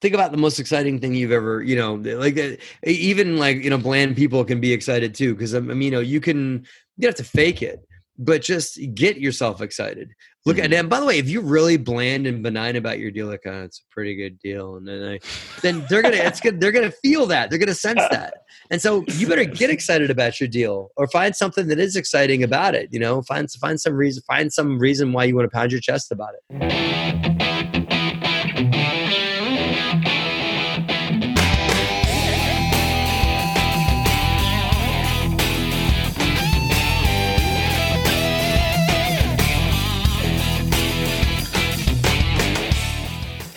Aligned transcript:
think 0.00 0.14
about 0.14 0.32
the 0.32 0.38
most 0.38 0.58
exciting 0.58 0.98
thing 0.98 1.14
you've 1.14 1.32
ever 1.32 1.62
you 1.62 1.76
know 1.76 1.94
like 1.94 2.38
uh, 2.38 2.52
even 2.84 3.36
like 3.36 3.62
you 3.62 3.70
know 3.70 3.78
bland 3.78 4.16
people 4.16 4.44
can 4.44 4.60
be 4.60 4.72
excited 4.72 5.14
too 5.14 5.34
because 5.34 5.54
um, 5.54 5.70
I 5.70 5.74
mean 5.74 5.86
you 5.86 5.90
know 5.90 6.00
you 6.00 6.20
can 6.20 6.66
you 6.96 7.06
have 7.06 7.16
to 7.16 7.24
fake 7.24 7.62
it 7.62 7.84
but 8.20 8.42
just 8.42 8.78
get 8.94 9.16
yourself 9.16 9.62
excited. 9.62 10.10
Look 10.44 10.56
mm-hmm. 10.56 10.72
at 10.72 10.78
and 10.78 10.90
by 10.90 11.00
the 11.00 11.06
way 11.06 11.18
if 11.18 11.28
you're 11.28 11.42
really 11.42 11.78
bland 11.78 12.26
and 12.26 12.42
benign 12.42 12.76
about 12.76 12.98
your 12.98 13.10
deal 13.10 13.26
like 13.26 13.42
oh, 13.46 13.62
it's 13.62 13.80
a 13.80 13.92
pretty 13.92 14.14
good 14.14 14.38
deal 14.38 14.76
and 14.76 14.86
then 14.86 15.02
I, 15.02 15.18
then 15.62 15.84
they're 15.88 16.02
gonna 16.02 16.16
it's 16.16 16.40
good 16.40 16.60
they're 16.60 16.72
gonna 16.72 16.92
feel 17.02 17.26
that 17.26 17.50
they're 17.50 17.58
gonna 17.58 17.74
sense 17.74 18.00
that. 18.10 18.34
And 18.70 18.80
so 18.80 19.04
you 19.08 19.26
better 19.26 19.44
get 19.44 19.70
excited 19.70 20.10
about 20.10 20.38
your 20.38 20.48
deal 20.48 20.90
or 20.96 21.08
find 21.08 21.34
something 21.34 21.66
that 21.68 21.78
is 21.78 21.96
exciting 21.96 22.42
about 22.42 22.74
it 22.74 22.88
you 22.92 23.00
know? 23.00 23.22
Find 23.22 23.50
find 23.50 23.80
some 23.80 23.94
reason 23.94 24.22
find 24.26 24.52
some 24.52 24.78
reason 24.78 25.12
why 25.12 25.24
you 25.24 25.34
want 25.34 25.50
to 25.50 25.54
pound 25.54 25.72
your 25.72 25.80
chest 25.80 26.12
about 26.12 26.34
it 26.50 27.49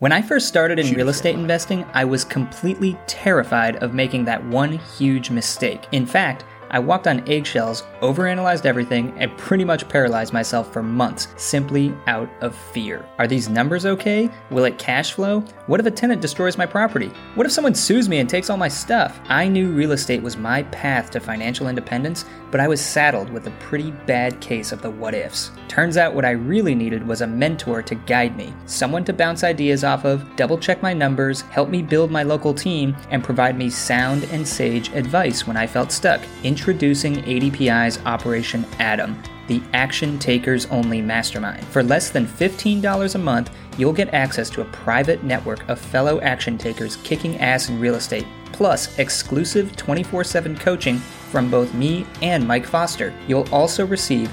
When 0.00 0.12
I 0.12 0.22
first 0.22 0.46
started 0.46 0.78
in 0.78 0.94
real 0.94 1.08
estate 1.08 1.34
investing, 1.34 1.84
I 1.92 2.04
was 2.04 2.24
completely 2.24 2.96
terrified 3.08 3.82
of 3.82 3.94
making 3.94 4.26
that 4.26 4.44
one 4.46 4.78
huge 4.96 5.28
mistake. 5.28 5.88
In 5.90 6.06
fact, 6.06 6.44
I 6.70 6.78
walked 6.78 7.06
on 7.06 7.26
eggshells, 7.28 7.84
overanalyzed 8.00 8.66
everything, 8.66 9.14
and 9.18 9.36
pretty 9.38 9.64
much 9.64 9.88
paralyzed 9.88 10.32
myself 10.32 10.72
for 10.72 10.82
months 10.82 11.28
simply 11.36 11.94
out 12.06 12.28
of 12.40 12.54
fear. 12.54 13.06
Are 13.18 13.26
these 13.26 13.48
numbers 13.48 13.86
okay? 13.86 14.30
Will 14.50 14.64
it 14.64 14.78
cash 14.78 15.12
flow? 15.12 15.40
What 15.66 15.80
if 15.80 15.86
a 15.86 15.90
tenant 15.90 16.20
destroys 16.20 16.58
my 16.58 16.66
property? 16.66 17.10
What 17.34 17.46
if 17.46 17.52
someone 17.52 17.74
sues 17.74 18.08
me 18.08 18.18
and 18.18 18.28
takes 18.28 18.50
all 18.50 18.56
my 18.56 18.68
stuff? 18.68 19.18
I 19.28 19.48
knew 19.48 19.70
real 19.70 19.92
estate 19.92 20.22
was 20.22 20.36
my 20.36 20.62
path 20.64 21.10
to 21.10 21.20
financial 21.20 21.68
independence, 21.68 22.24
but 22.50 22.60
I 22.60 22.68
was 22.68 22.80
saddled 22.80 23.30
with 23.30 23.46
a 23.46 23.52
pretty 23.52 23.90
bad 24.06 24.40
case 24.40 24.72
of 24.72 24.82
the 24.82 24.90
what 24.90 25.14
ifs. 25.14 25.50
Turns 25.68 25.96
out 25.96 26.14
what 26.14 26.24
I 26.24 26.30
really 26.30 26.74
needed 26.74 27.06
was 27.06 27.20
a 27.20 27.26
mentor 27.26 27.82
to 27.82 27.94
guide 27.94 28.36
me, 28.36 28.54
someone 28.66 29.04
to 29.04 29.12
bounce 29.12 29.44
ideas 29.44 29.84
off 29.84 30.04
of, 30.04 30.24
double 30.36 30.58
check 30.58 30.82
my 30.82 30.92
numbers, 30.92 31.42
help 31.42 31.68
me 31.68 31.82
build 31.82 32.10
my 32.10 32.22
local 32.22 32.54
team, 32.54 32.96
and 33.10 33.22
provide 33.22 33.56
me 33.56 33.70
sound 33.70 34.24
and 34.24 34.46
sage 34.46 34.90
advice 34.92 35.46
when 35.46 35.56
I 35.56 35.66
felt 35.66 35.92
stuck. 35.92 36.20
Introducing 36.58 37.22
ADPI's 37.22 38.00
Operation 38.04 38.64
ATOM 38.80 39.16
the 39.46 39.62
Action 39.74 40.18
Takers 40.18 40.66
Only 40.66 41.00
Mastermind. 41.00 41.64
For 41.66 41.84
less 41.84 42.10
than 42.10 42.26
$15 42.26 43.14
a 43.14 43.18
month, 43.18 43.52
you'll 43.78 43.92
get 43.92 44.12
access 44.12 44.50
to 44.50 44.62
a 44.62 44.64
private 44.64 45.22
network 45.22 45.66
of 45.68 45.78
fellow 45.78 46.20
action 46.20 46.58
takers 46.58 46.96
kicking 46.96 47.38
ass 47.38 47.68
in 47.68 47.78
real 47.78 47.94
estate, 47.94 48.26
plus 48.52 48.98
exclusive 48.98 49.76
24 49.76 50.24
7 50.24 50.56
coaching 50.56 50.98
from 51.30 51.48
both 51.48 51.72
me 51.74 52.04
and 52.22 52.46
Mike 52.46 52.66
Foster. 52.66 53.14
You'll 53.28 53.48
also 53.54 53.86
receive 53.86 54.28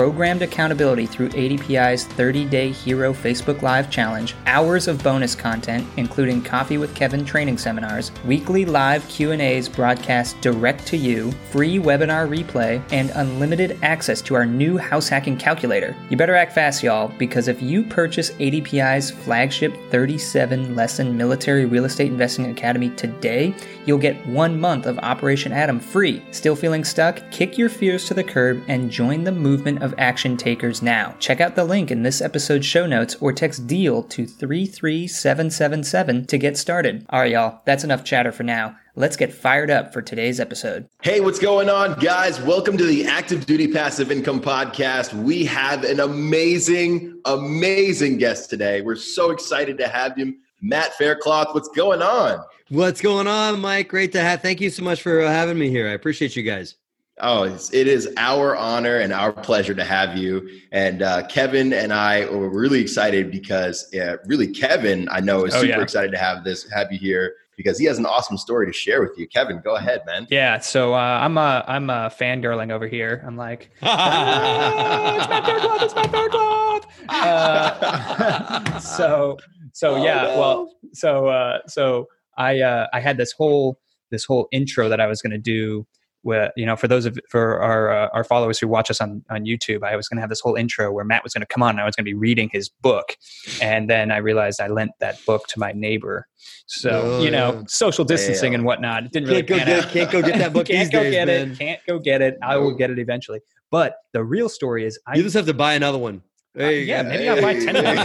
programmed 0.00 0.40
accountability 0.40 1.04
through 1.04 1.28
ADPI's 1.28 2.06
30-day 2.06 2.70
Hero 2.70 3.12
Facebook 3.12 3.60
Live 3.60 3.90
challenge, 3.90 4.34
hours 4.46 4.88
of 4.88 5.04
bonus 5.04 5.34
content 5.34 5.86
including 5.98 6.40
coffee 6.40 6.78
with 6.78 6.94
Kevin 6.94 7.22
training 7.22 7.58
seminars, 7.58 8.10
weekly 8.24 8.64
live 8.64 9.06
Q&As 9.08 9.68
broadcast 9.68 10.40
direct 10.40 10.86
to 10.86 10.96
you, 10.96 11.30
free 11.50 11.78
webinar 11.78 12.26
replay, 12.26 12.82
and 12.92 13.10
unlimited 13.10 13.78
access 13.82 14.22
to 14.22 14.34
our 14.34 14.46
new 14.46 14.78
house 14.78 15.06
hacking 15.06 15.36
calculator. 15.36 15.94
You 16.08 16.16
better 16.16 16.34
act 16.34 16.54
fast, 16.54 16.82
y'all, 16.82 17.08
because 17.18 17.46
if 17.46 17.60
you 17.60 17.82
purchase 17.82 18.30
ADPI's 18.30 19.10
flagship 19.10 19.76
37 19.90 20.74
lesson 20.74 21.14
military 21.14 21.66
real 21.66 21.84
estate 21.84 22.10
investing 22.10 22.46
academy 22.46 22.88
today, 22.88 23.54
you'll 23.84 23.98
get 23.98 24.26
1 24.26 24.58
month 24.58 24.86
of 24.86 24.98
Operation 25.00 25.52
ATOM 25.52 25.78
free. 25.78 26.22
Still 26.30 26.56
feeling 26.56 26.84
stuck? 26.84 27.30
Kick 27.30 27.58
your 27.58 27.68
fears 27.68 28.06
to 28.06 28.14
the 28.14 28.24
curb 28.24 28.62
and 28.66 28.90
join 28.90 29.24
the 29.24 29.32
movement 29.32 29.82
of 29.82 29.89
action 29.98 30.36
takers 30.36 30.82
now. 30.82 31.14
Check 31.18 31.40
out 31.40 31.56
the 31.56 31.64
link 31.64 31.90
in 31.90 32.02
this 32.02 32.20
episode's 32.20 32.66
show 32.66 32.86
notes 32.86 33.16
or 33.20 33.32
text 33.32 33.66
DEAL 33.66 34.04
to 34.04 34.26
33777 34.26 36.26
to 36.26 36.38
get 36.38 36.56
started. 36.56 37.06
All 37.10 37.20
right, 37.20 37.32
y'all, 37.32 37.60
that's 37.64 37.84
enough 37.84 38.04
chatter 38.04 38.32
for 38.32 38.42
now. 38.42 38.76
Let's 38.96 39.16
get 39.16 39.32
fired 39.32 39.70
up 39.70 39.92
for 39.92 40.02
today's 40.02 40.40
episode. 40.40 40.88
Hey, 41.02 41.20
what's 41.20 41.38
going 41.38 41.68
on, 41.68 41.98
guys? 42.00 42.40
Welcome 42.40 42.76
to 42.76 42.84
the 42.84 43.06
Active 43.06 43.46
Duty 43.46 43.68
Passive 43.68 44.10
Income 44.10 44.40
Podcast. 44.40 45.14
We 45.14 45.44
have 45.46 45.84
an 45.84 46.00
amazing, 46.00 47.20
amazing 47.24 48.18
guest 48.18 48.50
today. 48.50 48.82
We're 48.82 48.96
so 48.96 49.30
excited 49.30 49.78
to 49.78 49.88
have 49.88 50.16
him. 50.16 50.38
Matt 50.60 50.94
Faircloth, 50.94 51.54
what's 51.54 51.68
going 51.68 52.02
on? 52.02 52.44
What's 52.68 53.00
going 53.00 53.26
on, 53.26 53.60
Mike? 53.60 53.88
Great 53.88 54.12
to 54.12 54.20
have. 54.20 54.42
Thank 54.42 54.60
you 54.60 54.70
so 54.70 54.84
much 54.84 55.02
for 55.02 55.22
uh, 55.22 55.28
having 55.28 55.58
me 55.58 55.70
here. 55.70 55.88
I 55.88 55.92
appreciate 55.92 56.36
you 56.36 56.42
guys. 56.42 56.74
Oh, 57.20 57.44
it 57.44 57.86
is 57.86 58.08
our 58.16 58.56
honor 58.56 58.96
and 58.96 59.12
our 59.12 59.32
pleasure 59.32 59.74
to 59.74 59.84
have 59.84 60.16
you. 60.16 60.48
And 60.72 61.02
uh, 61.02 61.26
Kevin 61.26 61.72
and 61.72 61.92
I 61.92 62.26
were 62.28 62.48
really 62.48 62.80
excited 62.80 63.30
because, 63.30 63.92
uh, 63.94 64.16
really, 64.26 64.48
Kevin, 64.48 65.08
I 65.10 65.20
know 65.20 65.44
is 65.44 65.54
oh, 65.54 65.60
super 65.60 65.78
yeah. 65.78 65.82
excited 65.82 66.12
to 66.12 66.18
have 66.18 66.44
this, 66.44 66.70
have 66.70 66.90
you 66.90 66.98
here 66.98 67.34
because 67.62 67.78
he 67.78 67.84
has 67.84 67.98
an 67.98 68.06
awesome 68.06 68.38
story 68.38 68.64
to 68.64 68.72
share 68.72 69.02
with 69.02 69.12
you. 69.18 69.28
Kevin, 69.28 69.60
go 69.62 69.76
ahead, 69.76 70.00
man. 70.06 70.26
Yeah, 70.30 70.60
so 70.60 70.94
uh, 70.94 70.96
I'm 70.96 71.36
a 71.36 71.62
I'm 71.68 71.90
a 71.90 72.08
fangirling 72.08 72.72
over 72.72 72.88
here. 72.88 73.22
I'm 73.26 73.36
like, 73.36 73.70
ah, 73.82 75.18
it's 75.18 75.28
Matt 75.28 75.44
Faircloth, 75.44 75.82
it's 75.82 75.94
my 75.94 76.04
third 76.04 76.30
cloth. 76.30 76.86
Uh, 77.10 78.78
so 78.80 79.36
so 79.74 79.96
oh, 79.96 80.04
yeah, 80.04 80.22
no. 80.22 80.38
well, 80.38 80.74
so 80.94 81.26
uh, 81.26 81.58
so 81.66 82.08
I 82.38 82.60
uh, 82.60 82.86
I 82.94 83.00
had 83.00 83.18
this 83.18 83.32
whole 83.32 83.78
this 84.10 84.24
whole 84.24 84.48
intro 84.52 84.88
that 84.88 84.98
I 84.98 85.06
was 85.06 85.20
going 85.20 85.32
to 85.32 85.38
do 85.38 85.86
where 86.22 86.52
you 86.56 86.66
know 86.66 86.76
for 86.76 86.88
those 86.88 87.06
of 87.06 87.18
for 87.28 87.60
our 87.60 87.90
uh, 87.90 88.08
our 88.12 88.24
followers 88.24 88.58
who 88.58 88.68
watch 88.68 88.90
us 88.90 89.00
on 89.00 89.24
on 89.30 89.44
YouTube, 89.44 89.82
I 89.82 89.96
was 89.96 90.08
going 90.08 90.16
to 90.16 90.20
have 90.20 90.30
this 90.30 90.40
whole 90.40 90.54
intro 90.54 90.92
where 90.92 91.04
Matt 91.04 91.22
was 91.22 91.32
going 91.32 91.42
to 91.42 91.46
come 91.46 91.62
on 91.62 91.70
and 91.70 91.80
I 91.80 91.84
was 91.84 91.96
going 91.96 92.04
to 92.04 92.10
be 92.10 92.14
reading 92.14 92.50
his 92.52 92.68
book, 92.68 93.16
and 93.60 93.88
then 93.88 94.10
I 94.10 94.18
realized 94.18 94.60
I 94.60 94.68
lent 94.68 94.92
that 95.00 95.24
book 95.26 95.46
to 95.48 95.58
my 95.58 95.72
neighbor. 95.72 96.26
So 96.66 96.90
oh, 96.90 97.22
you 97.22 97.30
know, 97.30 97.64
social 97.66 98.04
distancing 98.04 98.54
and 98.54 98.64
whatnot. 98.64 99.04
It 99.04 99.12
didn't 99.12 99.28
really 99.28 99.42
can't 99.42 99.66
go, 99.66 99.80
get, 99.80 99.88
can't 99.90 100.10
go 100.10 100.22
get 100.22 100.38
that 100.38 100.52
book. 100.52 100.66
can't 100.66 100.92
go 100.92 101.02
days, 101.02 101.12
get 101.12 101.26
man. 101.26 101.52
it. 101.52 101.58
Can't 101.58 101.80
go 101.86 101.98
get 101.98 102.22
it. 102.22 102.38
I 102.42 102.56
will 102.56 102.74
get 102.74 102.90
it 102.90 102.98
eventually. 102.98 103.40
But 103.70 103.96
the 104.12 104.24
real 104.24 104.48
story 104.48 104.84
is, 104.84 104.98
I 105.06 105.16
you 105.16 105.22
just 105.22 105.36
have 105.36 105.46
to 105.46 105.54
buy 105.54 105.74
another 105.74 105.98
one. 105.98 106.22
Uh, 106.60 106.68
yeah, 106.68 107.02
maybe 107.02 107.28
I'll 107.28 107.40
buy 107.40 107.54
10 107.54 107.76
of 107.76 107.84
them. 107.84 107.96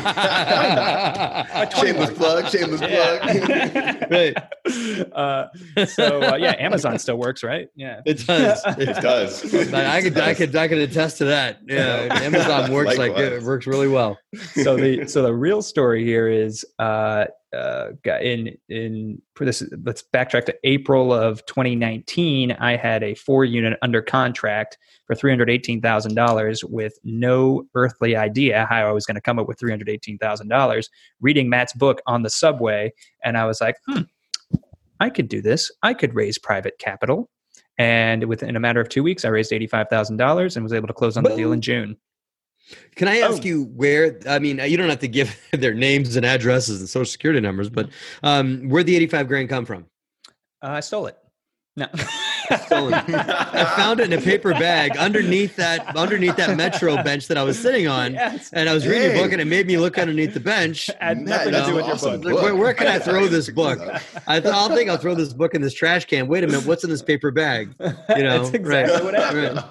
shameless 1.77 2.11
plug, 2.11 2.47
shameless 2.47 2.81
plug. 2.81 4.11
right. 4.11 4.37
Uh, 5.13 5.47
so, 5.85 6.21
uh, 6.21 6.35
yeah, 6.35 6.55
Amazon 6.57 6.97
still 6.99 7.17
works, 7.17 7.43
right? 7.43 7.67
Yeah. 7.75 8.01
It 8.05 8.25
does. 8.25 8.61
It 8.77 9.01
does. 9.01 9.53
I, 9.73 10.01
could, 10.01 10.17
I 10.17 10.33
could, 10.33 10.55
I 10.55 10.67
could 10.67 10.77
attest 10.79 11.17
to 11.19 11.25
that. 11.25 11.59
Yeah. 11.67 12.07
Amazon 12.21 12.71
works 12.71 12.97
like 12.97 13.17
it 13.17 13.43
works 13.43 13.67
really 13.67 13.87
well. 13.87 14.17
So 14.53 14.75
the, 14.75 15.07
so 15.07 15.21
the 15.23 15.33
real 15.33 15.61
story 15.61 16.03
here 16.03 16.27
is, 16.27 16.65
uh, 16.79 17.25
uh, 17.55 17.91
in 18.21 18.57
in 18.69 19.21
for 19.35 19.45
this 19.45 19.63
let's 19.83 20.03
backtrack 20.13 20.45
to 20.45 20.55
April 20.63 21.13
of 21.13 21.45
2019 21.45 22.51
I 22.53 22.75
had 22.75 23.03
a 23.03 23.15
four 23.15 23.45
unit 23.45 23.77
under 23.81 24.01
contract 24.01 24.77
for 25.05 25.15
$318,000 25.15 26.63
with 26.69 26.97
no 27.03 27.65
earthly 27.75 28.15
idea 28.15 28.65
how 28.69 28.87
I 28.87 28.91
was 28.91 29.05
going 29.05 29.15
to 29.15 29.21
come 29.21 29.39
up 29.39 29.47
with 29.47 29.59
$318,000 29.59 30.89
reading 31.21 31.49
Matt's 31.49 31.73
book 31.73 32.01
on 32.07 32.23
the 32.23 32.29
subway 32.29 32.91
and 33.23 33.37
I 33.37 33.45
was 33.45 33.61
like 33.61 33.75
hmm 33.87 34.01
I 34.97 35.09
could 35.09 35.27
do 35.27 35.41
this. 35.41 35.71
I 35.83 35.93
could 35.93 36.15
raise 36.15 36.37
private 36.37 36.79
capital. 36.79 37.29
And 37.77 38.23
within 38.29 38.55
a 38.55 38.61
matter 38.61 38.79
of 38.79 38.87
2 38.89 39.03
weeks 39.03 39.25
I 39.25 39.29
raised 39.29 39.51
$85,000 39.51 40.55
and 40.55 40.63
was 40.63 40.73
able 40.73 40.87
to 40.87 40.93
close 40.93 41.17
on 41.17 41.23
Boom. 41.23 41.33
the 41.33 41.37
deal 41.37 41.51
in 41.51 41.61
June 41.61 41.97
can 42.95 43.07
I 43.07 43.17
ask 43.17 43.41
oh. 43.43 43.45
you 43.45 43.63
where? 43.75 44.19
I 44.27 44.39
mean, 44.39 44.59
you 44.59 44.77
don't 44.77 44.89
have 44.89 44.99
to 44.99 45.07
give 45.07 45.37
their 45.51 45.73
names 45.73 46.15
and 46.15 46.25
addresses 46.25 46.79
and 46.79 46.89
social 46.89 47.05
security 47.05 47.39
numbers, 47.39 47.69
but 47.69 47.89
um, 48.23 48.69
where 48.69 48.83
the 48.83 48.95
eighty-five 48.95 49.27
grand 49.27 49.49
come 49.49 49.65
from? 49.65 49.85
Uh, 50.61 50.69
I 50.69 50.79
stole 50.79 51.07
it. 51.07 51.17
No. 51.75 51.87
stolen. 52.65 52.93
I 53.07 53.65
found 53.75 53.99
it 53.99 54.11
in 54.11 54.17
a 54.17 54.21
paper 54.21 54.51
bag 54.51 54.97
underneath 54.97 55.55
that 55.55 55.95
underneath 55.95 56.35
that 56.37 56.55
metro 56.57 57.01
bench 57.03 57.27
that 57.27 57.37
I 57.37 57.43
was 57.43 57.57
sitting 57.59 57.87
on, 57.87 58.13
Yes. 58.13 58.49
and 58.53 58.67
I 58.69 58.73
was 58.73 58.85
reading 58.87 59.11
a 59.17 59.21
book, 59.21 59.31
and 59.31 59.41
it 59.41 59.45
made 59.45 59.67
me 59.67 59.77
look 59.77 59.97
underneath 59.97 60.33
the 60.33 60.39
bench. 60.39 60.89
And 61.01 61.25
Man, 61.25 61.29
nothing 61.29 61.45
to 61.45 61.51
that's 61.51 61.67
do 61.67 61.71
an 61.71 61.75
with 61.77 61.85
your 61.85 61.95
awesome 61.95 62.21
book. 62.21 62.33
Like, 62.33 62.43
where, 62.43 62.55
where 62.55 62.73
can 62.73 62.87
I 62.87 62.99
throw 62.99 63.27
this 63.27 63.49
book? 63.49 63.79
I 64.27 64.39
thought 64.39 64.53
I'll 64.53 64.75
think 64.75 64.89
I'll 64.89 64.97
throw 64.97 65.13
this 65.15 65.33
book 65.33 65.53
in 65.53 65.61
this 65.61 65.73
trash 65.73 66.05
can. 66.05 66.27
Wait 66.27 66.43
a 66.43 66.47
minute, 66.47 66.65
what's 66.65 66.83
in 66.83 66.89
this 66.89 67.01
paper 67.03 67.31
bag? 67.31 67.73
You 68.15 68.23
know, 68.23 68.43
That's 68.43 68.53
exactly 68.53 68.93
right, 68.95 69.03
what 69.03 69.13
happened. 69.13 69.63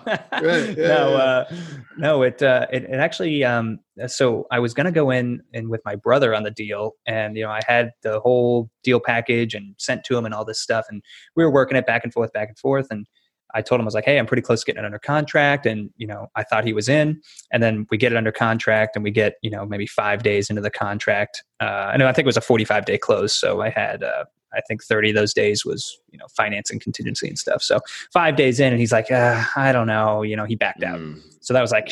right, 0.45 0.77
yeah, 0.77 0.89
no, 0.89 1.11
yeah. 1.11 1.17
uh, 1.17 1.55
no, 1.97 2.23
it, 2.23 2.43
uh, 2.43 2.67
it 2.73 2.85
it 2.85 2.95
actually. 2.95 3.45
Um, 3.45 3.81
so 4.07 4.47
I 4.51 4.59
was 4.59 4.75
gonna 4.75 4.93
go 4.93 5.11
in 5.11 5.43
and 5.53 5.69
with 5.69 5.81
my 5.85 5.97
brother 5.97 6.35
on 6.35 6.43
the 6.43 6.51
deal, 6.51 6.93
and 7.07 7.37
you 7.37 7.45
know 7.45 7.51
I 7.51 7.61
had 7.67 7.93
the 8.03 8.21
whole 8.21 8.71
deal 8.83 9.01
package 9.01 9.55
and 9.55 9.75
sent 9.79 10.05
to 10.05 10.17
him 10.17 10.25
and 10.25 10.35
all 10.35 10.45
this 10.45 10.61
stuff, 10.61 10.87
and 10.89 11.03
we 11.37 11.45
were 11.45 11.51
working 11.51 11.77
it 11.77 11.87
back 11.87 12.05
and 12.05 12.13
forth, 12.13 12.33
back 12.33 12.49
and 12.49 12.59
forth, 12.59 12.89
and 12.91 13.07
I 13.55 13.63
told 13.63 13.81
him 13.81 13.85
I 13.85 13.87
was 13.87 13.95
like, 13.95 14.05
hey, 14.05 14.19
I'm 14.19 14.27
pretty 14.27 14.43
close 14.43 14.61
to 14.61 14.67
getting 14.67 14.83
it 14.83 14.87
under 14.87 14.99
contract, 14.99 15.65
and 15.65 15.91
you 15.97 16.07
know 16.07 16.27
I 16.35 16.43
thought 16.43 16.65
he 16.65 16.73
was 16.73 16.89
in, 16.89 17.21
and 17.53 17.63
then 17.63 17.87
we 17.91 17.97
get 17.97 18.13
it 18.13 18.17
under 18.17 18.33
contract, 18.33 18.97
and 18.97 19.05
we 19.05 19.11
get 19.11 19.35
you 19.43 19.51
know 19.51 19.65
maybe 19.65 19.87
five 19.87 20.23
days 20.23 20.51
into 20.51 20.61
the 20.61 20.71
contract. 20.71 21.45
Uh, 21.61 21.91
I 21.93 21.97
know 21.97 22.07
I 22.07 22.13
think 22.13 22.25
it 22.25 22.27
was 22.27 22.37
a 22.37 22.43
45 22.43 22.85
day 22.85 22.99
close, 22.99 23.33
so 23.33 23.63
I 23.63 23.71
had. 23.71 24.03
Uh, 24.03 24.25
I 24.57 24.61
think 24.69 24.83
30 24.85 25.11
of 25.11 25.17
those 25.17 25.35
days 25.35 25.65
was, 25.65 25.99
you 26.11 26.19
know, 26.19 26.27
financing 26.37 26.79
contingency 26.81 27.29
and 27.29 27.39
stuff. 27.39 27.63
So 27.63 27.81
five 28.13 28.37
days 28.37 28.61
in, 28.61 28.73
and 28.73 28.81
he's 28.81 28.93
like, 28.93 29.11
uh, 29.11 29.43
I 29.57 29.73
don't 29.73 29.87
know, 29.87 30.23
you 30.23 30.37
know, 30.37 30.45
he 30.45 30.55
backed 30.55 30.83
out. 30.83 30.99
Mm. 30.99 31.21
So 31.41 31.53
that 31.55 31.61
was 31.61 31.73
like, 31.73 31.89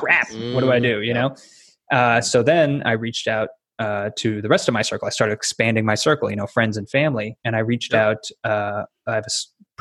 crap. 0.00 0.28
What 0.52 0.60
do 0.62 0.70
I 0.72 0.78
do? 0.78 1.02
You 1.02 1.14
Mm, 1.14 1.14
know. 1.14 1.36
Uh, 1.96 2.20
so 2.20 2.42
then 2.42 2.82
I 2.84 2.92
reached 2.92 3.26
out 3.28 3.48
uh, 3.80 4.10
to 4.16 4.40
the 4.42 4.48
rest 4.48 4.68
of 4.68 4.74
my 4.74 4.82
circle. 4.82 5.06
I 5.06 5.10
started 5.10 5.32
expanding 5.32 5.84
my 5.84 5.94
circle, 5.96 6.30
you 6.30 6.36
know, 6.36 6.46
friends 6.46 6.76
and 6.76 6.88
family, 6.88 7.36
and 7.44 7.56
I 7.56 7.60
reached 7.60 7.92
Yep. 7.92 8.00
out. 8.00 8.50
Uh, 8.50 8.84
I 9.08 9.14
have 9.16 9.24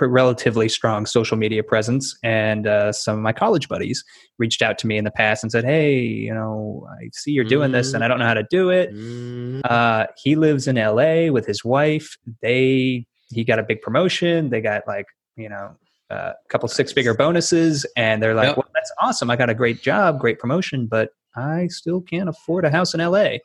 a 0.01 0.07
relatively 0.07 0.69
strong 0.69 1.05
social 1.05 1.35
media 1.37 1.61
presence, 1.61 2.17
and 2.23 2.65
uh, 2.65 2.91
some 2.93 3.17
of 3.17 3.21
my 3.21 3.33
college 3.33 3.67
buddies 3.67 4.03
reached 4.39 4.61
out 4.61 4.77
to 4.79 4.87
me 4.87 4.97
in 4.97 5.03
the 5.03 5.11
past 5.11 5.43
and 5.43 5.51
said, 5.51 5.65
"Hey, 5.65 5.99
you 5.99 6.33
know, 6.33 6.87
I 6.89 7.09
see 7.13 7.31
you're 7.31 7.43
doing 7.43 7.71
this, 7.73 7.93
and 7.93 8.03
I 8.03 8.07
don't 8.07 8.17
know 8.19 8.25
how 8.25 8.33
to 8.33 8.47
do 8.49 8.69
it." 8.69 8.91
Mm, 8.93 9.61
Uh, 9.65 10.07
he 10.23 10.35
lives 10.35 10.67
in 10.67 10.77
LA 10.77 11.29
with 11.29 11.45
his 11.45 11.65
wife. 11.65 12.17
They 12.41 13.05
he 13.31 13.43
got 13.43 13.59
a 13.59 13.63
big 13.63 13.81
promotion. 13.81 14.49
They 14.49 14.61
got 14.61 14.83
like 14.87 15.05
you 15.35 15.49
know 15.49 15.75
a 16.09 16.33
couple 16.47 16.69
six 16.69 16.93
figure 16.93 17.13
bonuses, 17.13 17.85
and 17.97 18.23
they're 18.23 18.33
like, 18.33 18.47
Yep. 18.47 18.57
"Well, 18.57 18.67
that's 18.73 18.91
awesome. 19.01 19.29
I 19.29 19.35
got 19.35 19.49
a 19.49 19.53
great 19.53 19.81
job, 19.83 20.19
great 20.19 20.39
promotion, 20.39 20.87
but 20.87 21.09
I 21.35 21.67
still 21.67 21.99
can't 22.01 22.29
afford 22.29 22.63
a 22.65 22.71
house 22.71 22.93
in 22.93 23.01
LA. 23.01 23.37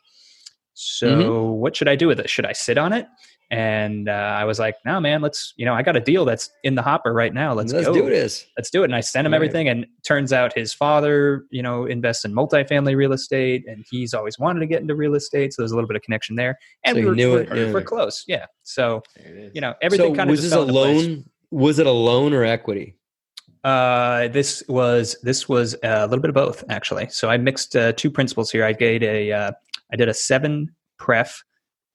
So 0.75 1.07
Mm-hmm. 1.09 1.51
what 1.61 1.77
should 1.77 1.89
I 1.89 1.97
do 1.97 2.07
with 2.09 2.21
it? 2.21 2.29
Should 2.29 2.47
I 2.47 2.53
sit 2.53 2.77
on 2.79 2.93
it?" 2.93 3.07
And 3.51 4.09
uh, 4.09 4.13
I 4.13 4.45
was 4.45 4.59
like, 4.59 4.75
"No, 4.85 4.99
man. 5.01 5.21
Let's 5.21 5.53
you 5.57 5.65
know 5.67 5.75
I 5.75 5.83
got 5.83 5.97
a 5.97 6.01
deal 6.01 6.25
that's 6.25 6.51
in 6.65 6.75
the 6.75 6.83
hopper 6.83 7.13
right 7.13 7.33
now. 7.33 7.53
Let's, 7.53 7.73
let's 7.73 7.87
go 7.87 7.93
do 7.95 8.09
this. 8.09 8.47
let's 8.57 8.71
do 8.71 8.83
it. 8.83 8.87
And 8.87 8.95
I 8.97 9.01
sent 9.01 9.27
him 9.27 9.33
Right. 9.33 9.37
everything. 9.37 9.69
And 9.69 9.87
turns 10.03 10.33
out 10.33 10.53
his 10.55 10.73
father, 10.75 11.45
you 11.51 11.63
know, 11.63 11.85
invests 11.85 12.25
in 12.25 12.33
multifamily 12.33 12.97
real 12.97 13.13
estate 13.13 13.65
and 13.69 13.85
he's 13.91 14.15
always 14.15 14.39
wanted 14.39 14.61
to 14.61 14.67
get 14.67 14.81
into 14.81 14.95
real 14.97 15.15
estate. 15.15 15.53
So 15.53 15.63
there's 15.63 15.73
a 15.73 15.75
little 15.77 15.87
bit 15.89 15.97
of 15.97 16.03
connection 16.03 16.37
there. 16.37 16.59
And 16.85 16.97
So 16.97 17.01
we 17.01 17.07
were, 17.07 17.15
knew 17.15 17.33
we're, 17.33 17.41
it, 17.43 17.57
yeah. 17.69 17.73
we're 17.73 17.83
close. 17.83 18.25
Yeah. 18.27 18.47
So, 18.63 19.03
There 19.17 19.27
it 19.37 19.43
is. 19.45 19.53
you 19.55 19.61
know, 19.61 19.75
everything 19.83 20.13
so 20.15 20.17
kind 20.17 20.31
of 20.31 20.33
was 20.33 20.41
just 20.41 20.51
this 20.51 20.59
a 20.59 20.63
into 20.63 20.73
place. 20.73 21.07
loan? 21.07 21.25
Was 21.51 21.79
it 21.79 21.87
a 21.87 21.91
loan 21.93 22.33
or 22.33 22.45
equity? 22.45 22.97
Uh, 23.63 24.29
this 24.29 24.63
was 24.69 25.17
this 25.23 25.49
was 25.49 25.75
a 25.83 26.07
little 26.07 26.21
bit 26.21 26.29
of 26.31 26.35
both 26.35 26.65
actually. 26.69 27.09
So 27.11 27.31
I 27.31 27.37
mixed 27.39 27.77
uh, 27.77 27.93
two 27.93 28.11
principles 28.11 28.51
here. 28.51 28.65
I 28.65 28.73
gave 28.73 29.03
a 29.03 29.33
uh, 29.33 29.53
I 29.95 29.97
did 29.97 30.09
a 30.09 30.15
seven 30.15 30.75
pref, 30.99 31.45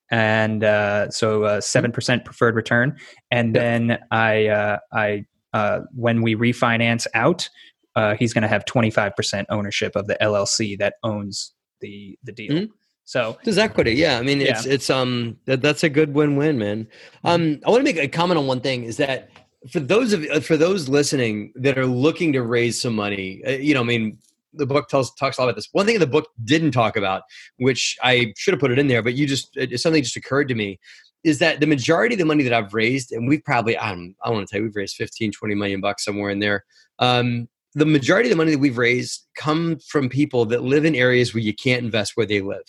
and 0.10 0.63
uh, 0.63 1.10
so 1.12 1.44
uh, 1.44 1.62
seven 1.62 1.92
percent 1.92 2.24
preferred 2.24 2.56
return, 2.56 2.98
and 3.30 3.54
Yep. 3.54 3.62
then 3.63 4.00
I 4.10 4.48
uh, 4.48 4.78
I 4.94 5.25
uh, 5.54 5.81
when 5.94 6.22
we 6.22 6.34
refinance 6.36 7.06
out, 7.13 7.50
uh, 7.98 8.16
he's 8.16 8.34
going 8.34 8.44
to 8.44 8.48
have 8.48 8.63
twenty 8.63 8.90
five 8.90 9.16
percent 9.18 9.48
ownership 9.51 9.98
of 9.98 10.07
the 10.07 10.18
LLC 10.22 10.80
that 10.80 10.94
owns 11.04 11.54
the 11.81 12.18
the 12.24 12.31
deal. 12.31 12.54
Mhm. 12.54 12.69
So 13.04 13.38
There's 13.44 13.57
equity. 13.57 13.94
Yeah, 13.96 14.18
I 14.18 14.22
mean, 14.22 14.40
it's 14.40 14.66
it's 14.66 14.90
um 14.90 15.38
that, 15.46 15.62
that's 15.62 15.84
a 15.84 15.90
good 15.90 16.13
win-win, 16.13 16.57
man. 16.57 16.88
Um, 17.25 17.60
I 17.66 17.69
want 17.69 17.81
to 17.81 17.84
make 17.84 17.98
a 17.98 18.07
comment 18.07 18.38
on 18.38 18.48
one 18.48 18.62
thing 18.62 18.84
is 18.84 18.98
that 18.98 19.30
for 19.72 19.81
those 19.81 20.13
of 20.13 20.46
for 20.46 20.56
those 20.56 20.88
listening 20.88 21.51
that 21.56 21.78
are 21.78 21.88
looking 21.88 22.31
to 22.34 22.44
raise 22.44 22.80
some 22.80 22.96
money, 22.96 23.42
you 23.60 23.74
know, 23.74 23.81
I 23.81 23.84
mean, 23.84 24.19
the 24.54 24.66
book 24.66 24.90
tells 24.90 25.13
talks 25.16 25.38
a 25.38 25.42
lot 25.42 25.48
about 25.48 25.56
this. 25.56 25.69
One 25.72 25.86
thing 25.86 26.00
the 26.00 26.07
book 26.07 26.28
didn't 26.44 26.72
talk 26.72 26.96
about, 26.96 27.24
which 27.57 27.98
I 28.04 28.34
should 28.38 28.54
have 28.54 28.62
put 28.62 28.72
it 28.72 28.80
in 28.80 28.88
there, 28.88 29.01
but 29.04 29.13
you 29.13 29.28
just 29.28 29.56
it, 29.56 29.80
something 29.80 30.04
just 30.04 30.18
occurred 30.18 30.48
to 30.50 30.56
me, 30.56 30.80
is 31.24 31.40
that 31.40 31.60
the 31.60 31.68
majority 31.68 32.16
of 32.16 32.19
the 32.19 32.25
money 32.25 32.44
that 32.44 32.54
I've 32.54 32.74
raised, 32.74 33.12
and 33.12 33.28
we've 33.28 33.44
probably 33.44 33.78
I 33.78 33.90
don't 33.92 34.16
I 34.24 34.30
want 34.30 34.48
to 34.48 34.51
tell 34.51 34.60
you 34.62 34.68
we've 34.68 34.75
raised 34.75 34.96
15, 34.96 35.31
20 35.31 35.56
million 35.56 35.81
bucks 35.81 36.06
somewhere 36.06 36.30
in 36.31 36.40
there. 36.40 36.66
Um, 37.00 37.48
the 37.75 37.86
majority 37.86 38.30
of 38.30 38.31
the 38.31 38.38
money 38.38 38.51
that 38.51 38.60
we've 38.60 38.78
raised 38.78 39.28
come 39.36 39.78
from 39.88 40.10
people 40.10 40.46
that 40.46 40.63
live 40.63 40.86
in 40.86 40.96
areas 40.96 41.34
where 41.34 41.44
you 41.44 41.54
can't 41.54 41.84
invest 41.84 42.13
where 42.16 42.25
they 42.25 42.42
live 42.42 42.63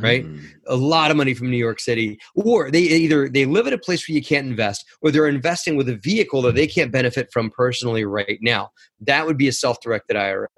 right 0.00 0.24
Mm. 0.24 0.40
a 0.66 0.76
lot 0.76 1.10
of 1.10 1.16
money 1.18 1.34
from 1.34 1.50
new 1.50 1.58
york 1.58 1.78
city 1.78 2.18
or 2.34 2.70
they 2.70 2.78
either 2.78 3.28
they 3.28 3.44
live 3.44 3.66
at 3.66 3.74
a 3.74 3.78
place 3.78 4.08
where 4.08 4.14
you 4.16 4.22
can't 4.22 4.46
invest 4.46 4.82
or 5.02 5.10
they're 5.10 5.28
investing 5.28 5.76
with 5.76 5.90
a 5.90 5.96
vehicle 5.96 6.40
that 6.40 6.54
they 6.54 6.66
can't 6.66 6.90
benefit 6.90 7.28
from 7.30 7.50
personally 7.50 8.04
right 8.06 8.38
now 8.40 8.70
that 8.98 9.26
would 9.26 9.36
be 9.36 9.46
a 9.46 9.52
self-directed 9.52 10.16
ira 10.16 10.48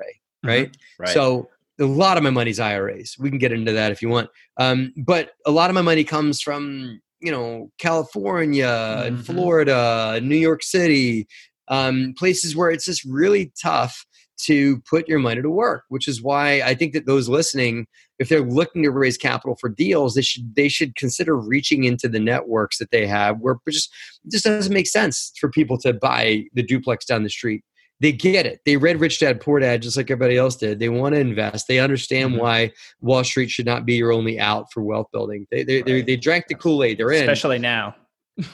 right? 0.48 0.76
Right. 0.98 1.08
so 1.10 1.48
a 1.78 1.84
lot 1.84 2.16
of 2.16 2.22
my 2.22 2.30
money's 2.30 2.58
iras 2.58 3.16
we 3.18 3.28
can 3.28 3.38
get 3.38 3.52
into 3.52 3.72
that 3.72 3.92
if 3.92 4.00
you 4.00 4.08
want. 4.08 4.30
Um, 4.58 4.92
but 4.96 5.32
a 5.44 5.50
lot 5.50 5.68
of 5.70 5.74
my 5.74 5.82
money 5.82 6.04
comes 6.04 6.40
from 6.40 7.00
you 7.20 7.30
know 7.32 7.70
california 7.78 9.02
and 9.06 9.18
Mhm. 9.18 9.24
florida 9.24 10.20
new 10.22 10.36
york 10.36 10.62
city 10.62 11.26
um, 11.68 12.14
places 12.16 12.54
where 12.54 12.70
it's 12.70 12.84
just 12.84 13.04
really 13.04 13.52
tough 13.60 14.04
to 14.38 14.80
put 14.88 15.08
your 15.08 15.18
money 15.18 15.40
to 15.40 15.48
work 15.50 15.84
which 15.88 16.06
is 16.08 16.22
why 16.22 16.60
i 16.62 16.74
think 16.74 16.92
that 16.92 17.06
those 17.06 17.26
listening 17.28 17.86
if 18.18 18.28
they're 18.28 18.42
looking 18.42 18.82
to 18.82 18.90
raise 18.90 19.16
capital 19.16 19.56
for 19.58 19.70
deals 19.70 20.14
they 20.14 20.20
should 20.22 20.54
they 20.54 20.68
should 20.68 20.94
consider 20.94 21.36
reaching 21.36 21.84
into 21.84 22.06
the 22.06 22.20
networks 22.20 22.76
that 22.78 22.90
they 22.90 23.06
have 23.06 23.38
where 23.40 23.56
just 23.68 23.90
it 24.26 24.32
just 24.32 24.44
doesn't 24.44 24.74
make 24.74 24.86
sense 24.86 25.32
for 25.40 25.50
people 25.50 25.78
to 25.78 25.94
buy 25.94 26.44
the 26.52 26.62
duplex 26.62 27.06
down 27.06 27.22
the 27.22 27.30
street 27.30 27.64
they 28.00 28.12
get 28.12 28.44
it. 28.46 28.60
They 28.66 28.76
read 28.76 29.00
rich 29.00 29.18
dad 29.20 29.40
poor 29.40 29.58
dad 29.60 29.82
just 29.82 29.96
like 29.96 30.10
everybody 30.10 30.36
else 30.36 30.56
did. 30.56 30.78
They 30.78 30.88
want 30.90 31.14
to 31.14 31.20
invest. 31.20 31.66
They 31.66 31.78
understand 31.78 32.34
Mhm. 32.34 32.38
why 32.40 32.72
wall 33.00 33.24
street 33.24 33.50
should 33.50 33.66
not 33.66 33.86
be 33.86 33.94
your 33.94 34.12
only 34.12 34.38
out 34.38 34.72
for 34.72 34.82
wealth 34.82 35.06
building. 35.12 35.46
They 35.50 35.64
they, 35.64 35.82
they, 35.82 35.92
Right. 35.94 36.06
they 36.06 36.16
drank 36.16 36.46
the 36.48 36.54
kool-aid. 36.56 36.98
They're 36.98 37.12
in. 37.12 37.22
Especially 37.22 37.58
now. 37.58 37.94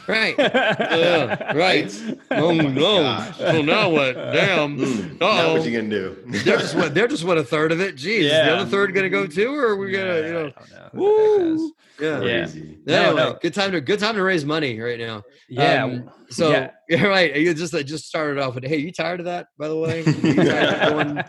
Right 0.06 0.34
Yeah, 0.38 1.52
right. 1.56 1.93
oh 2.31 2.52
no 2.52 3.02
gosh. 3.02 3.37
oh 3.40 3.62
now 3.62 3.88
what 3.90 4.14
damn 4.32 4.79
Mm. 4.79 5.20
Now 5.20 5.26
Uh-oh. 5.26 5.52
what 5.58 5.64
you 5.69 5.76
gonna 5.76 5.90
do? 5.90 6.17
they're 6.44 6.58
just 6.58 6.75
what 6.75 6.94
they're 6.94 7.08
just 7.08 7.25
what 7.25 7.38
a 7.38 7.44
third 7.44 7.73
of 7.73 7.81
it. 7.81 7.96
Jeez, 7.96 8.20
is 8.20 8.31
the 8.31 8.56
other 8.56 8.70
third 8.70 8.94
gonna 8.94 9.08
go 9.11 9.26
too, 9.26 9.52
or 9.55 9.69
are 9.70 9.76
we 9.76 9.90
gonna, 9.93 10.17
you 10.26 10.32
know? 10.32 10.46
Know. 10.46 10.52
Who 10.52 10.67
the 10.69 10.76
heck 10.76 10.94
knows? 10.94 11.58
Woo! 11.61 11.73
Yeah. 12.00 12.20
Yeah. 12.23 12.38
Crazy. 12.44 12.79
No, 12.87 12.94
Anyway, 13.02 13.20
no. 13.23 13.38
good 13.43 13.55
time 13.55 13.73
to 13.73 13.81
good 13.81 13.99
time 13.99 14.14
to 14.14 14.23
raise 14.23 14.44
money 14.44 14.79
right 14.81 14.99
now. 14.99 15.23
Yeah. 15.49 15.84
Um, 15.84 16.11
so 16.31 16.50
yeah. 16.50 16.70
you're 16.88 17.08
right. 17.08 17.34
You 17.37 17.52
just 17.55 17.75
I 17.75 17.82
just 17.82 18.06
started 18.06 18.40
off 18.40 18.55
with, 18.55 18.64
hey, 18.64 18.79
you 18.79 18.93
tired 18.93 19.20
of 19.20 19.26
that? 19.26 19.49
By 19.58 19.69
the 19.69 19.76
way, 19.76 20.02
You 20.05 20.34
tired 20.34 20.74
of 20.74 20.93
going, 20.93 21.24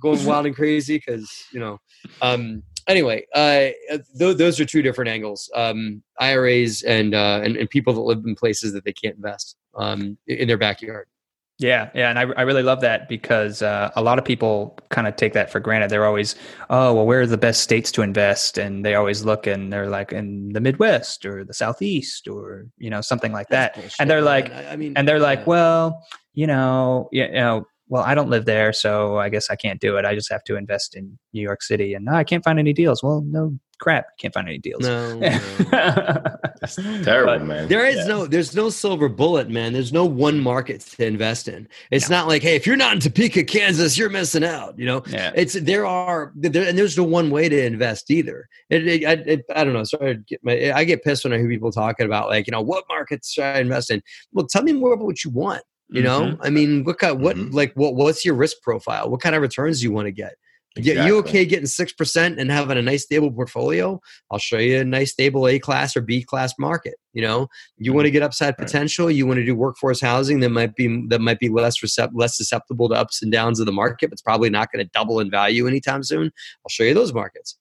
going 0.00 0.24
wild 0.26 0.46
and 0.46 0.54
crazy 0.56 0.96
because 0.98 1.30
you 1.52 1.60
know. 1.60 1.78
Um, 2.22 2.62
anyway, 2.88 3.26
uh, 3.34 3.68
th- 4.18 4.36
those 4.36 4.58
are 4.58 4.64
two 4.64 4.82
different 4.82 5.08
angles: 5.08 5.50
um, 5.54 6.02
IRAs 6.18 6.82
and, 6.82 7.14
uh, 7.14 7.40
and 7.42 7.56
and 7.56 7.70
people 7.70 7.92
that 7.94 8.00
live 8.00 8.22
in 8.24 8.34
places 8.34 8.72
that 8.72 8.84
they 8.84 8.92
can't 8.92 9.16
invest 9.16 9.56
um, 9.76 10.18
in 10.26 10.48
their 10.48 10.58
backyard. 10.58 11.06
Yeah, 11.60 11.90
yeah, 11.92 12.08
and 12.08 12.20
I, 12.20 12.22
I 12.36 12.42
really 12.42 12.62
love 12.62 12.80
that 12.82 13.08
because 13.08 13.62
uh, 13.62 13.90
a 13.96 14.02
lot 14.02 14.16
of 14.20 14.24
people 14.24 14.78
kind 14.90 15.08
of 15.08 15.16
take 15.16 15.32
that 15.32 15.50
for 15.50 15.58
granted. 15.58 15.90
They're 15.90 16.06
always, 16.06 16.36
oh, 16.70 16.94
well, 16.94 17.04
where 17.04 17.22
are 17.22 17.26
the 17.26 17.36
best 17.36 17.62
states 17.62 17.90
to 17.92 18.02
invest? 18.02 18.58
And 18.58 18.84
they 18.84 18.94
always 18.94 19.24
look 19.24 19.48
and 19.48 19.72
they're 19.72 19.88
like 19.88 20.12
in 20.12 20.52
the 20.52 20.60
Midwest 20.60 21.26
or 21.26 21.42
the 21.42 21.52
Southeast 21.52 22.28
or 22.28 22.68
you 22.78 22.90
know 22.90 23.00
something 23.00 23.32
like 23.32 23.48
that. 23.48 23.74
Bullshit, 23.74 23.96
and 23.98 24.08
they're 24.08 24.22
like, 24.22 24.50
man. 24.50 24.66
I, 24.68 24.76
mean, 24.76 24.92
and 24.96 25.08
they're 25.08 25.18
like, 25.18 25.48
well, 25.48 26.00
you 26.32 26.46
know, 26.46 27.08
you 27.10 27.28
know, 27.28 27.66
well, 27.88 28.02
I 28.04 28.14
don't 28.14 28.30
live 28.30 28.44
there, 28.44 28.72
so 28.72 29.18
I 29.18 29.28
guess 29.28 29.50
I 29.50 29.56
can't 29.56 29.80
do 29.80 29.96
it. 29.96 30.04
I 30.04 30.14
just 30.14 30.30
have 30.30 30.44
to 30.44 30.56
invest 30.56 30.94
in 30.96 31.18
New 31.32 31.42
York 31.42 31.62
City, 31.62 31.94
and 31.94 32.04
"No, 32.04 32.12
I 32.12 32.24
can't 32.24 32.44
find 32.44 32.58
any 32.58 32.72
deals. 32.72 33.02
Well, 33.02 33.22
no 33.26 33.58
crap, 33.80 34.06
can't 34.18 34.34
find 34.34 34.48
any 34.48 34.58
deals. 34.58 34.82
no, 34.82 35.16
no. 35.18 35.28
It's 36.62 36.74
terrible, 37.04 37.38
But 37.38 37.46
man. 37.46 37.68
There 37.68 37.86
is 37.86 37.96
Yeah. 37.98 38.04
no, 38.06 38.26
there's 38.26 38.54
no 38.56 38.70
silver 38.70 39.08
bullet, 39.08 39.48
man. 39.48 39.72
There's 39.72 39.92
no 39.92 40.04
one 40.04 40.40
market 40.40 40.80
to 40.80 41.06
invest 41.06 41.46
in. 41.46 41.68
It's 41.92 42.10
not 42.10 42.26
like, 42.26 42.42
hey, 42.42 42.56
if 42.56 42.66
you're 42.66 42.76
not 42.76 42.94
in 42.94 43.00
Topeka, 43.00 43.44
Kansas, 43.44 43.96
you're 43.96 44.10
missing 44.10 44.42
out. 44.44 44.76
You 44.78 44.86
know, 44.86 45.02
Yeah. 45.06 45.30
it's 45.36 45.54
there 45.54 45.86
are 45.86 46.32
there, 46.34 46.66
and 46.68 46.76
there's 46.76 46.96
no 46.96 47.04
one 47.04 47.30
way 47.30 47.48
to 47.48 47.64
invest 47.64 48.10
either. 48.10 48.48
It, 48.68 48.86
it, 48.86 49.04
I, 49.06 49.12
it, 49.12 49.44
I 49.54 49.62
don't 49.64 49.72
know. 49.74 49.84
Sorry, 49.84 50.16
to 50.16 50.20
get 50.28 50.40
my, 50.42 50.72
I 50.72 50.82
get 50.84 51.04
pissed 51.04 51.22
when 51.22 51.32
I 51.32 51.38
hear 51.38 51.48
people 51.48 51.70
talking 51.70 52.04
about 52.06 52.28
like, 52.28 52.46
you 52.48 52.50
know, 52.50 52.60
what 52.62 52.84
markets 52.88 53.30
should 53.32 53.44
I 53.44 53.60
invest 53.60 53.90
in? 53.92 54.02
Well, 54.32 54.46
tell 54.48 54.62
me 54.64 54.72
more 54.72 54.92
about 54.94 55.06
what 55.06 55.22
you 55.24 55.30
want. 55.30 55.62
You 55.90 56.02
know, 56.02 56.20
Mhm. 56.20 56.38
I 56.42 56.50
mean, 56.50 56.84
what 56.84 56.98
kind, 56.98 57.18
what 57.20 57.36
Mhm. 57.36 57.52
like 57.52 57.72
what 57.74 57.94
what's 57.94 58.24
your 58.24 58.34
risk 58.34 58.58
profile? 58.62 59.10
What 59.10 59.20
kind 59.20 59.34
of 59.34 59.42
returns 59.42 59.80
do 59.80 59.84
you 59.84 59.92
want 59.92 60.06
to 60.06 60.12
get? 60.12 60.34
Yeah, 60.76 61.06
you 61.06 61.16
okay 61.18 61.44
getting 61.44 61.66
six 61.66 61.92
percent 61.92 62.38
and 62.38 62.52
having 62.52 62.76
a 62.76 62.82
nice 62.82 63.02
stable 63.04 63.32
portfolio? 63.32 64.00
I'll 64.30 64.38
show 64.38 64.58
you 64.58 64.80
a 64.80 64.84
nice 64.84 65.12
stable 65.12 65.48
A 65.48 65.58
class 65.58 65.96
or 65.96 66.02
B 66.02 66.22
class 66.22 66.52
market. 66.58 66.94
You 67.14 67.22
know, 67.22 67.48
you 67.78 67.92
want 67.92 68.04
to 68.04 68.10
get 68.12 68.22
upside 68.22 68.48
Right. 68.58 68.66
potential. 68.66 69.10
You 69.10 69.26
want 69.26 69.38
to 69.38 69.44
do 69.46 69.54
workforce 69.56 70.00
housing 70.00 70.40
that 70.40 70.50
might 70.50 70.76
be 70.76 71.04
that 71.08 71.20
might 71.20 71.40
be 71.40 71.48
less 71.48 71.80
recept- 71.80 72.12
less 72.14 72.36
susceptible 72.36 72.88
to 72.90 72.94
ups 72.94 73.22
and 73.22 73.32
downs 73.32 73.58
of 73.58 73.66
the 73.66 73.72
market, 73.72 74.08
but 74.10 74.12
it's 74.12 74.22
probably 74.22 74.50
not 74.50 74.70
going 74.70 74.84
to 74.84 74.90
double 74.94 75.18
in 75.20 75.30
value 75.30 75.66
anytime 75.66 76.04
soon. 76.04 76.26
I'll 76.64 76.68
show 76.70 76.84
you 76.84 76.94
those 76.94 77.14
markets. 77.14 77.56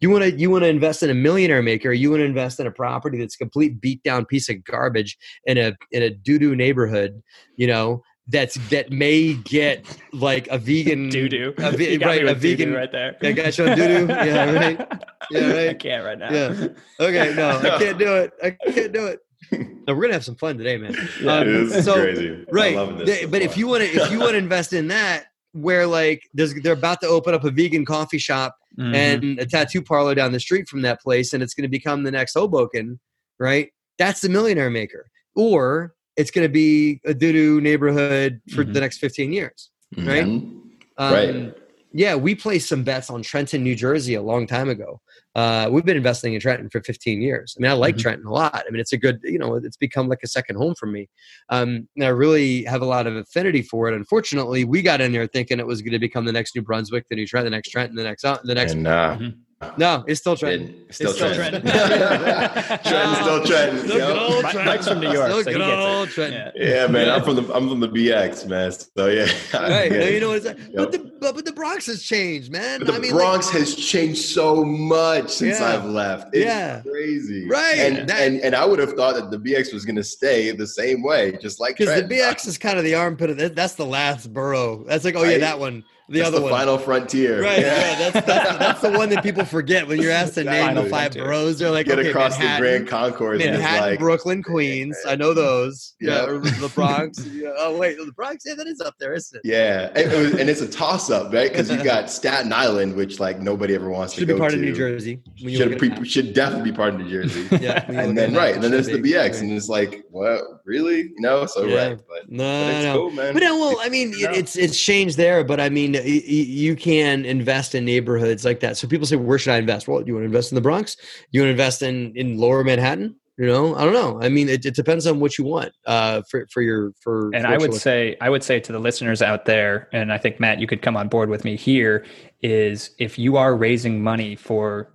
You 0.00 0.10
want 0.10 0.24
to 0.24 0.30
you 0.32 0.50
want 0.50 0.64
to 0.64 0.68
invest 0.68 1.02
in 1.02 1.10
a 1.10 1.14
millionaire 1.14 1.62
maker. 1.62 1.92
You 1.92 2.10
want 2.10 2.20
to 2.20 2.24
invest 2.24 2.60
in 2.60 2.66
a 2.66 2.70
property 2.70 3.18
that's 3.18 3.34
a 3.34 3.38
complete 3.38 3.80
beat 3.80 4.02
down 4.02 4.24
piece 4.26 4.48
of 4.48 4.62
garbage 4.64 5.18
in 5.44 5.58
a 5.58 5.72
in 5.92 6.02
a 6.02 6.10
doo 6.10 6.38
doo 6.38 6.54
neighborhood. 6.54 7.20
You 7.56 7.66
know 7.66 8.02
that's 8.30 8.54
that 8.68 8.92
may 8.92 9.32
get 9.34 9.84
like 10.12 10.46
a 10.48 10.58
vegan 10.58 11.08
Doo 11.10 11.28
doo. 11.28 11.54
a 11.58 11.72
ve- 11.72 11.96
right, 11.98 12.26
a 12.26 12.34
vegan- 12.34 12.74
right 12.74 12.92
there. 12.92 13.16
I 13.22 13.32
got 13.32 13.56
you 13.56 13.66
on 13.68 13.76
doo-doo? 13.76 14.06
Yeah, 14.08 14.52
right. 14.52 15.00
Yeah, 15.30 15.50
right. 15.52 15.68
I 15.70 15.74
can't 15.74 16.04
right 16.04 16.18
now. 16.18 16.30
Yeah. 16.30 16.68
Okay, 17.00 17.34
no, 17.34 17.58
I 17.58 17.78
can't 17.78 17.98
do 17.98 18.14
it. 18.16 18.32
I 18.42 18.50
can't 18.50 18.92
do 18.92 19.06
it. 19.06 19.20
No, 19.50 19.94
we're 19.94 20.02
gonna 20.02 20.12
have 20.12 20.24
some 20.26 20.36
fun 20.36 20.58
today, 20.58 20.76
man. 20.76 20.94
Yeah. 21.22 21.32
Um, 21.36 21.42
It 21.42 21.54
is 21.54 21.84
so- 21.86 21.94
crazy. 21.94 22.28
I'm 22.28 22.46
Right, 22.52 22.76
loving 22.76 22.98
this 22.98 23.08
They- 23.08 23.22
so 23.22 23.28
but 23.28 23.40
if 23.40 23.56
you 23.56 23.66
want 23.66 23.82
to, 23.84 23.88
if 23.88 24.10
you 24.12 24.18
want 24.18 24.32
to 24.32 24.36
invest 24.38 24.74
in 24.74 24.88
that, 24.88 25.27
where 25.52 25.86
like 25.86 26.22
there's 26.34 26.54
they're 26.62 26.72
about 26.74 27.00
to 27.00 27.06
open 27.06 27.34
up 27.34 27.44
a 27.44 27.50
vegan 27.50 27.84
coffee 27.84 28.18
shop 28.18 28.56
Mhm. 28.78 28.94
and 28.94 29.40
a 29.40 29.46
tattoo 29.46 29.82
parlor 29.82 30.14
down 30.14 30.32
the 30.32 30.38
street 30.40 30.68
from 30.68 30.82
that 30.82 31.00
place, 31.00 31.32
and 31.32 31.42
it's 31.42 31.54
going 31.54 31.62
to 31.62 31.68
become 31.68 32.04
the 32.04 32.10
next 32.12 32.34
Hoboken, 32.34 33.00
right? 33.40 33.70
That's 33.98 34.20
the 34.20 34.28
millionaire 34.28 34.70
maker, 34.70 35.10
or 35.34 35.94
it's 36.16 36.30
going 36.30 36.44
to 36.44 36.52
be 36.52 37.00
a 37.04 37.14
doo-doo 37.14 37.60
neighborhood 37.60 38.40
for 38.54 38.64
Mhm. 38.64 38.74
the 38.74 38.80
next 38.80 38.98
15 38.98 39.32
years. 39.32 39.70
right? 39.96 40.26
Mhm. 40.26 40.60
Um, 40.98 41.12
Right. 41.14 41.54
Yeah, 41.98 42.14
we 42.14 42.36
placed 42.36 42.68
some 42.68 42.84
bets 42.84 43.10
on 43.10 43.22
Trenton, 43.22 43.64
New 43.64 43.74
Jersey 43.74 44.14
a 44.14 44.22
long 44.22 44.46
time 44.46 44.68
ago. 44.68 45.00
Uh, 45.34 45.68
we've 45.68 45.84
been 45.84 45.96
investing 45.96 46.32
in 46.34 46.40
Trenton 46.40 46.70
for 46.70 46.80
15 46.80 47.20
years. 47.20 47.56
I 47.58 47.60
mean, 47.60 47.72
I 47.72 47.74
like 47.74 47.96
Mhm. 47.96 48.02
Trenton 48.02 48.26
a 48.28 48.32
lot. 48.32 48.54
I 48.54 48.70
mean, 48.70 48.78
it's 48.78 48.92
a 48.92 48.96
good, 48.96 49.18
you 49.24 49.36
know, 49.36 49.56
it's 49.56 49.76
become 49.76 50.06
like 50.08 50.20
a 50.22 50.28
second 50.28 50.54
home 50.54 50.76
for 50.76 50.86
me. 50.86 51.08
Um, 51.48 51.88
and 51.96 52.04
I 52.04 52.10
really 52.10 52.62
have 52.66 52.82
a 52.82 52.84
lot 52.84 53.08
of 53.08 53.16
affinity 53.16 53.62
for 53.62 53.88
it. 53.88 53.94
Unfortunately, 53.94 54.62
we 54.62 54.80
got 54.80 55.00
in 55.00 55.10
there 55.10 55.26
thinking 55.26 55.58
it 55.58 55.66
was 55.66 55.82
going 55.82 55.90
to 55.90 55.98
become 55.98 56.24
the 56.24 56.30
next 56.30 56.54
New 56.54 56.62
Brunswick, 56.62 57.04
the 57.10 57.16
new 57.16 57.26
Trenton, 57.26 57.50
the 57.50 57.56
next 57.56 57.70
Trenton, 57.70 57.96
the 57.96 58.04
next, 58.04 58.24
uh, 58.24 58.38
the 58.44 58.54
next. 58.54 58.74
And 58.74 58.86
uh, 58.86 59.16
Mhm. 59.18 59.36
No, 59.76 60.04
it's 60.06 60.20
still 60.20 60.36
Trenton. 60.36 60.68
Trenton. 60.68 60.86
Still 60.92 61.10
It's 61.10 61.16
still 61.18 61.34
Trenton. 61.34 61.62
Trenton. 61.62 62.78
Trenton's 62.84 63.18
still 63.18 63.44
Trenton. 63.44 63.78
Still 63.88 63.98
good 63.98 64.16
old 64.18 64.42
Mike- 64.42 64.52
Trenton. 64.52 64.64
Mike's 64.66 64.88
from 64.88 65.00
New 65.00 65.12
York, 65.12 65.26
Still 65.30 65.42
so 65.44 65.50
he 65.50 65.56
good 65.56 65.66
gets 65.66 65.72
it. 65.72 65.88
old 65.88 66.08
Trenton. 66.10 66.52
Yeah. 66.54 66.68
Yeah, 66.82 66.86
man. 66.86 67.08
I'm 67.10 67.22
from 67.24 67.36
the 67.36 67.54
I'm 67.54 67.68
from 67.68 67.80
the 67.80 67.88
BX, 67.96 68.46
man. 68.46 68.70
So 68.72 69.06
yeah. 69.08 69.22
Right. 69.52 69.90
get 69.90 69.98
No, 70.00 70.06
you 70.06 70.20
know 70.20 70.28
what 70.28 70.36
it's 70.38 70.46
like. 70.46 70.58
But 70.74 70.92
the 70.92 70.98
but, 71.20 71.34
but 71.34 71.44
the 71.44 71.52
Bronx 71.52 71.86
has 71.86 72.02
changed, 72.04 72.52
man. 72.52 72.78
But 72.78 72.86
the 72.88 72.94
I 72.94 72.98
mean, 73.00 73.10
like- 73.12 73.20
Bronx 73.20 73.50
has 73.50 73.74
changed 73.74 74.22
so 74.24 74.64
much 74.64 75.30
since 75.30 75.58
Yeah. 75.60 75.74
I've 75.74 75.84
left. 75.84 76.28
It's 76.34 76.44
Yeah. 76.46 76.80
crazy. 76.82 77.48
Right. 77.48 77.78
And, 77.78 78.08
That- 78.08 78.20
and 78.20 78.40
and 78.40 78.54
I 78.54 78.64
would 78.64 78.78
have 78.78 78.92
thought 78.92 79.16
that 79.16 79.30
the 79.30 79.38
BX 79.38 79.72
was 79.74 79.84
going 79.84 79.96
to 79.96 80.04
stay 80.04 80.52
the 80.52 80.66
same 80.68 81.02
way, 81.02 81.36
just 81.42 81.58
like 81.60 81.76
Because 81.78 82.00
the 82.00 82.08
BX 82.08 82.46
is 82.46 82.58
kind 82.58 82.78
of 82.78 82.84
the 82.84 82.94
armpit 82.94 83.30
of 83.30 83.36
that, 83.38 83.56
that's 83.56 83.74
the 83.74 83.86
last 83.86 84.32
borough. 84.32 84.84
That's 84.86 85.04
like, 85.04 85.16
oh 85.16 85.24
yeah, 85.24 85.38
that 85.38 85.58
one. 85.58 85.84
The 86.10 86.20
That's 86.20 86.28
other 86.28 86.36
the 86.38 86.42
one. 86.44 86.52
final 86.52 86.78
frontier. 86.78 87.42
Right, 87.42 87.58
yeah, 87.60 88.10
that's, 88.10 88.26
that's 88.26 88.58
that's 88.58 88.80
the 88.80 88.90
one 88.92 89.10
that 89.10 89.22
people 89.22 89.44
forget 89.44 89.86
when 89.86 90.00
you're 90.00 90.10
asked 90.10 90.34
to 90.34 90.44
name 90.44 90.74
the 90.74 90.82
Exactly. 90.84 90.90
five 90.90 91.12
boroughs. 91.26 91.58
They're 91.58 91.70
like, 91.70 91.84
Get 91.86 91.98
okay, 91.98 92.08
across 92.08 92.38
Manhattan, 92.38 92.62
the 92.62 92.68
Grand 92.70 92.88
Concourse 92.88 93.38
Manhattan, 93.40 93.80
like 93.90 93.98
Brooklyn, 93.98 94.42
Queens. 94.42 94.96
I 95.06 95.16
know 95.16 95.34
those. 95.34 95.94
Yeah, 96.00 96.20
Yeah. 96.22 96.38
the 96.60 96.72
Bronx. 96.74 97.18
Yeah, 97.32 97.50
Oh 97.58 97.76
wait, 97.76 97.98
the 97.98 98.10
Bronx. 98.12 98.44
Yeah, 98.46 98.54
that 98.54 98.66
is 98.66 98.80
up 98.80 98.94
there, 98.98 99.12
isn't 99.12 99.36
it? 99.44 99.48
Yeah, 99.48 99.90
and, 99.94 100.10
it 100.12 100.16
was- 100.16 100.34
and 100.40 100.48
it's 100.48 100.62
a 100.62 100.68
toss 100.68 101.10
up, 101.10 101.30
right? 101.32 101.50
Because 101.50 101.70
you've 101.70 101.84
got 101.84 102.10
Staten 102.10 102.52
Island, 102.54 102.94
which 102.96 103.20
like 103.20 103.40
nobody 103.40 103.74
ever 103.74 103.90
wants 103.90 104.14
Should 104.14 104.20
to 104.20 104.26
be 104.26 104.32
go 104.32 104.38
part 104.38 104.52
to. 104.52 104.56
of 104.56 104.62
New 104.62 104.74
Jersey. 104.74 105.20
When 105.42 105.54
Should, 105.54 105.70
look 105.72 105.82
at 105.82 105.90
a 105.92 105.96
pre- 105.96 106.08
should 106.08 106.32
definitely 106.32 106.70
be 106.70 106.76
part 106.76 106.94
of 106.94 107.00
New 107.00 107.10
Jersey. 107.10 107.46
Yeah, 107.60 107.84
and 107.90 108.16
then 108.16 108.34
right, 108.34 108.54
and 108.54 108.64
then 108.64 108.70
there's 108.70 108.86
the. 108.86 108.94
BX, 108.98 109.14
Right. 109.32 109.40
and 109.42 109.52
it's 109.52 109.68
like, 109.68 110.04
what? 110.10 110.40
Really? 110.64 111.00
You 111.02 111.14
know? 111.20 111.44
So 111.46 111.64
right, 111.64 111.98
but, 112.08 112.30
No, 112.30 112.44
but 112.44 112.74
it's 112.74 112.84
no. 112.84 112.94
cool, 112.94 113.10
man. 113.10 113.34
But 113.34 113.42
no, 113.42 113.58
well, 113.58 113.76
I 113.80 113.88
mean, 113.90 114.12
it's 114.16 114.56
it's 114.56 114.78
changed 114.80 115.16
there. 115.16 115.44
But 115.44 115.60
I 115.60 115.68
mean, 115.68 115.97
y- 116.04 116.22
you 116.24 116.76
can 116.76 117.24
invest 117.24 117.74
in 117.74 117.84
neighborhoods 117.84 118.44
like 118.44 118.60
that. 118.60 118.76
So 118.76 118.88
people 118.88 119.06
say, 119.06 119.16
where 119.16 119.38
should 119.38 119.52
I 119.52 119.58
invest? 119.58 119.88
Well, 119.88 120.06
you 120.06 120.14
want 120.14 120.22
to 120.22 120.26
invest 120.26 120.52
in 120.52 120.56
the 120.56 120.60
Bronx? 120.60 120.96
You 121.30 121.40
want 121.40 121.48
to 121.48 121.52
invest 121.52 121.82
in 121.82 122.16
in 122.16 122.38
Lower 122.38 122.64
Manhattan? 122.64 123.16
You 123.38 123.46
know, 123.46 123.76
I 123.76 123.84
don't 123.84 123.92
know. 123.92 124.20
I 124.20 124.28
mean, 124.28 124.48
it, 124.48 124.66
it 124.66 124.74
depends 124.74 125.06
on 125.06 125.20
what 125.20 125.38
you 125.38 125.44
want 125.44 125.72
uh, 125.86 126.22
for 126.28 126.46
for 126.50 126.60
your 126.60 126.92
for. 127.00 127.30
and 127.32 127.46
I 127.46 127.56
would 127.56 127.74
say, 127.74 128.16
I 128.20 128.30
would 128.30 128.42
say 128.42 128.58
to 128.58 128.72
the 128.72 128.80
listeners 128.80 129.22
out 129.22 129.44
there, 129.44 129.88
and 129.92 130.12
I 130.12 130.18
think 130.18 130.40
Matt, 130.40 130.58
you 130.60 130.66
could 130.66 130.82
come 130.82 130.96
on 130.96 131.06
board 131.06 131.30
with 131.30 131.44
me 131.44 131.56
here. 131.56 132.04
Is 132.42 132.90
if 132.98 133.16
you 133.16 133.36
are 133.36 133.56
raising 133.56 134.02
money 134.02 134.34
for 134.34 134.92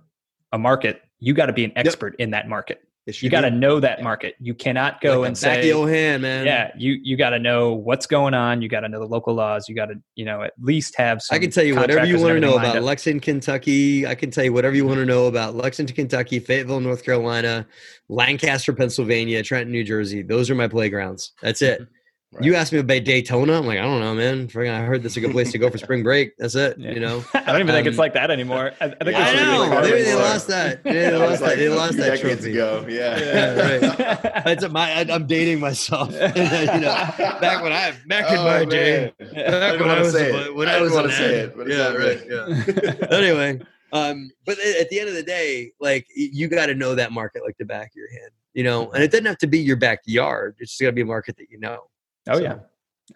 a 0.52 0.58
market, 0.58 1.00
you 1.20 1.32
got 1.32 1.46
to 1.46 1.54
be 1.54 1.64
an 1.64 1.72
expert 1.74 2.16
in 2.18 2.30
that 2.30 2.46
market. 2.46 2.82
You 3.06 3.28
got 3.28 3.42
to 3.42 3.50
know 3.50 3.80
that 3.80 4.02
market. 4.02 4.34
You 4.40 4.54
cannot 4.54 5.00
go 5.02 5.20
Like 5.20 5.28
and 5.28 5.36
the 5.36 5.40
back 5.40 5.58
of 5.58 5.62
say, 5.62 5.68
the 5.68 5.72
old 5.74 5.90
hand, 5.90 6.22
man. 6.22 6.46
yeah, 6.46 6.72
you 6.76 6.98
you 7.02 7.18
got 7.18 7.30
to 7.30 7.38
know 7.38 7.74
what's 7.74 8.06
going 8.06 8.32
on. 8.32 8.62
You 8.62 8.68
got 8.68 8.80
to 8.80 8.88
know 8.88 8.98
the 8.98 9.06
local 9.06 9.34
laws. 9.34 9.68
You 9.68 9.74
got 9.74 9.86
to, 9.86 9.96
you 10.14 10.24
know, 10.24 10.42
at 10.42 10.54
least 10.58 10.96
have. 10.96 11.20
Some 11.20 11.36
I 11.36 11.38
can 11.38 11.50
tell 11.50 11.64
you 11.64 11.76
whatever 11.76 12.06
you 12.06 12.18
want 12.18 12.34
to 12.34 12.40
know 12.40 12.56
about. 12.56 12.82
Lexington, 12.82 13.20
Kentucky. 13.20 14.06
I 14.06 14.14
can 14.14 14.30
tell 14.30 14.44
you 14.44 14.54
whatever 14.54 14.74
you 14.74 14.86
want 14.86 14.98
to 15.00 15.04
know 15.04 15.26
about 15.26 15.54
Lexington, 15.54 15.94
Kentucky, 15.94 16.38
Fayetteville, 16.38 16.80
North 16.80 17.04
Carolina, 17.04 17.66
Lancaster, 18.08 18.72
Pennsylvania, 18.72 19.42
Trenton, 19.42 19.70
New 19.70 19.84
Jersey. 19.84 20.22
Those 20.22 20.48
are 20.48 20.54
my 20.54 20.68
playgrounds. 20.68 21.32
That's 21.42 21.60
it. 21.60 21.82
Mm-hmm. 21.82 21.90
You 22.40 22.54
asked 22.56 22.72
me 22.72 22.78
about 22.80 23.04
Daytona. 23.04 23.58
I'm 23.58 23.66
like, 23.66 23.78
I 23.78 23.82
don't 23.82 24.00
know, 24.00 24.14
man. 24.14 24.48
I 24.56 24.84
heard 24.84 25.02
this 25.02 25.12
is 25.12 25.16
a 25.18 25.20
good 25.20 25.32
place 25.32 25.52
to 25.52 25.58
go 25.58 25.70
for 25.70 25.78
spring 25.78 26.02
break. 26.02 26.36
That's 26.38 26.54
it. 26.54 26.76
Yeah. 26.78 26.90
You 26.92 27.00
know. 27.00 27.24
I 27.34 27.40
don't 27.52 27.60
even 27.60 27.68
think 27.74 27.86
it's 27.86 27.94
Um, 27.96 27.98
like 27.98 28.14
that 28.14 28.30
anymore. 28.30 28.72
I, 28.80 28.84
I 28.86 28.88
think 28.88 29.04
Yeah, 29.12 29.30
it's 29.30 29.40
I 29.40 29.44
know. 29.44 29.52
really 29.52 29.68
Carmen 29.68 29.90
Maybe 29.90 30.02
they 30.02 30.14
lost 30.14 30.48
that. 30.48 30.80
Yeah, 30.84 30.92
they 30.92 31.12
lost 31.16 31.30
was 31.30 31.40
that. 31.40 31.46
like 31.46 31.58
They 31.58 31.68
lost 31.68 31.96
that 31.98 32.20
trophy. 32.20 32.50
ago. 32.52 32.86
Yeah. 32.88 33.18
Yeah, 33.18 34.42
That's 34.44 34.64
a, 34.64 34.68
my. 34.68 34.90
I, 34.92 35.00
I'm 35.10 35.26
dating 35.26 35.60
myself. 35.60 36.10
you 36.12 36.18
know, 36.18 36.94
back 37.40 37.62
when 37.62 37.72
I 37.72 37.92
back 38.06 38.30
in 38.32 38.38
Oh, 38.38 38.44
my 38.44 38.58
man. 38.60 38.68
day. 38.68 39.12
I 39.20 39.24
Back 39.24 39.24
didn't 39.24 39.80
when 39.80 39.90
I 39.90 39.92
wanna 39.92 40.00
was 40.02 40.12
say 40.12 40.30
a- 40.30 40.46
it. 40.46 40.54
when 40.54 40.68
I 40.68 40.74
I 40.76 40.80
was 40.80 40.92
wanna 40.92 41.08
an 41.08 41.14
say 41.14 41.34
it, 41.40 41.56
but 41.56 41.68
yeah, 41.68 41.86
all 41.88 41.98
right. 41.98 42.28
good. 42.28 42.98
Yeah. 43.00 43.16
anyway, 43.16 43.60
um, 43.92 44.30
but 44.44 44.58
at 44.58 44.88
the 44.90 44.98
end 44.98 45.08
of 45.08 45.14
the 45.14 45.22
day, 45.22 45.72
like 45.80 46.06
you 46.16 46.48
got 46.48 46.66
to 46.66 46.74
know 46.74 46.94
that 46.96 47.12
market 47.12 47.42
like 47.44 47.56
the 47.58 47.64
back 47.64 47.88
of 47.92 47.96
your 47.96 48.10
hand, 48.10 48.30
you 48.54 48.64
know, 48.64 48.90
and 48.90 49.02
it 49.04 49.10
doesn't 49.12 49.26
have 49.26 49.38
to 49.38 49.46
be 49.46 49.58
your 49.58 49.76
backyard. 49.76 50.56
It's 50.58 50.72
just 50.72 50.80
got 50.82 50.88
to 50.88 50.92
be 50.92 51.02
a 51.02 51.06
market 51.06 51.36
that 51.36 51.46
you 51.50 51.58
know. 51.60 51.84
Oh 52.28 52.34
So- 52.34 52.42
yeah, 52.42 52.56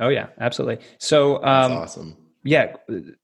oh 0.00 0.08
yeah, 0.08 0.26
absolutely. 0.40 0.84
So 0.98 1.40
That's 1.42 1.66
um, 1.66 1.72
awesome. 1.78 2.16
yeah, 2.44 2.74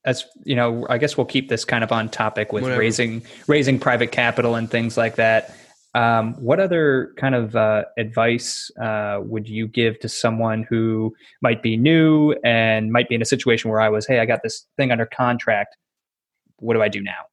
as 0.04 0.24
you 0.44 0.56
know, 0.56 0.86
I 0.88 0.98
guess 0.98 1.16
we'll 1.16 1.26
keep 1.26 1.48
this 1.48 1.64
kind 1.64 1.84
of 1.84 1.92
on 1.92 2.08
topic 2.08 2.52
with 2.52 2.62
Whatever. 2.62 2.80
raising 2.80 3.22
raising 3.46 3.78
private 3.78 4.12
capital 4.12 4.54
and 4.54 4.70
things 4.70 4.96
like 4.96 5.16
that. 5.16 5.54
Um, 5.96 6.34
what 6.42 6.58
other 6.58 7.12
kind 7.16 7.36
of 7.36 7.54
uh, 7.54 7.84
advice 7.96 8.68
uh, 8.82 9.20
would 9.22 9.48
you 9.48 9.68
give 9.68 10.00
to 10.00 10.08
someone 10.08 10.64
who 10.68 11.14
might 11.40 11.62
be 11.62 11.76
new 11.76 12.32
and 12.44 12.90
might 12.90 13.08
be 13.08 13.14
in 13.14 13.22
a 13.22 13.24
situation 13.24 13.70
where 13.70 13.80
I 13.80 13.88
was, 13.88 14.04
hey, 14.04 14.18
I 14.18 14.26
got 14.26 14.42
this 14.42 14.66
thing 14.76 14.90
under 14.90 15.06
contract. 15.06 15.76
What 16.56 16.74
do 16.74 16.82
I 16.82 16.88
do 16.88 17.00
now? 17.00 17.26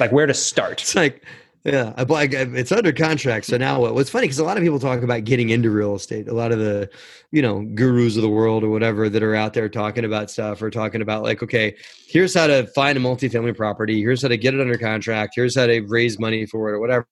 Like 0.00 0.10
where 0.10 0.26
to 0.26 0.34
start? 0.34 0.80
It's 0.82 0.96
like, 0.96 1.24
yeah, 1.64 1.92
it's 1.98 2.72
under 2.72 2.92
contract. 2.92 3.44
So 3.44 3.58
now? 3.58 3.92
What's 3.92 4.08
funny 4.08 4.26
because 4.26 4.38
a 4.38 4.44
lot 4.44 4.56
of 4.56 4.62
people 4.62 4.78
talk 4.78 5.02
about 5.02 5.24
getting 5.24 5.50
into 5.50 5.70
real 5.70 5.94
estate. 5.94 6.26
A 6.26 6.32
lot 6.32 6.52
of 6.52 6.58
the, 6.58 6.88
you 7.32 7.42
know, 7.42 7.60
gurus 7.74 8.16
of 8.16 8.22
the 8.22 8.30
world 8.30 8.64
or 8.64 8.70
whatever 8.70 9.10
that 9.10 9.22
are 9.22 9.34
out 9.34 9.52
there 9.52 9.68
talking 9.68 10.06
about 10.06 10.30
stuff 10.30 10.62
or 10.62 10.70
talking 10.70 11.02
about 11.02 11.22
like, 11.22 11.42
okay, 11.42 11.76
here's 12.06 12.34
how 12.34 12.46
to 12.46 12.66
find 12.68 12.96
a 12.96 13.00
multifamily 13.00 13.54
property. 13.54 14.00
Here's 14.00 14.22
how 14.22 14.28
to 14.28 14.38
get 14.38 14.54
it 14.54 14.60
under 14.60 14.78
contract. 14.78 15.34
Here's 15.36 15.54
how 15.54 15.66
to 15.66 15.80
raise 15.80 16.18
money 16.18 16.46
for 16.46 16.70
it 16.70 16.76
or 16.76 16.80
whatever. 16.80 17.06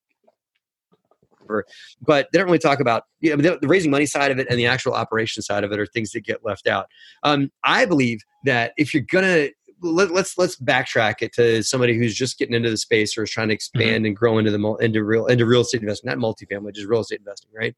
But 2.00 2.28
they 2.32 2.38
don't 2.38 2.46
really 2.46 2.58
talk 2.58 2.80
about 2.80 3.04
you 3.20 3.36
know, 3.36 3.42
the, 3.42 3.58
the 3.60 3.68
raising 3.68 3.90
money 3.90 4.06
side 4.06 4.30
of 4.30 4.38
it 4.38 4.46
and 4.48 4.58
the 4.58 4.66
actual 4.66 4.94
operation 4.94 5.42
side 5.42 5.62
of 5.62 5.72
it 5.72 5.78
are 5.78 5.86
things 5.86 6.12
that 6.12 6.20
get 6.20 6.42
left 6.42 6.66
out. 6.66 6.86
Um, 7.22 7.50
I 7.64 7.84
believe 7.84 8.20
that 8.44 8.72
if 8.78 8.94
you're 8.94 9.04
gonna 9.10 9.48
let, 9.80 10.10
let's 10.10 10.36
let's 10.38 10.56
backtrack 10.56 11.16
it 11.20 11.32
to 11.34 11.62
somebody 11.62 11.96
who's 11.96 12.14
just 12.14 12.38
getting 12.38 12.54
into 12.54 12.70
the 12.70 12.76
space 12.76 13.16
or 13.16 13.24
is 13.24 13.30
trying 13.30 13.48
to 13.48 13.54
expand 13.54 14.06
and 14.06 14.16
grow 14.16 14.38
into 14.38 14.50
the 14.50 14.74
into 14.80 15.04
real 15.04 15.26
into 15.26 15.46
real 15.46 15.62
estate 15.62 15.82
investment, 15.82 16.18
not 16.18 16.36
multifamily, 16.36 16.74
just 16.74 16.88
real 16.88 17.00
estate 17.00 17.20
investing, 17.20 17.50
right? 17.56 17.74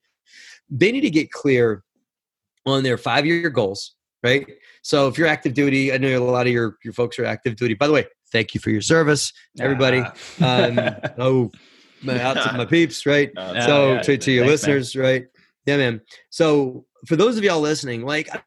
They 0.70 0.92
need 0.92 1.02
to 1.02 1.10
get 1.10 1.30
clear 1.30 1.82
on 2.66 2.82
their 2.82 2.98
five 2.98 3.26
year 3.26 3.50
goals, 3.50 3.94
right? 4.22 4.46
So 4.82 5.08
if 5.08 5.18
you're 5.18 5.26
active 5.26 5.54
duty, 5.54 5.92
I 5.92 5.98
know 5.98 6.22
a 6.22 6.24
lot 6.24 6.46
of 6.46 6.52
your 6.52 6.76
your 6.84 6.92
folks 6.92 7.18
are 7.18 7.24
active 7.24 7.56
duty. 7.56 7.74
By 7.74 7.86
the 7.86 7.92
way, 7.92 8.06
thank 8.32 8.54
you 8.54 8.60
for 8.60 8.70
your 8.70 8.82
service, 8.82 9.32
everybody. 9.58 10.00
Um, 10.40 10.78
oh, 11.18 11.50
my, 12.02 12.20
out 12.20 12.34
to 12.34 12.56
my 12.56 12.64
peeps, 12.64 13.06
right? 13.06 13.30
Uh, 13.36 13.66
so 13.66 13.92
yeah. 13.92 14.02
to, 14.02 14.16
to 14.16 14.32
your 14.32 14.46
Thanks, 14.46 14.66
man. 14.66 14.76
listeners, 14.76 14.96
right? 14.96 15.26
Yeah, 15.66 15.76
man. 15.76 16.00
So 16.30 16.86
for 17.06 17.16
those 17.16 17.36
of 17.36 17.44
y'all 17.44 17.60
listening, 17.60 18.04
like, 18.04 18.28
I 18.34 18.42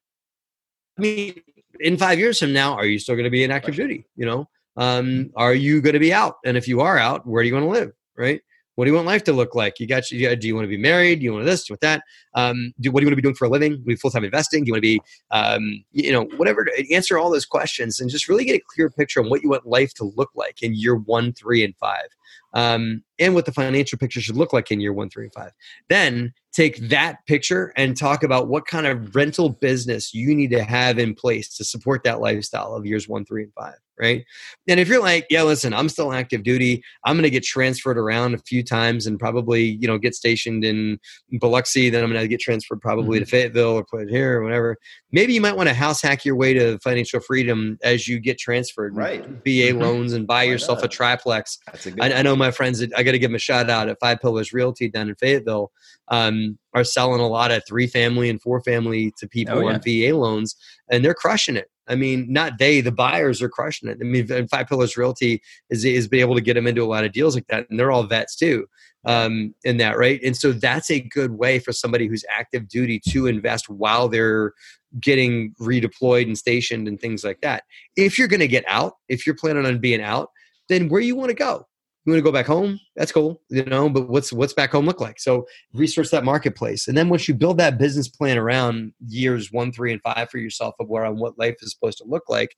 mean, 0.97 1.41
in 1.79 1.97
five 1.97 2.19
years 2.19 2.39
from 2.39 2.53
now, 2.53 2.73
are 2.73 2.85
you 2.85 2.99
still 2.99 3.15
going 3.15 3.25
to 3.25 3.29
be 3.29 3.43
in 3.43 3.51
active 3.51 3.75
duty? 3.75 4.05
You 4.15 4.25
know, 4.25 4.49
um, 4.77 5.31
are 5.35 5.53
you 5.53 5.81
going 5.81 5.93
to 5.93 5.99
be 5.99 6.13
out? 6.13 6.35
And 6.45 6.57
if 6.57 6.67
you 6.67 6.81
are 6.81 6.97
out, 6.97 7.25
where 7.25 7.43
do 7.43 7.47
you 7.47 7.53
want 7.53 7.65
to 7.65 7.69
live? 7.69 7.91
Right? 8.17 8.41
What 8.75 8.85
do 8.85 8.91
you 8.91 8.95
want 8.95 9.05
life 9.05 9.23
to 9.25 9.33
look 9.33 9.53
like? 9.53 9.79
You 9.79 9.85
got, 9.85 10.09
you 10.09 10.27
got 10.27 10.39
do 10.39 10.47
you 10.47 10.55
want 10.55 10.65
to 10.65 10.69
be 10.69 10.77
married? 10.77 11.19
Do 11.19 11.25
you 11.25 11.33
want 11.33 11.45
this? 11.45 11.63
Do 11.63 11.71
you 11.71 11.73
want 11.73 11.81
that? 11.81 12.03
Um, 12.33 12.73
do, 12.79 12.91
what 12.91 13.01
do 13.01 13.03
you 13.03 13.07
want 13.07 13.13
to 13.13 13.15
be 13.17 13.21
doing 13.21 13.35
for 13.35 13.45
a 13.45 13.49
living? 13.49 13.83
Full 13.97 14.09
time 14.09 14.23
investing? 14.23 14.63
Do 14.63 14.69
you 14.69 14.73
want 14.73 14.79
to 14.79 14.81
be, 14.81 15.01
um, 15.29 15.83
you 15.91 16.11
know, 16.11 16.23
whatever? 16.37 16.67
Answer 16.91 17.19
all 17.19 17.29
those 17.29 17.45
questions 17.45 17.99
and 17.99 18.09
just 18.09 18.27
really 18.27 18.45
get 18.45 18.55
a 18.55 18.63
clear 18.73 18.89
picture 18.89 19.21
on 19.21 19.29
what 19.29 19.43
you 19.43 19.49
want 19.49 19.67
life 19.67 19.93
to 19.95 20.11
look 20.15 20.31
like 20.33 20.63
in 20.63 20.73
year 20.73 20.95
one, 20.95 21.33
three, 21.33 21.63
and 21.63 21.75
five 21.77 22.07
um, 22.53 23.03
and 23.19 23.33
what 23.35 23.45
the 23.45 23.51
financial 23.51 23.97
picture 23.97 24.21
should 24.21 24.37
look 24.37 24.53
like 24.53 24.71
in 24.71 24.79
year 24.79 24.93
one, 24.93 25.09
three, 25.09 25.25
and 25.25 25.33
five. 25.33 25.51
Then 25.89 26.33
take 26.53 26.77
that 26.89 27.17
picture 27.25 27.73
and 27.75 27.97
talk 27.97 28.23
about 28.23 28.47
what 28.47 28.67
kind 28.67 28.85
of 28.85 29.15
rental 29.15 29.49
business 29.49 30.13
you 30.13 30.35
need 30.35 30.51
to 30.51 30.63
have 30.63 30.99
in 30.99 31.15
place 31.15 31.55
to 31.57 31.63
support 31.63 32.03
that 32.03 32.21
lifestyle 32.21 32.75
of 32.75 32.85
years 32.85 33.07
one, 33.07 33.25
three, 33.25 33.43
and 33.43 33.53
five. 33.53 33.75
Right. 33.99 34.25
And 34.67 34.79
if 34.79 34.87
you're 34.87 35.01
like, 35.01 35.27
yeah, 35.29 35.43
listen, 35.43 35.71
I'm 35.71 35.87
still 35.87 36.11
active 36.13 36.41
duty. 36.41 36.83
I'm 37.05 37.15
going 37.15 37.23
to 37.23 37.29
get 37.29 37.43
transferred 37.43 37.99
around 37.99 38.33
a 38.33 38.39
few 38.39 38.63
times 38.63 39.05
and 39.05 39.19
probably, 39.19 39.77
you 39.79 39.87
know, 39.87 39.99
get 39.99 40.15
stationed 40.15 40.65
in 40.65 40.99
Biloxi. 41.39 41.91
Then 41.91 42.03
I'm 42.03 42.09
going 42.09 42.19
to 42.19 42.27
get 42.27 42.39
transferred 42.39 42.81
probably 42.81 43.19
mm-hmm. 43.19 43.25
to 43.25 43.29
Fayetteville 43.29 43.73
or 43.73 43.85
put 43.85 44.01
it 44.01 44.09
here 44.09 44.39
or 44.39 44.43
whatever. 44.43 44.77
Maybe 45.11 45.33
you 45.33 45.41
might 45.41 45.55
want 45.55 45.69
to 45.69 45.75
house 45.75 46.01
hack 46.01 46.25
your 46.25 46.35
way 46.35 46.55
to 46.55 46.79
financial 46.79 47.19
freedom 47.19 47.77
as 47.83 48.07
you 48.07 48.19
get 48.19 48.39
transferred. 48.39 48.95
Right. 48.95 49.23
VA 49.23 49.29
mm-hmm. 49.29 49.81
loans 49.81 50.13
and 50.13 50.25
buy 50.25 50.37
Why 50.37 50.43
yourself 50.45 50.79
not? 50.79 50.85
a 50.85 50.87
triplex. 50.87 51.59
That's 51.67 51.85
a 51.85 51.91
good 51.91 52.03
I, 52.03 52.17
I 52.17 52.21
know 52.23 52.35
my 52.35 52.49
friends, 52.49 52.83
I 52.97 53.02
got 53.03 53.11
to 53.11 53.19
give 53.19 53.29
them 53.29 53.35
a 53.35 53.39
shout 53.39 53.69
out 53.69 53.89
at 53.89 53.99
Five 53.99 54.21
Pillars 54.21 54.53
Realty 54.53 54.89
down 54.89 55.09
in 55.09 55.15
Fayetteville. 55.15 55.71
Um, 56.09 56.57
are 56.73 56.83
selling 56.83 57.21
a 57.21 57.27
lot 57.27 57.51
of 57.51 57.63
three 57.67 57.87
family 57.87 58.29
and 58.29 58.41
four 58.41 58.61
family 58.61 59.13
to 59.17 59.27
people 59.27 59.59
oh, 59.59 59.69
yeah. 59.69 59.75
on 59.75 59.81
VA 59.81 60.17
loans, 60.17 60.55
and 60.91 61.03
they're 61.03 61.13
crushing 61.13 61.55
it. 61.55 61.69
I 61.87 61.95
mean, 61.95 62.27
not 62.29 62.59
they, 62.59 62.81
the 62.81 62.91
buyers 62.91 63.41
are 63.41 63.49
crushing 63.49 63.89
it. 63.89 63.97
I 64.01 64.03
mean, 64.03 64.31
and 64.31 64.49
Five 64.49 64.67
Pillars 64.67 64.95
Realty 64.95 65.41
is 65.69 65.83
is 65.83 66.07
be 66.07 66.21
able 66.21 66.35
to 66.35 66.41
get 66.41 66.53
them 66.53 66.67
into 66.67 66.83
a 66.83 66.85
lot 66.85 67.03
of 67.03 67.11
deals 67.11 67.35
like 67.35 67.47
that, 67.47 67.69
and 67.69 67.79
they're 67.79 67.91
all 67.91 68.03
vets 68.03 68.35
too, 68.35 68.65
um, 69.05 69.53
in 69.63 69.77
that 69.77 69.97
right. 69.97 70.19
And 70.23 70.35
so 70.35 70.51
that's 70.51 70.89
a 70.89 71.01
good 71.01 71.31
way 71.31 71.59
for 71.59 71.73
somebody 71.73 72.07
who's 72.07 72.25
active 72.29 72.67
duty 72.67 73.01
to 73.09 73.27
invest 73.27 73.69
while 73.69 74.07
they're 74.07 74.53
getting 74.99 75.53
redeployed 75.59 76.23
and 76.23 76.37
stationed 76.37 76.87
and 76.87 76.99
things 76.99 77.23
like 77.23 77.41
that. 77.41 77.63
If 77.95 78.17
you're 78.17 78.27
going 78.27 78.39
to 78.39 78.47
get 78.47 78.65
out, 78.67 78.93
if 79.09 79.25
you're 79.25 79.35
planning 79.35 79.65
on 79.65 79.79
being 79.79 80.01
out, 80.01 80.29
then 80.69 80.87
where 80.87 81.01
you 81.01 81.15
want 81.15 81.29
to 81.29 81.35
go? 81.35 81.67
You 82.05 82.11
want 82.11 82.19
to 82.19 82.23
go 82.23 82.31
back 82.31 82.45
home? 82.45 82.79
That's 82.95 83.11
cool 83.11 83.41
you 83.49 83.65
know 83.65 83.89
but 83.89 84.09
what's 84.09 84.31
what's 84.33 84.53
back 84.53 84.71
home 84.71 84.85
look 84.85 85.01
like? 85.01 85.19
So 85.19 85.45
research 85.73 86.09
that 86.11 86.23
marketplace 86.23 86.87
and 86.87 86.97
then 86.97 87.09
once 87.09 87.27
you 87.27 87.33
build 87.33 87.57
that 87.57 87.77
business 87.77 88.07
plan 88.07 88.37
around 88.37 88.93
years 89.07 89.51
one 89.51 89.71
three 89.71 89.91
and 89.91 90.01
five 90.01 90.29
for 90.29 90.37
yourself 90.37 90.75
of 90.79 90.87
where 90.89 91.05
on 91.05 91.17
what 91.17 91.37
life 91.37 91.55
is 91.61 91.71
supposed 91.71 91.97
to 91.99 92.05
look 92.05 92.29
like 92.29 92.55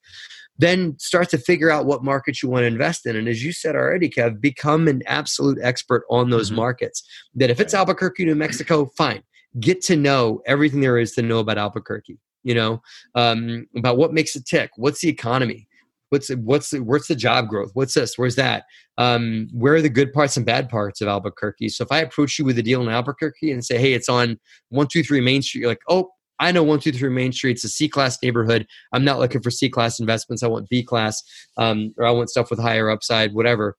then 0.58 0.98
start 0.98 1.28
to 1.30 1.38
figure 1.38 1.70
out 1.70 1.86
what 1.86 2.02
markets 2.02 2.42
you 2.42 2.48
want 2.48 2.62
to 2.62 2.66
invest 2.66 3.06
in 3.06 3.16
and 3.16 3.28
as 3.28 3.44
you 3.44 3.52
said 3.52 3.76
already 3.76 4.08
kev 4.08 4.40
become 4.40 4.88
an 4.88 5.02
absolute 5.06 5.58
expert 5.62 6.04
on 6.10 6.30
those 6.30 6.48
mm-hmm. 6.48 6.56
markets. 6.56 7.02
That 7.34 7.50
if 7.50 7.60
it's 7.60 7.74
albuquerque 7.74 8.24
new 8.24 8.34
mexico 8.34 8.86
fine. 8.96 9.22
Get 9.58 9.80
to 9.84 9.96
know 9.96 10.42
everything 10.44 10.82
there 10.82 10.98
is 10.98 11.12
to 11.12 11.22
know 11.22 11.38
about 11.38 11.56
albuquerque 11.56 12.18
you 12.46 12.54
know 12.54 12.80
um, 13.14 13.66
about 13.76 13.98
what 13.98 14.14
makes 14.14 14.36
it 14.36 14.46
tick 14.46 14.70
what's 14.76 15.00
the 15.00 15.08
economy 15.08 15.68
what's 16.16 16.30
what's 16.30 16.70
the, 16.70 16.82
what's 16.82 17.08
the 17.08 17.14
job 17.14 17.48
growth? 17.48 17.70
What's 17.74 17.94
this? 17.94 18.16
Where's 18.16 18.36
that? 18.36 18.64
Um, 18.98 19.48
where 19.52 19.74
are 19.74 19.82
the 19.82 19.90
good 19.90 20.12
parts 20.12 20.36
and 20.36 20.46
bad 20.46 20.68
parts 20.68 21.00
of 21.00 21.08
albuquerque? 21.08 21.68
So 21.68 21.84
if 21.84 21.92
i 21.92 21.98
approach 21.98 22.38
you 22.38 22.44
with 22.44 22.58
a 22.58 22.62
deal 22.62 22.82
in 22.82 22.88
albuquerque 22.88 23.52
and 23.52 23.64
say 23.64 23.78
hey 23.78 23.92
it's 23.92 24.08
on 24.08 24.38
123 24.70 25.20
main 25.20 25.42
street 25.42 25.60
you're 25.60 25.70
like 25.70 25.80
oh 25.88 26.10
i 26.40 26.50
know 26.50 26.62
123 26.62 27.08
main 27.10 27.32
street 27.32 27.52
it's 27.52 27.64
a 27.64 27.68
c 27.68 27.88
class 27.88 28.18
neighborhood. 28.22 28.66
I'm 28.92 29.04
not 29.04 29.18
looking 29.18 29.42
for 29.42 29.50
c 29.50 29.68
class 29.68 30.00
investments. 30.00 30.42
I 30.42 30.48
want 30.48 30.68
b 30.68 30.82
class 30.82 31.22
um, 31.58 31.92
or 31.98 32.06
i 32.06 32.10
want 32.10 32.30
stuff 32.30 32.50
with 32.50 32.60
higher 32.60 32.90
upside 32.90 33.34
whatever. 33.34 33.76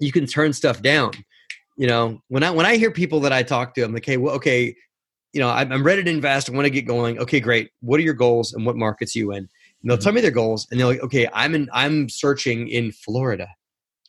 You 0.00 0.12
can 0.12 0.26
turn 0.26 0.52
stuff 0.52 0.82
down 0.82 1.12
you 1.76 1.88
know? 1.88 2.20
When 2.28 2.42
i 2.42 2.50
when 2.50 2.66
i 2.66 2.76
hear 2.76 2.90
people 2.90 3.20
that 3.20 3.32
i 3.32 3.42
talk 3.42 3.74
to 3.74 3.82
i'm 3.82 3.92
like 3.92 4.06
hey 4.06 4.16
well 4.16 4.34
okay 4.36 4.74
you 5.32 5.40
know 5.40 5.48
i'm, 5.48 5.72
I'm 5.72 5.84
ready 5.84 6.02
to 6.04 6.10
invest. 6.10 6.48
I 6.48 6.52
want 6.52 6.66
to 6.66 6.70
get 6.70 6.86
going. 6.86 7.18
Okay 7.18 7.40
great. 7.40 7.70
What 7.80 7.98
are 7.98 8.04
your 8.04 8.14
goals 8.14 8.52
and 8.52 8.64
what 8.64 8.76
markets 8.76 9.14
you 9.14 9.32
in 9.32 9.48
and 9.84 9.90
they'll 9.90 9.98
tell 9.98 10.12
me 10.12 10.22
their 10.22 10.30
goals 10.30 10.66
and 10.70 10.80
they're 10.80 10.86
like 10.86 11.02
okay 11.02 11.28
i'm 11.34 11.54
in 11.54 11.68
i'm 11.72 12.08
searching 12.08 12.68
in 12.68 12.90
florida 12.90 13.46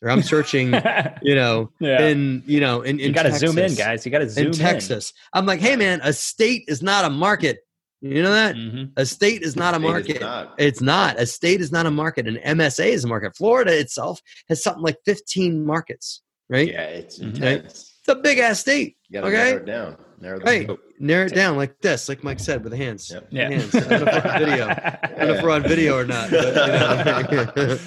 or 0.02 0.10
i'm 0.10 0.22
searching 0.22 0.72
you 1.22 1.34
know 1.34 1.70
yeah. 1.80 2.06
in 2.06 2.42
you 2.46 2.60
know 2.60 2.80
in, 2.80 2.98
in 2.98 3.08
you 3.08 3.12
gotta 3.12 3.32
zoom 3.32 3.58
in 3.58 3.74
guys. 3.74 4.04
You 4.04 4.12
gotta 4.12 4.28
zoom 4.28 4.46
in. 4.46 4.52
Texas. 4.52 5.12
In. 5.34 5.38
i'm 5.38 5.46
like 5.46 5.60
hey 5.60 5.76
man 5.76 6.00
a 6.02 6.12
state 6.12 6.64
is 6.66 6.82
not 6.82 7.04
a 7.04 7.10
market. 7.10 7.58
You 8.02 8.22
know 8.22 8.30
that? 8.30 8.56
Mm-hmm. 8.56 8.92
a 8.98 9.06
state 9.06 9.42
is 9.42 9.56
not 9.56 9.72
a, 9.72 9.78
a 9.78 9.80
market. 9.80 10.20
not. 10.20 10.54
it's 10.58 10.82
not. 10.82 11.18
A 11.18 11.24
state 11.24 11.62
is 11.62 11.72
not 11.72 11.86
a 11.86 11.90
market. 11.90 12.28
An 12.28 12.36
msa 12.58 12.86
is 12.86 13.04
a 13.04 13.08
market. 13.08 13.34
Florida 13.34 13.76
itself 13.76 14.20
has 14.48 14.62
something 14.62 14.82
like 14.82 14.96
15 15.06 15.64
markets 15.64 16.22
right? 16.48 16.68
Yeah 16.68 16.82
it's 16.82 17.18
intense. 17.18 17.42
right? 17.42 17.95
It's 18.06 18.18
a 18.18 18.20
big 18.20 18.38
ass 18.38 18.60
state 18.60 18.96
you 19.08 19.20
gotta 19.20 19.26
okay? 19.26 19.36
narrow 19.36 19.56
it 19.56 19.66
down 19.66 19.96
narrow, 20.20 20.38
right. 20.40 20.70
narrow 20.98 21.26
it 21.26 21.34
down 21.34 21.56
like 21.56 21.78
this 21.80 22.08
like 22.08 22.22
mike 22.22 22.38
said 22.38 22.62
with 22.62 22.70
the 22.70 22.76
hands 22.76 23.10
yep. 23.12 23.26
yeah 23.30 23.50
hands. 23.50 23.74
I 23.74 23.80
don't 23.80 23.90
know 23.90 24.06
if 24.06 24.24
we're 24.24 24.30
on 24.30 24.38
video 24.38 24.68
I 24.68 25.08
don't 25.08 25.28
know 25.28 25.34
if 25.34 25.42
we're 25.42 25.50
on 25.50 25.62
video 25.62 25.98
or 25.98 26.04
not 26.04 26.30
but, 26.30 27.32
you 27.32 27.36
know. 27.36 27.78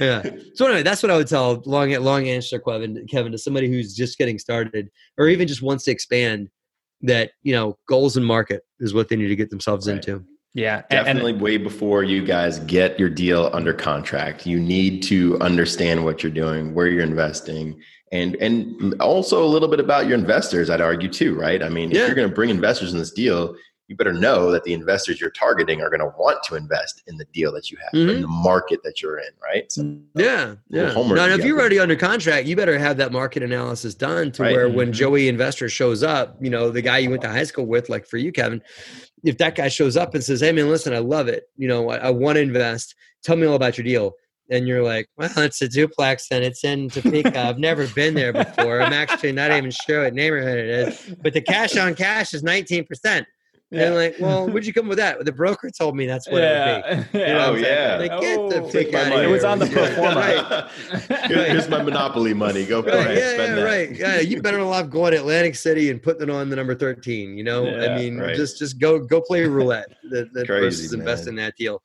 yeah 0.00 0.22
so 0.54 0.66
anyway 0.66 0.82
that's 0.82 1.02
what 1.02 1.10
i 1.10 1.16
would 1.16 1.28
tell 1.28 1.62
long 1.64 1.90
long 2.02 2.28
answer 2.28 2.58
kevin 2.58 3.06
kevin 3.08 3.32
to 3.32 3.38
somebody 3.38 3.68
who's 3.68 3.94
just 3.94 4.18
getting 4.18 4.38
started 4.38 4.90
or 5.16 5.28
even 5.28 5.46
just 5.46 5.62
wants 5.62 5.84
to 5.84 5.90
expand 5.90 6.50
that 7.00 7.30
you 7.42 7.52
know 7.52 7.78
goals 7.88 8.16
and 8.16 8.26
market 8.26 8.62
is 8.80 8.92
what 8.94 9.08
they 9.08 9.16
need 9.16 9.28
to 9.28 9.36
get 9.36 9.50
themselves 9.50 9.88
right. 9.88 9.96
into 9.96 10.24
yeah, 10.54 10.82
definitely. 10.90 11.32
And, 11.32 11.40
way 11.40 11.56
before 11.56 12.04
you 12.04 12.24
guys 12.24 12.58
get 12.60 12.98
your 12.98 13.08
deal 13.08 13.48
under 13.54 13.72
contract, 13.72 14.46
you 14.46 14.60
need 14.60 15.02
to 15.04 15.40
understand 15.40 16.04
what 16.04 16.22
you're 16.22 16.32
doing, 16.32 16.74
where 16.74 16.88
you're 16.88 17.02
investing, 17.02 17.80
and 18.12 18.36
and 18.36 18.94
also 19.00 19.42
a 19.42 19.46
little 19.46 19.68
bit 19.68 19.80
about 19.80 20.06
your 20.06 20.16
investors 20.16 20.70
i'd 20.70 20.80
argue 20.80 21.08
too 21.08 21.34
right 21.34 21.62
i 21.62 21.68
mean 21.68 21.90
yeah. 21.90 22.02
if 22.02 22.06
you're 22.06 22.14
going 22.14 22.28
to 22.28 22.34
bring 22.34 22.50
investors 22.50 22.92
in 22.92 22.98
this 22.98 23.10
deal 23.10 23.56
you 23.88 23.96
better 23.96 24.12
know 24.12 24.50
that 24.50 24.64
the 24.64 24.72
investors 24.72 25.20
you're 25.20 25.30
targeting 25.30 25.82
are 25.82 25.90
going 25.90 26.00
to 26.00 26.12
want 26.18 26.42
to 26.44 26.54
invest 26.54 27.02
in 27.08 27.16
the 27.16 27.26
deal 27.26 27.52
that 27.52 27.70
you 27.70 27.76
have 27.78 27.92
mm-hmm. 27.92 28.10
in 28.10 28.22
the 28.22 28.28
market 28.28 28.80
that 28.84 29.02
you're 29.02 29.18
in 29.18 29.30
right 29.42 29.70
so, 29.72 29.98
yeah 30.14 30.54
yeah 30.68 30.92
now 30.92 31.26
if 31.26 31.44
you're 31.44 31.58
already 31.58 31.78
under 31.78 31.96
contract 31.96 32.46
you 32.46 32.54
better 32.54 32.78
have 32.78 32.96
that 32.96 33.12
market 33.12 33.42
analysis 33.42 33.94
done 33.94 34.30
to 34.30 34.42
right. 34.42 34.52
where 34.52 34.68
mm-hmm. 34.68 34.76
when 34.76 34.92
joey 34.92 35.28
investor 35.28 35.68
shows 35.68 36.02
up 36.02 36.36
you 36.40 36.50
know 36.50 36.70
the 36.70 36.82
guy 36.82 36.98
you 36.98 37.10
went 37.10 37.22
to 37.22 37.28
high 37.28 37.44
school 37.44 37.66
with 37.66 37.88
like 37.88 38.06
for 38.06 38.18
you 38.18 38.30
kevin 38.30 38.62
if 39.24 39.36
that 39.38 39.54
guy 39.54 39.68
shows 39.68 39.96
up 39.96 40.14
and 40.14 40.22
says 40.22 40.40
hey 40.40 40.52
man 40.52 40.68
listen 40.68 40.94
i 40.94 40.98
love 40.98 41.28
it 41.28 41.48
you 41.56 41.68
know 41.68 41.90
i, 41.90 41.96
I 41.96 42.10
want 42.10 42.36
to 42.36 42.42
invest 42.42 42.94
tell 43.22 43.36
me 43.36 43.46
all 43.46 43.56
about 43.56 43.76
your 43.76 43.84
deal 43.84 44.14
and 44.52 44.68
you're 44.68 44.82
like, 44.82 45.08
well, 45.16 45.30
it's 45.38 45.62
a 45.62 45.68
duplex 45.68 46.28
and 46.30 46.44
it's 46.44 46.62
in 46.62 46.88
Topeka. 46.88 47.38
I've 47.38 47.58
never 47.58 47.86
been 47.88 48.14
there 48.14 48.32
before. 48.32 48.82
I'm 48.82 48.92
actually 48.92 49.32
not 49.32 49.50
even 49.50 49.70
sure 49.70 50.04
what 50.04 50.14
neighborhood 50.14 50.58
it 50.58 50.68
is, 50.68 51.14
but 51.22 51.32
the 51.32 51.40
cash 51.40 51.76
on 51.76 51.94
cash 51.94 52.34
is 52.34 52.42
19%. 52.42 53.24
Yeah. 53.72 53.84
And 53.84 53.94
like, 53.94 54.16
well, 54.20 54.46
where'd 54.50 54.66
you 54.66 54.74
come 54.74 54.86
with 54.86 54.98
that? 54.98 55.24
The 55.24 55.32
broker 55.32 55.70
told 55.70 55.96
me 55.96 56.04
that's 56.04 56.28
what 56.28 56.42
yeah. 56.42 56.76
it 56.76 56.96
would 56.96 57.12
be. 57.12 57.18
You 57.20 57.26
know 57.26 57.52
oh 57.52 57.54
yeah. 57.54 57.96
Like, 57.98 58.20
get 58.20 58.38
oh, 58.38 58.50
the 58.50 58.70
freak 58.70 58.92
out 58.92 59.24
It 59.24 59.28
was 59.28 59.44
on 59.44 59.58
the 59.58 59.66
pro 59.66 59.86
forma. 59.94 60.70
right. 61.10 61.30
Here's 61.30 61.70
my 61.70 61.82
monopoly 61.82 62.34
money. 62.34 62.66
Go 62.66 62.82
right. 62.82 62.94
ahead, 62.94 63.16
yeah, 63.16 63.32
spend 63.32 63.56
yeah, 63.56 63.62
that. 63.62 63.64
Right. 63.64 63.96
Yeah, 63.96 64.20
you 64.20 64.42
better 64.42 64.60
off 64.60 64.90
going 64.90 65.12
to 65.12 65.18
Atlantic 65.18 65.54
City 65.54 65.88
and 65.88 66.02
putting 66.02 66.24
it 66.24 66.30
on 66.30 66.50
the 66.50 66.56
number 66.56 66.74
13. 66.74 67.34
You 67.34 67.44
know, 67.44 67.64
yeah, 67.64 67.86
I 67.86 67.96
mean, 67.96 68.18
right. 68.18 68.36
just 68.36 68.58
just 68.58 68.78
go 68.78 68.98
go 68.98 69.22
play 69.22 69.46
roulette. 69.46 69.88
The, 70.10 70.28
the 70.34 70.44
Crazy, 70.44 70.64
versus 70.64 70.92
invest 70.92 71.26
in 71.26 71.34
that 71.36 71.56
deal. 71.56 71.82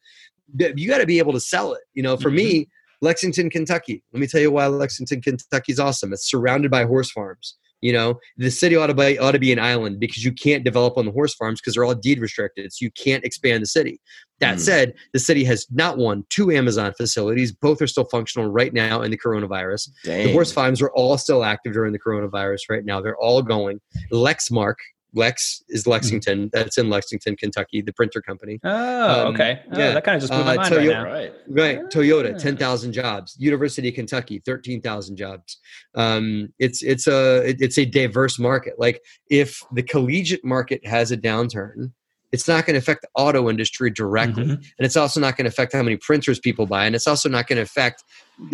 You 0.55 0.87
got 0.87 0.99
to 0.99 1.05
be 1.05 1.19
able 1.19 1.33
to 1.33 1.39
sell 1.39 1.73
it. 1.73 1.81
You 1.93 2.03
know, 2.03 2.17
for 2.17 2.29
mm-hmm. 2.29 2.37
me, 2.37 2.69
Lexington, 3.01 3.49
Kentucky. 3.49 4.03
Let 4.13 4.19
me 4.19 4.27
tell 4.27 4.41
you 4.41 4.51
why 4.51 4.67
Lexington, 4.67 5.21
Kentucky 5.21 5.71
is 5.71 5.79
awesome. 5.79 6.13
It's 6.13 6.29
surrounded 6.29 6.71
by 6.71 6.85
horse 6.85 7.11
farms. 7.11 7.55
You 7.81 7.93
know, 7.93 8.19
the 8.37 8.49
city 8.49 8.75
ought 8.75 8.87
to 8.87 8.95
be 8.95 9.19
ought 9.19 9.33
to 9.33 9.39
be 9.39 9.53
an 9.53 9.59
island 9.59 9.99
because 9.99 10.25
you 10.25 10.31
can't 10.31 10.63
develop 10.63 10.97
on 10.97 11.05
the 11.05 11.11
horse 11.11 11.35
farms 11.35 11.61
because 11.61 11.75
they're 11.75 11.83
all 11.83 11.93
deed 11.93 12.19
restricted. 12.19 12.73
So 12.73 12.83
you 12.83 12.91
can't 12.91 13.23
expand 13.23 13.61
the 13.61 13.67
city. 13.67 14.01
That 14.39 14.57
mm. 14.57 14.61
said, 14.61 14.93
the 15.13 15.19
city 15.19 15.43
has 15.43 15.67
not 15.69 15.99
one, 15.99 16.23
two 16.29 16.49
Amazon 16.51 16.93
facilities. 16.97 17.51
Both 17.51 17.79
are 17.83 17.87
still 17.87 18.05
functional 18.05 18.49
right 18.49 18.73
now 18.73 19.03
in 19.03 19.11
the 19.11 19.17
coronavirus. 19.17 19.89
Dang. 20.03 20.25
The 20.25 20.33
horse 20.33 20.51
farms 20.51 20.81
are 20.81 20.91
all 20.91 21.19
still 21.19 21.43
active 21.43 21.73
during 21.73 21.93
the 21.93 21.99
coronavirus 21.99 22.61
right 22.69 22.83
now. 22.83 22.99
They're 22.99 23.17
all 23.17 23.43
going. 23.43 23.79
Lexmark, 24.11 24.75
Lex 25.17 25.63
is 25.69 25.81
mm-hmm. 25.81 25.91
Lexington. 25.91 26.49
That's 26.53 26.77
in 26.77 26.89
Lexington, 26.89 27.35
Kentucky, 27.35 27.81
the 27.81 27.91
printer 27.91 28.21
company. 28.21 28.59
Oh, 28.63 29.27
um, 29.27 29.33
okay. 29.33 29.61
Oh, 29.71 29.77
yeah, 29.77 29.93
that 29.93 30.03
kind 30.03 30.15
of 30.15 30.21
just 30.21 30.31
blew 30.31 30.43
my 30.43 30.53
uh, 30.53 30.55
mind 30.57 30.73
Toyota, 30.73 31.03
right 31.03 31.33
now. 31.47 31.53
Right, 31.55 31.79
right. 31.79 31.79
Toyota, 31.89 32.35
ah. 32.35 32.37
ten 32.37 32.55
thousand 32.55 32.93
jobs. 32.93 33.35
University 33.39 33.89
of 33.89 33.95
Kentucky, 33.95 34.41
thirteen 34.45 34.81
thousand 34.81 35.17
jobs. 35.17 35.57
Um, 35.95 36.53
it's 36.59 36.81
it's 36.83 37.07
a 37.07 37.43
it's 37.59 37.77
a 37.77 37.85
diverse 37.85 38.39
market. 38.39 38.75
Like 38.77 39.01
if 39.29 39.61
the 39.73 39.83
collegiate 39.83 40.45
market 40.45 40.85
has 40.85 41.11
a 41.11 41.17
downturn, 41.17 41.91
it's 42.31 42.47
not 42.47 42.65
going 42.65 42.75
to 42.75 42.79
affect 42.79 43.01
the 43.01 43.09
auto 43.15 43.49
industry 43.49 43.89
directly, 43.89 44.43
mm-hmm. 44.43 44.53
and 44.53 44.85
it's 44.85 44.97
also 44.97 45.19
not 45.19 45.35
going 45.35 45.45
to 45.45 45.49
affect 45.49 45.73
how 45.73 45.83
many 45.83 45.97
printers 45.97 46.39
people 46.39 46.65
buy, 46.65 46.85
and 46.85 46.95
it's 46.95 47.07
also 47.07 47.27
not 47.27 47.47
going 47.47 47.57
to 47.57 47.63
affect 47.63 48.03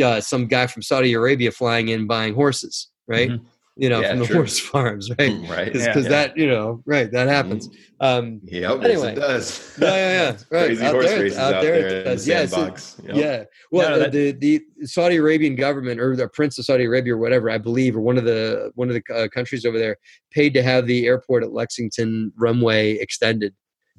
uh, 0.02 0.22
some 0.22 0.48
guy 0.48 0.68
from 0.68 0.82
Saudi 0.82 1.14
Arabia 1.14 1.52
flying 1.52 1.90
in 1.90 2.08
buying 2.08 2.34
horses, 2.34 2.90
right? 3.08 3.30
Mm-hmm 3.30 3.46
you 3.76 3.90
know, 3.90 4.02
Yeah, 4.02 4.10
from 4.12 4.20
the 4.20 4.26
true. 4.26 4.36
horse 4.38 4.60
farms, 4.72 5.10
right? 5.12 5.32
Mm, 5.32 5.50
right. 5.50 5.66
Because 5.74 6.04
Yeah. 6.04 6.10
that, 6.10 6.38
you 6.38 6.48
know, 6.48 6.82
right, 6.86 7.12
that 7.12 7.28
happens. 7.28 7.70
Um, 8.00 8.40
Yep. 8.44 8.84
Anyway. 8.84 8.90
Yes, 8.90 9.04
it 9.04 9.16
does. 9.16 9.78
yeah, 9.82 9.88
yeah, 9.96 10.12
yeah. 10.12 10.32
Right. 10.52 10.66
Crazy 10.68 10.86
out 10.86 10.92
horse 10.94 11.06
there, 11.08 11.20
races 11.22 11.38
out 11.40 11.54
out 11.56 11.62
there, 11.64 11.72
there 11.80 11.88
it 11.88 11.92
in 11.92 11.98
the 11.98 12.04
does. 12.12 12.28
Yeah, 12.28 12.46
so- 12.46 12.56
sandbox. 12.58 13.02
Yep. 13.06 13.16
Yeah. 13.16 13.44
Well, 13.72 13.90
No, 13.90 13.98
no, 14.06 14.10
the, 14.10 14.32
the 14.32 14.62
the 14.78 14.88
Saudi 14.88 15.16
Arabian 15.16 15.56
government 15.56 16.00
or 16.00 16.16
the 16.16 16.28
Prince 16.28 16.60
of 16.60 16.66
Saudi 16.66 16.84
Arabia 16.86 17.16
or 17.16 17.18
whatever, 17.18 17.50
I 17.50 17.58
believe, 17.58 17.96
or 17.96 18.02
one 18.02 18.18
of 18.18 18.26
the 18.26 18.72
one 18.76 18.90
of 18.90 18.96
the 18.96 19.14
uh, 19.16 19.28
countries 19.30 19.66
over 19.66 19.80
there 19.80 19.98
paid 20.32 20.54
to 20.56 20.62
have 20.64 20.86
the 20.88 21.06
airport 21.08 21.44
at 21.44 21.52
Lexington 21.54 22.32
runway 22.38 22.94
extended 23.00 23.54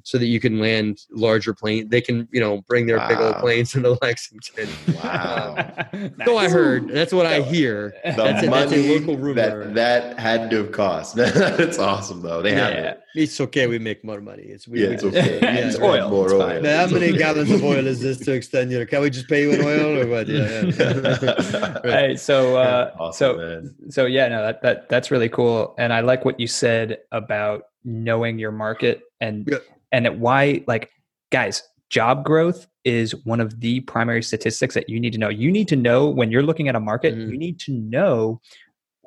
so 0.05 0.19
that 0.19 0.27
you 0.27 0.39
can 0.39 0.59
land 0.59 0.99
larger 1.09 1.51
plane. 1.51 1.89
They 1.89 1.99
can, 1.99 2.27
you 2.31 2.39
know, 2.39 2.61
bring 2.67 2.85
their 2.85 2.99
big 3.07 3.17
old 3.17 3.33
Wow. 3.33 3.41
planes 3.41 3.73
into 3.73 3.97
Lexington. 4.01 4.69
Wow. 5.03 5.71
So 6.25 6.37
I 6.37 6.49
heard. 6.49 6.89
That's 6.89 7.13
what 7.13 7.25
I 7.25 7.41
hear. 7.41 7.93
the 8.03 8.11
That's 8.17 8.43
a- 8.43 8.47
that's 8.49 8.71
a 8.71 8.75
money 8.77 8.99
local 8.99 9.17
rumor. 9.17 9.65
that 9.65 9.73
that 9.75 10.19
had 10.19 10.49
to 10.51 10.57
have 10.57 10.71
cost. 10.71 11.15
That's 11.15 11.77
awesome 11.79 12.21
though. 12.21 12.41
They 12.41 12.53
have 12.53 12.73
it. 12.73 12.99
It's 13.15 13.39
okay. 13.41 13.65
We 13.67 13.79
make 13.79 14.03
more 14.03 14.19
money. 14.21 14.43
It's 14.43 14.67
we, 14.67 14.81
Yeah, 14.81 14.89
we 14.89 14.93
it's 14.95 15.03
okay. 15.05 15.39
Yeah, 15.41 15.55
It's 15.55 15.77
right. 15.79 16.01
oil. 16.01 16.09
More 16.09 16.25
It's 16.25 16.33
oil. 16.33 16.41
fine. 16.49 16.61
Now, 16.63 16.85
how 16.85 16.93
many 16.93 17.09
okay. 17.09 17.17
gallons 17.17 17.49
of 17.51 17.63
oil 17.63 17.87
is 17.87 18.01
this 18.01 18.17
to 18.25 18.33
extend 18.33 18.71
your? 18.71 18.85
Can 18.85 19.01
we 19.01 19.09
just 19.09 19.27
pay 19.29 19.41
you 19.43 19.51
in 19.51 19.61
oil 19.63 20.01
or 20.01 20.07
what? 20.07 20.27
Yeah, 20.27 20.63
yeah. 20.65 21.79
Right. 21.83 21.83
Hey, 22.09 22.15
so 22.17 22.57
uh, 22.57 22.91
Awesome, 22.99 23.17
so 23.17 23.37
man. 23.37 23.75
so 23.89 24.05
yeah, 24.05 24.27
no, 24.27 24.41
that, 24.43 24.61
that 24.63 24.89
that's 24.89 25.09
really 25.11 25.29
cool, 25.29 25.73
and 25.77 25.93
I 25.93 26.01
like 26.01 26.25
what 26.25 26.39
you 26.39 26.47
said 26.47 26.99
about 27.11 27.63
knowing 27.85 28.37
your 28.37 28.51
market 28.51 29.01
and 29.21 29.47
Yep. 29.47 29.63
And 29.91 30.19
why 30.19 30.63
like 30.67 30.89
guys, 31.31 31.63
job 31.89 32.23
growth 32.25 32.67
is 32.83 33.15
one 33.25 33.39
of 33.39 33.59
the 33.61 33.79
primary 33.81 34.21
statistics 34.21 34.73
that 34.75 34.89
you 34.89 34.99
need 34.99 35.13
to 35.13 35.19
know. 35.19 35.29
You 35.29 35.51
need 35.51 35.67
to 35.69 35.75
know 35.75 36.09
when 36.09 36.31
you're 36.31 36.43
looking 36.43 36.67
at 36.67 36.75
a 36.75 36.79
market, 36.79 37.15
Mhm. 37.15 37.29
you 37.31 37.37
need 37.37 37.59
to 37.61 37.71
know 37.71 38.41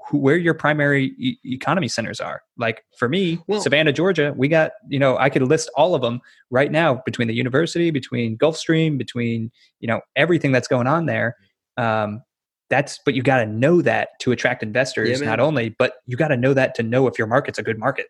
who, 0.08 0.18
where 0.18 0.36
your 0.36 0.54
primary 0.54 1.12
e- 1.18 1.36
economy 1.44 1.86
centers 1.88 2.18
are. 2.20 2.42
Like 2.56 2.82
for 2.98 3.08
me, 3.08 3.38
Well- 3.46 3.60
Savannah, 3.60 3.92
Georgia, 3.92 4.32
we 4.36 4.48
got 4.48 4.72
you 4.88 4.98
know 4.98 5.16
I 5.18 5.28
could 5.30 5.42
list 5.42 5.70
all 5.76 5.94
of 5.94 6.02
them 6.02 6.20
right 6.50 6.70
now 6.72 7.02
between 7.04 7.28
the 7.28 7.34
university, 7.34 7.90
between 7.90 8.36
Gulfstream, 8.38 8.98
between 8.98 9.50
you 9.80 9.86
know 9.88 10.00
everything 10.16 10.50
that's 10.52 10.68
going 10.68 10.86
on 10.86 11.06
there. 11.06 11.36
Um, 11.76 12.22
that's 12.70 12.98
but 13.04 13.14
you 13.14 13.22
got 13.22 13.38
to 13.38 13.46
know 13.46 13.80
that 13.82 14.10
to 14.20 14.30
attract 14.32 14.62
investors 14.62 15.20
Yeah, 15.20 15.26
not 15.26 15.40
only 15.40 15.70
but 15.78 15.94
you 16.06 16.16
got 16.18 16.28
to 16.28 16.36
know 16.36 16.52
that 16.52 16.74
to 16.74 16.82
know 16.82 17.06
if 17.06 17.16
your 17.16 17.26
market's 17.26 17.58
a 17.58 17.62
good 17.62 17.78
market 17.78 18.08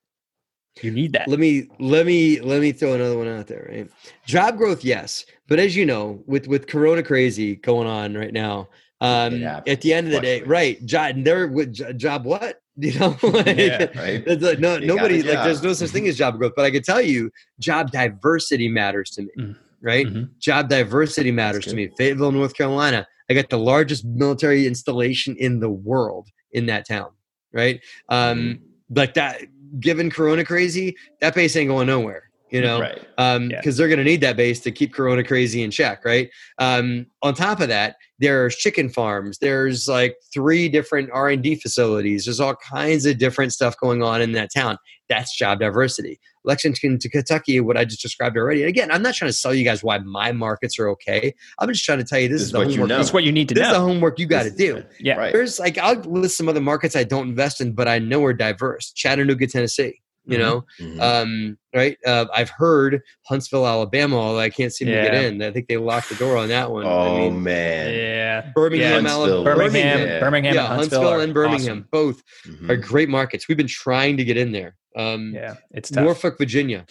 you 0.83 0.91
need 0.91 1.13
that. 1.15 1.29
Let 1.29 1.39
me 1.39 1.69
let 1.81 2.07
me 2.07 2.41
let 2.41 2.61
me 2.61 2.73
throw 2.73 2.95
another 2.95 3.19
one 3.19 3.29
out 3.29 3.47
there 3.47 3.69
right? 3.71 3.91
Job 4.27 4.57
growth 4.57 4.85
yes. 4.85 5.25
But 5.49 5.59
as 5.59 5.75
you 5.75 5.85
know 5.87 6.23
with 6.27 6.47
with 6.47 6.67
corona 6.67 7.03
crazy 7.03 7.57
going 7.57 7.87
on 7.89 8.15
right 8.15 8.33
now 8.33 8.69
um 9.01 9.41
happens. 9.41 9.73
at 9.73 9.81
the 9.81 9.95
end 9.95 10.09
of 10.09 10.13
the 10.13 10.21
day 10.21 10.43
right 10.43 10.85
job 10.85 11.15
there 11.25 11.47
with 11.49 11.99
job 11.99 12.25
what? 12.25 12.61
You 12.81 12.97
know 12.97 13.17
like, 13.25 13.57
Yeah, 13.57 13.87
right? 13.97 14.23
it's 14.25 14.41
like, 14.43 14.61
no 14.61 14.77
You 14.77 14.87
nobody 14.87 15.23
like 15.25 15.43
there's 15.43 15.65
no 15.65 15.73
such 15.73 15.91
thing 15.91 16.07
as 16.07 16.17
job 16.17 16.39
growth 16.39 16.53
but 16.55 16.65
i 16.65 16.71
can 16.71 16.83
tell 16.85 17.01
you 17.01 17.29
job 17.59 17.91
diversity 17.91 18.69
matters 18.69 19.11
to 19.11 19.23
me 19.23 19.29
Mm. 19.37 19.57
right? 19.81 20.07
Mhm. 20.07 20.31
job 20.39 20.69
diversity 20.69 21.33
matters 21.33 21.65
to 21.67 21.75
me. 21.75 21.89
Fayetteville 21.99 22.31
north 22.31 22.55
carolina 22.55 23.05
i 23.29 23.35
got 23.35 23.51
the 23.51 23.59
largest 23.59 24.05
military 24.05 24.65
installation 24.65 25.35
in 25.37 25.59
the 25.59 25.69
world 25.71 26.29
in 26.53 26.67
that 26.67 26.87
town 26.87 27.11
right? 27.53 27.81
Um 28.09 28.39
Mm-hmm. 28.39 28.95
like 28.95 29.15
that 29.15 29.43
given 29.81 30.11
corona 30.11 30.45
crazy 30.45 30.97
that 31.21 31.35
base 31.35 31.57
ain't 31.57 31.69
going 31.69 31.87
nowhere 31.87 32.28
you 32.51 32.61
know 32.61 32.81
right. 32.81 33.05
um 33.19 33.51
Yeah. 33.51 33.59
because 33.59 33.77
they're 33.77 33.89
going 33.89 33.99
to 33.99 34.05
need 34.05 34.21
that 34.23 34.37
base 34.37 34.61
to 34.61 34.71
keep 34.71 34.93
corona 34.95 35.23
crazy 35.25 35.63
in 35.63 35.71
check 35.71 36.05
right 36.05 36.29
um 36.59 37.07
on 37.23 37.35
top 37.35 37.61
of 37.61 37.69
that 37.69 37.97
there's 38.19 38.57
chicken 38.57 38.89
farms 38.89 39.39
there's 39.39 39.87
like 39.89 40.17
three 40.33 40.69
different 40.69 41.11
r&d 41.13 41.55
facilities 41.57 42.25
there's 42.25 42.41
all 42.41 42.55
kinds 42.57 43.07
of 43.07 43.19
different 43.19 43.53
stuff 43.53 43.77
going 43.79 44.03
on 44.03 44.21
in 44.23 44.33
that 44.33 44.49
town 44.55 44.77
that's 45.09 45.37
job 45.37 45.59
diversity 45.61 46.19
lexington 46.45 46.99
to 46.99 47.09
kentucky 47.11 47.61
what 47.61 47.77
i 47.77 47.85
just 47.85 48.01
described 48.03 48.37
already 48.37 48.63
and 48.63 48.69
again 48.69 48.91
i'm 48.91 49.03
not 49.03 49.15
trying 49.15 49.31
to 49.31 49.37
sell 49.37 49.53
you 49.53 49.65
guys 49.65 49.83
why 49.83 49.99
my 49.99 50.33
markets 50.33 50.79
are 50.79 50.89
okay 50.89 51.35
i'm 51.59 51.69
just 51.69 51.85
trying 51.85 51.99
to 51.99 52.05
tell 52.05 52.19
you 52.19 52.29
this, 52.29 52.41
This 52.41 52.43
is 52.43 52.47
is 52.49 52.53
the 52.53 52.59
what 52.59 52.67
you 52.69 52.73
homework 52.75 52.89
know. 52.89 52.97
that's 52.99 53.13
what 53.13 53.25
you 53.25 53.33
need 53.33 53.49
to 53.49 53.55
this 53.55 53.67
is 53.67 53.73
the 53.73 53.81
homework 53.81 54.19
you 54.19 54.27
got 54.27 54.45
to 54.45 54.51
do 54.51 54.83
yeah 55.01 55.17
Right. 55.17 55.33
there's 55.33 55.59
like 55.59 55.77
I'll 55.79 55.97
list 56.01 56.37
some 56.37 56.49
other 56.49 56.61
markets 56.61 56.95
I 56.97 57.05
don't 57.05 57.29
invest 57.29 57.61
in, 57.61 57.73
but 57.75 57.89
I 57.89 57.99
know 57.99 58.25
are 58.25 58.33
diverse. 58.33 58.93
Chattanooga, 58.93 59.47
Tennessee. 59.47 60.01
You 60.29 60.37
Mhm. 60.37 60.41
know, 60.41 60.65
Mhm. 60.81 61.01
um, 61.01 61.59
right? 61.75 61.97
Uh, 62.07 62.27
I've 62.35 62.51
heard 62.51 63.01
Huntsville, 63.27 63.67
Alabama, 63.67 64.17
although 64.19 64.39
I 64.39 64.51
can't 64.51 64.73
seem 64.73 64.87
to 64.89 64.93
get 64.93 65.15
in. 65.15 65.43
I 65.43 65.51
think 65.51 65.69
they 65.69 65.79
locked 65.79 66.11
the 66.11 66.15
door 66.17 66.37
on 66.37 66.49
that 66.49 66.71
one. 66.71 66.85
oh 66.85 67.17
I 67.17 67.19
mean, 67.21 67.43
man. 67.43 67.95
yeah 67.95 68.51
Birmingham, 68.55 69.05
Yeah, 69.05 69.11
Alabama, 69.11 69.19
Huntsville. 69.19 69.45
birmingham 69.45 70.01
Yeah. 70.01 70.21
birmingham 70.21 70.55
yeah, 70.55 70.61
and 70.67 70.75
huntsville, 70.75 71.01
Huntsville 71.01 71.21
and 71.23 71.35
Birmingham, 71.35 71.61
awesome. 71.79 71.89
both 71.91 72.23
Mhm. 72.47 72.69
are 72.71 72.77
great 72.77 73.09
markets. 73.09 73.49
We've 73.49 73.57
been 73.57 73.67
trying 73.67 74.17
to 74.19 74.25
get 74.25 74.37
in 74.37 74.53
there. 74.53 74.75
Um, 74.97 75.33
yeah 75.35 75.55
it's 75.73 75.91
tough 75.91 76.05
Norfolk, 76.05 76.37
Virginia. 76.39 76.85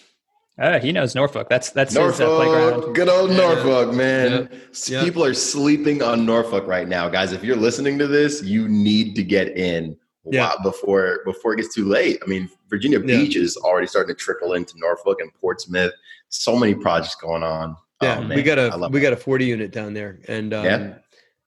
uh, 0.60 0.80
he 0.80 0.90
knows 0.90 1.14
norfolk 1.14 1.48
that's 1.48 1.70
that's 1.70 1.90
his 1.92 1.98
uh, 1.98 2.00
Norfolk, 2.00 2.36
playground 2.36 2.94
good 2.94 3.08
old 3.08 3.30
Yeah. 3.30 3.36
Norfolk, 3.36 3.94
man. 3.94 4.48
S- 4.72 4.88
Yeah. 4.90 5.04
People 5.04 5.24
are 5.24 5.34
sleeping 5.34 6.02
on 6.02 6.26
Norfolk 6.26 6.66
right 6.66 6.88
now, 6.88 7.08
guys. 7.08 7.32
If 7.32 7.44
you're 7.44 7.54
listening 7.56 7.98
to 8.00 8.08
this, 8.08 8.42
you 8.42 8.66
need 8.68 9.14
to 9.16 9.22
get 9.22 9.56
in 9.56 9.96
Yeah. 10.30 10.48
wow, 10.48 10.56
before 10.62 11.20
before 11.24 11.54
it 11.54 11.56
gets 11.58 11.74
too 11.74 11.84
late. 11.84 12.18
I 12.22 12.26
mean, 12.26 12.48
Virginia 12.68 12.98
Yeah. 13.00 13.06
Beach 13.18 13.36
is 13.36 13.56
already 13.56 13.86
starting 13.86 14.14
to 14.14 14.18
trickle 14.20 14.52
into 14.54 14.74
Norfolk 14.78 15.20
and 15.20 15.32
Portsmouth. 15.34 15.92
So 16.28 16.56
many 16.56 16.74
projects 16.74 17.14
going 17.14 17.42
on. 17.42 17.76
Yeah, 18.02 18.20
Oh, 18.22 18.28
we 18.34 18.42
got 18.42 18.58
I 18.58 18.66
a 18.66 18.76
love 18.76 18.92
we 18.92 19.00
that. 19.00 19.06
got 19.06 19.12
a 19.12 19.16
40 19.16 19.44
unit 19.46 19.70
down 19.72 19.92
there, 19.94 20.20
and 20.28 20.52
um, 20.54 20.64
Yeah? 20.64 20.94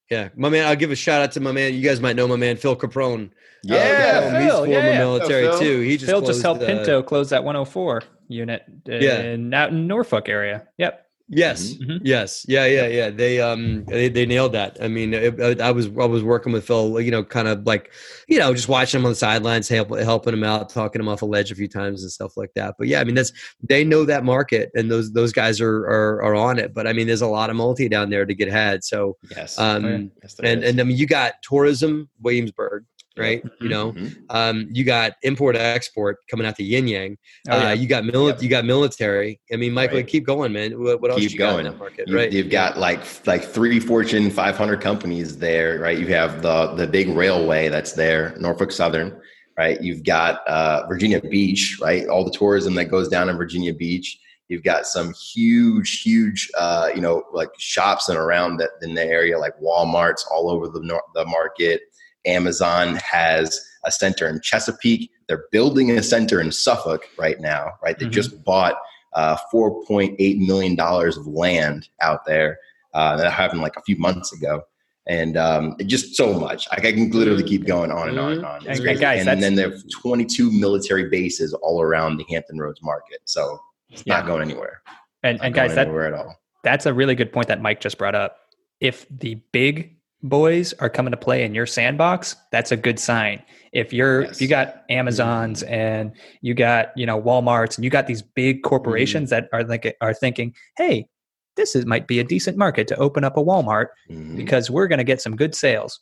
yeah, 0.09 0.29
my 0.35 0.49
man. 0.49 0.67
I'll 0.67 0.75
give 0.75 0.91
a 0.91 0.95
shout 0.95 1.21
out 1.21 1.31
to 1.33 1.39
my 1.39 1.51
man. 1.51 1.73
You 1.73 1.81
guys 1.81 2.01
might 2.01 2.15
know 2.15 2.27
my 2.27 2.35
man 2.35 2.57
Phil 2.57 2.75
Caprone. 2.75 3.29
yeah. 3.63 4.21
Uh, 4.33 4.39
he's 4.39 4.49
Phil, 4.49 4.57
former 4.65 4.71
yeah. 4.71 4.97
military 4.97 5.43
Phil. 5.47 5.59
too. 5.59 5.79
He 5.81 5.95
just 5.97 6.09
phil 6.11 6.21
just 6.21 6.41
helped 6.41 6.63
uh, 6.63 6.65
pinto 6.65 7.03
close 7.03 7.29
that 7.29 7.43
104 7.43 8.01
unit 8.27 8.63
uh, 8.89 8.93
Yeah. 8.95 9.21
in, 9.21 9.53
out 9.53 9.69
in 9.71 9.85
norfolk 9.87 10.27
area 10.29 10.65
yep 10.77 11.05
Yes, 11.33 11.75
Mhm. 11.75 12.01
yes, 12.03 12.45
yeah, 12.47 12.65
yeah, 12.65 12.87
yeah. 12.87 13.09
They 13.09 13.39
um 13.39 13.85
they, 13.85 14.09
they 14.09 14.25
nailed 14.25 14.51
that. 14.51 14.77
I 14.81 14.89
mean, 14.89 15.13
it, 15.13 15.39
I 15.39 15.69
I 15.69 15.71
was 15.71 15.87
I 15.87 16.05
was 16.05 16.23
working 16.23 16.51
with 16.51 16.65
Phil, 16.67 16.99
you 16.99 17.09
know, 17.09 17.23
kind 17.23 17.47
of 17.47 17.65
like, 17.65 17.91
you 18.27 18.37
know, 18.37 18.53
just 18.53 18.67
watching 18.67 18.99
him 18.99 19.05
on 19.05 19.13
the 19.13 19.15
sidelines, 19.15 19.69
help, 19.69 19.97
helping 19.97 20.33
him 20.33 20.43
out, 20.43 20.69
talking 20.69 20.99
him 20.99 21.07
off 21.07 21.21
a 21.21 21.25
ledge 21.25 21.49
a 21.49 21.55
few 21.55 21.69
times 21.69 22.03
and 22.03 22.11
stuff 22.11 22.35
like 22.35 22.51
that. 22.55 22.75
But 22.77 22.87
yeah, 22.89 22.99
I 22.99 23.05
mean, 23.05 23.15
that's 23.15 23.31
they 23.63 23.85
know 23.85 24.03
that 24.03 24.25
market, 24.25 24.71
and 24.75 24.91
those 24.91 25.13
those 25.13 25.31
guys 25.31 25.61
are 25.61 25.77
are, 25.85 26.21
are 26.21 26.35
on 26.35 26.59
it. 26.59 26.73
But 26.73 26.85
I 26.85 26.91
mean, 26.91 27.07
there's 27.07 27.21
a 27.21 27.27
lot 27.27 27.49
of 27.49 27.55
multi 27.55 27.87
down 27.87 28.09
there 28.09 28.25
to 28.25 28.35
get 28.35 28.49
had. 28.49 28.83
So 28.83 29.15
Yes. 29.33 29.57
um, 29.57 29.85
Oh, 29.85 29.89
yeah. 29.89 29.97
Yes, 30.23 30.35
and 30.43 30.63
is. 30.63 30.69
and 30.69 30.81
I 30.81 30.83
mean, 30.83 30.97
you 30.97 31.07
got 31.07 31.35
tourism, 31.43 32.09
Williamsburg, 32.21 32.83
right? 33.21 33.43
You 33.61 33.69
know, 33.69 33.91
Mhm. 33.93 34.15
um, 34.29 34.67
you 34.71 34.83
got 34.83 35.13
import 35.23 35.55
export 35.55 36.17
coming 36.29 36.45
out 36.45 36.55
to 36.57 36.63
Yin 36.63 36.87
Yang. 36.87 37.17
Oh, 37.49 37.57
yeah. 37.57 37.69
uh, 37.69 37.73
you 37.73 37.87
got 37.87 38.03
mili- 38.03 38.27
Yep. 38.29 38.41
you 38.43 38.49
got 38.49 38.65
military. 38.65 39.39
I 39.53 39.55
mean, 39.55 39.73
Michael, 39.73 39.97
Right. 39.97 40.07
keep 40.07 40.25
going, 40.25 40.51
man. 40.53 40.71
What, 40.81 41.01
what 41.01 41.11
else 41.11 41.19
Keep 41.21 41.31
you 41.33 41.37
got 41.37 41.51
going. 41.53 41.65
in 41.65 41.71
that 41.73 41.77
market, 41.79 42.07
You, 42.07 42.15
right? 42.17 42.31
You've 42.31 42.49
got 42.49 42.77
like 42.77 43.01
like 43.27 43.43
three 43.43 43.79
Fortune 43.79 44.29
500 44.29 44.81
companies 44.81 45.37
there, 45.37 45.79
right? 45.79 45.97
You 45.97 46.07
have 46.07 46.41
the 46.41 46.73
the 46.75 46.87
big 46.87 47.09
railway 47.09 47.69
that's 47.69 47.93
there, 47.93 48.35
Norfolk 48.39 48.71
Southern, 48.71 49.15
right? 49.57 49.81
You've 49.81 50.03
got 50.03 50.45
uh, 50.47 50.85
Virginia 50.87 51.21
Beach, 51.21 51.77
right? 51.81 52.07
All 52.07 52.23
the 52.23 52.31
tourism 52.31 52.73
that 52.75 52.85
goes 52.85 53.07
down 53.09 53.29
in 53.29 53.37
Virginia 53.37 53.73
Beach. 53.73 54.17
You've 54.49 54.63
got 54.63 54.85
some 54.85 55.13
huge, 55.13 56.01
huge, 56.01 56.49
uh, 56.57 56.89
you 56.93 56.99
know, 56.99 57.23
like 57.31 57.47
shops 57.57 58.09
and 58.09 58.17
around 58.17 58.57
that 58.57 58.71
in 58.81 58.93
the 58.93 59.01
area, 59.05 59.39
like 59.39 59.53
WalMarts 59.61 60.23
all 60.29 60.49
over 60.49 60.67
the 60.67 60.81
the 61.15 61.25
market. 61.25 61.81
Amazon 62.25 62.95
has 62.97 63.59
a 63.85 63.91
center 63.91 64.27
in 64.27 64.39
Chesapeake. 64.41 65.09
They're 65.27 65.45
building 65.51 65.91
a 65.91 66.03
center 66.03 66.39
in 66.41 66.51
Suffolk 66.51 67.07
right 67.17 67.39
now, 67.39 67.71
right? 67.83 67.97
They 67.97 68.05
Mhm. 68.05 68.11
just 68.11 68.43
bought 68.43 68.75
uh, 69.13 69.35
$4.8 69.53 70.37
million 70.47 70.79
of 70.79 71.27
land 71.27 71.89
out 71.99 72.25
there. 72.25 72.57
Uh, 72.93 73.17
that 73.17 73.29
happened 73.33 73.61
like 73.61 73.75
a 73.75 73.81
few 73.81 73.97
months 73.97 74.31
ago. 74.31 74.63
And 75.07 75.35
um, 75.35 75.75
just 75.85 76.15
so 76.15 76.31
much. 76.39 76.69
Like 76.71 76.85
I 76.85 76.93
can 76.93 77.09
literally 77.11 77.43
keep 77.43 77.65
going 77.65 77.91
on 77.91 78.07
and 78.07 78.17
on 78.19 78.31
and 78.33 78.45
on. 78.45 78.65
It's 78.65 78.79
And- 78.79 78.87
and 78.87 78.99
guys, 79.01 79.19
and 79.19 79.27
that's- 79.27 79.41
then 79.43 79.55
there 79.55 79.67
are 79.73 79.77
22 80.01 80.49
military 80.51 81.09
bases 81.09 81.53
all 81.55 81.81
around 81.81 82.17
the 82.17 82.25
Hampton 82.29 82.57
Roads 82.57 82.81
market. 82.83 83.19
So 83.25 83.59
it's 83.89 84.03
Yeah. 84.05 84.17
not 84.17 84.27
going 84.27 84.43
anywhere. 84.43 84.81
and, 85.23 85.39
and 85.43 85.53
guys 85.53 85.75
that 85.75 85.87
at 85.89 86.13
all. 86.13 86.35
that's 86.63 86.85
a 86.85 86.93
really 86.93 87.13
good 87.15 87.33
point 87.33 87.47
that 87.49 87.61
Mike 87.61 87.81
just 87.81 87.97
brought 87.97 88.15
up. 88.15 88.37
If 88.79 89.05
the 89.09 89.35
big 89.51 89.97
boys 90.23 90.73
are 90.73 90.89
coming 90.89 91.11
to 91.11 91.17
play 91.17 91.43
in 91.43 91.55
your 91.55 91.65
sandbox, 91.65 92.35
that's 92.51 92.71
a 92.71 92.77
good 92.77 92.99
sign. 92.99 93.41
If 93.71 93.91
you're 93.93 94.23
Yes. 94.23 94.35
if 94.35 94.41
you 94.41 94.47
got 94.47 94.83
Amazons 94.89 95.63
and 95.63 96.11
you 96.41 96.53
got 96.53 96.91
you 96.97 97.05
know 97.05 97.21
WalMarts 97.21 97.77
and 97.77 97.83
you 97.85 97.89
got 97.89 98.07
these 98.07 98.21
big 98.21 98.63
corporations 98.63 99.29
that 99.29 99.47
are 99.53 99.63
like 99.63 99.95
are 100.01 100.13
thinking, 100.13 100.53
hey, 100.77 101.07
this 101.55 101.75
is 101.75 101.85
might 101.85 102.07
be 102.07 102.19
a 102.19 102.23
decent 102.23 102.57
market 102.57 102.87
to 102.89 102.95
open 102.97 103.23
up 103.23 103.37
a 103.37 103.43
Walmart 103.43 103.87
Mhm. 104.09 104.35
because 104.37 104.69
we're 104.69 104.87
going 104.87 104.99
to 104.99 105.03
get 105.05 105.21
some 105.21 105.35
good 105.35 105.55
sales. 105.55 105.99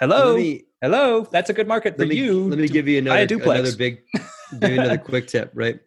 Hello, 0.00 0.36
me 0.36 0.64
hello, 0.80 1.26
that's 1.30 1.50
a 1.50 1.52
good 1.52 1.68
market 1.68 1.94
for 1.96 2.00
let 2.02 2.08
me 2.08 2.16
you. 2.16 2.44
let 2.48 2.58
me 2.58 2.68
give 2.68 2.88
you 2.88 2.98
another 2.98 3.34
another 3.34 3.76
big 3.76 4.02
give 4.60 4.70
you 4.70 4.80
another 4.80 4.96
quick 5.10 5.26
tip. 5.26 5.50
Right, 5.54 5.78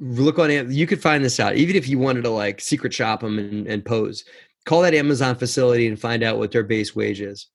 look 0.00 0.38
on 0.38 0.50
you 0.72 0.86
could 0.86 1.00
find 1.02 1.22
this 1.24 1.38
out 1.38 1.54
even 1.56 1.76
if 1.76 1.86
you 1.88 1.98
wanted 1.98 2.24
to 2.24 2.30
like 2.30 2.60
secret 2.60 2.92
shop 2.94 3.20
them 3.20 3.38
and, 3.38 3.66
and 3.66 3.84
pose. 3.84 4.24
Call 4.64 4.82
that 4.82 4.94
Amazon 4.94 5.34
facility 5.36 5.86
and 5.86 6.00
find 6.00 6.22
out 6.22 6.38
what 6.38 6.50
their 6.52 6.62
base 6.62 6.94
wage 6.96 7.20
is. 7.20 7.46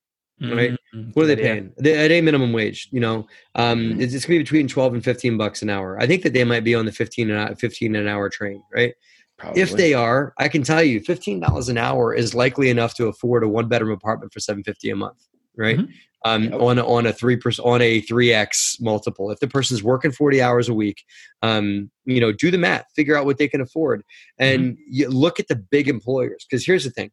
right? 0.42 0.74
Mhm. 0.94 1.14
What 1.14 1.24
are 1.24 1.26
they 1.26 1.36
paying? 1.36 1.70
They, 1.76 1.98
at 2.02 2.10
a 2.10 2.22
minimum 2.22 2.54
wage, 2.54 2.88
you 2.92 2.98
know, 3.00 3.26
um, 3.56 3.92
Mhm. 3.92 4.00
it's, 4.00 4.14
it's 4.14 4.24
gonna 4.24 4.38
be 4.38 4.42
between 4.44 4.68
twelve 4.68 4.94
and 4.94 5.04
fifteen 5.04 5.36
bucks 5.36 5.60
an 5.60 5.68
hour. 5.68 6.00
I 6.00 6.06
think 6.06 6.22
that 6.22 6.32
they 6.32 6.44
might 6.44 6.64
be 6.64 6.74
on 6.74 6.86
the 6.86 6.92
fifteen 6.92 7.28
and 7.30 7.60
fifteen 7.60 7.94
an 7.94 8.08
hour 8.08 8.30
train, 8.30 8.62
right? 8.72 8.94
Probably. 9.36 9.60
If 9.60 9.72
they 9.72 9.92
are, 9.92 10.32
I 10.38 10.48
can 10.48 10.62
tell 10.62 10.82
you, 10.82 11.00
fifteen 11.00 11.40
dollars 11.40 11.68
an 11.68 11.76
hour 11.76 12.14
is 12.14 12.34
likely 12.34 12.70
enough 12.70 12.94
to 12.94 13.08
afford 13.08 13.44
a 13.44 13.48
one 13.48 13.68
bedroom 13.68 13.90
apartment 13.92 14.32
for 14.32 14.40
seven 14.40 14.62
fifty 14.64 14.88
a 14.88 14.96
month, 14.96 15.18
right? 15.56 15.76
Mhm. 15.78 15.88
Um, 16.22 16.44
Yep. 16.44 16.60
on 16.60 16.78
a, 16.78 16.86
on 16.86 17.06
a 17.06 17.12
three 17.14 17.36
percent 17.36 17.66
on 17.66 17.80
a 17.80 18.02
three 18.02 18.30
x 18.30 18.76
multiple. 18.78 19.30
If 19.30 19.40
the 19.40 19.48
person's 19.48 19.82
working 19.82 20.12
forty 20.12 20.42
hours 20.42 20.68
a 20.68 20.74
week, 20.74 21.02
um, 21.40 21.90
you 22.04 22.20
know, 22.20 22.30
do 22.30 22.50
the 22.50 22.58
math, 22.58 22.84
figure 22.94 23.16
out 23.16 23.24
what 23.24 23.38
they 23.38 23.48
can 23.48 23.62
afford, 23.62 24.02
and 24.38 24.76
you 24.86 25.08
look 25.08 25.40
at 25.40 25.48
the 25.48 25.56
big 25.56 25.88
employers. 25.88 26.44
Because 26.48 26.66
here's 26.66 26.84
the 26.84 26.90
thing: 26.90 27.10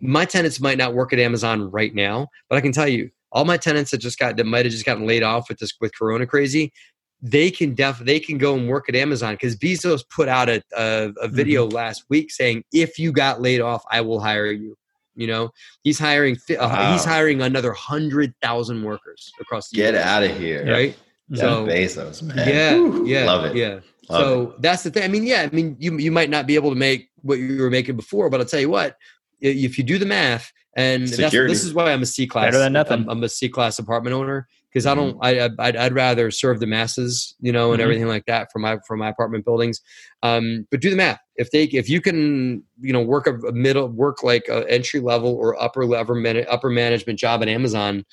my 0.00 0.24
tenants 0.24 0.58
might 0.58 0.78
not 0.78 0.94
work 0.94 1.12
at 1.12 1.18
Amazon 1.18 1.70
right 1.70 1.94
now, 1.94 2.28
but 2.48 2.56
I 2.56 2.62
can 2.62 2.72
tell 2.72 2.88
you, 2.88 3.10
all 3.30 3.44
my 3.44 3.58
tenants 3.58 3.90
that 3.90 3.98
just 3.98 4.18
got 4.18 4.36
that 4.38 4.44
might 4.46 4.64
have 4.64 4.72
just 4.72 4.86
gotten 4.86 5.06
laid 5.06 5.22
off 5.22 5.50
with 5.50 5.58
this 5.58 5.74
with 5.80 5.92
Corona 5.94 6.26
crazy, 6.26 6.72
they 7.20 7.50
can 7.50 7.74
def 7.74 7.98
they 7.98 8.20
can 8.20 8.38
go 8.38 8.54
and 8.54 8.68
work 8.68 8.88
at 8.88 8.94
Amazon 8.94 9.34
because 9.34 9.56
Bezos 9.56 10.02
put 10.08 10.28
out 10.28 10.48
a 10.48 10.62
a, 10.76 11.12
a 11.20 11.28
video 11.28 11.66
last 11.66 12.04
week 12.08 12.30
saying 12.30 12.64
if 12.72 12.98
you 12.98 13.12
got 13.12 13.42
laid 13.42 13.60
off, 13.60 13.84
I 13.90 14.00
will 14.00 14.20
hire 14.20 14.50
you. 14.50 14.76
You 15.16 15.26
know, 15.26 15.50
he's 15.82 15.98
hiring 15.98 16.36
fi- 16.36 16.56
uh, 16.56 16.68
Wow. 16.68 16.92
he's 16.92 17.04
hiring 17.04 17.40
another 17.42 17.72
hundred 17.72 18.34
thousand 18.42 18.82
workers 18.84 19.32
across 19.40 19.70
the 19.70 19.76
get 19.76 19.94
US, 19.94 20.04
out 20.04 20.22
of 20.22 20.36
here. 20.38 20.70
right? 20.70 20.96
Jeff 21.32 21.40
So 21.40 21.66
Bezos, 21.66 22.22
man. 22.22 22.48
yeah, 22.48 22.74
Whew, 22.74 23.06
yeah, 23.06 23.24
love 23.24 23.44
it. 23.46 23.56
yeah. 23.56 23.80
Love 24.08 24.20
so 24.20 24.54
that's 24.60 24.82
the 24.84 24.90
thing. 24.90 25.02
I 25.02 25.08
mean, 25.08 25.24
yeah, 25.24 25.48
I 25.50 25.54
mean, 25.54 25.76
you 25.80 25.96
you 25.98 26.12
might 26.12 26.30
not 26.30 26.46
be 26.46 26.54
able 26.54 26.70
to 26.70 26.76
make 26.76 27.10
what 27.22 27.38
you 27.38 27.60
were 27.60 27.70
making 27.70 27.96
before, 27.96 28.30
but 28.30 28.38
I'll 28.40 28.46
tell 28.46 28.60
you 28.60 28.70
what, 28.70 28.96
if 29.40 29.78
you 29.78 29.84
do 29.84 29.98
the 29.98 30.06
math, 30.06 30.52
and 30.76 31.08
that's, 31.08 31.32
this 31.32 31.64
is 31.64 31.74
why 31.74 31.90
I'm 31.92 32.02
a 32.02 32.06
C 32.06 32.26
class. 32.26 32.46
Better 32.46 32.58
than 32.58 32.74
nothing. 32.74 33.02
I'm, 33.02 33.08
I'm 33.08 33.24
a 33.24 33.28
C 33.28 33.48
class 33.48 33.78
apartment 33.78 34.14
owner 34.14 34.46
because 34.76 34.84
I 34.84 34.94
Mm-hmm. 34.94 35.00
don't. 35.00 35.18
I 35.22 35.46
I- 35.46 35.68
I'd, 35.68 35.76
I'd 35.76 35.94
rather 35.94 36.30
serve 36.30 36.60
the 36.60 36.66
masses, 36.66 37.34
you 37.40 37.50
know, 37.50 37.72
and 37.72 37.80
Mhm. 37.80 37.84
everything 37.84 38.08
like 38.08 38.26
that 38.26 38.48
for 38.52 38.58
my 38.58 38.76
for 38.86 38.94
my 38.94 39.08
apartment 39.08 39.46
buildings. 39.46 39.80
Um, 40.22 40.66
but 40.70 40.80
do 40.80 40.90
the 40.90 40.96
math. 40.96 41.18
If 41.36 41.50
they 41.50 41.64
if 41.64 41.88
you 41.88 42.02
can, 42.02 42.62
you 42.82 42.92
know, 42.92 43.00
work 43.00 43.26
a, 43.26 43.36
a 43.36 43.52
middle 43.52 43.88
work 43.88 44.22
like 44.22 44.48
a 44.50 44.70
entry 44.70 45.00
level 45.00 45.34
or 45.34 45.58
upper 45.62 45.86
level 45.86 46.14
man, 46.14 46.44
upper 46.50 46.68
management 46.68 47.18
job 47.18 47.40
at 47.40 47.48
Amazon, 47.48 48.04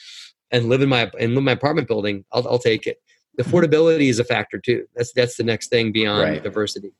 and 0.51 0.69
live 0.69 0.81
in 0.81 0.87
my 0.87 1.11
and 1.19 1.31
live 1.31 1.39
in 1.39 1.43
my 1.43 1.51
apartment 1.51 1.89
building, 1.89 2.23
I'll 2.31 2.47
I'll 2.47 2.59
take 2.59 2.87
it. 2.87 2.97
Affordability 3.41 4.07
is 4.09 4.19
a 4.19 4.23
factor 4.23 4.57
too. 4.57 4.85
That's 4.95 5.11
that's 5.11 5.35
the 5.35 5.43
next 5.43 5.67
thing 5.67 5.91
beyond 5.91 6.21
Right. 6.23 6.41
diversity. 6.43 6.93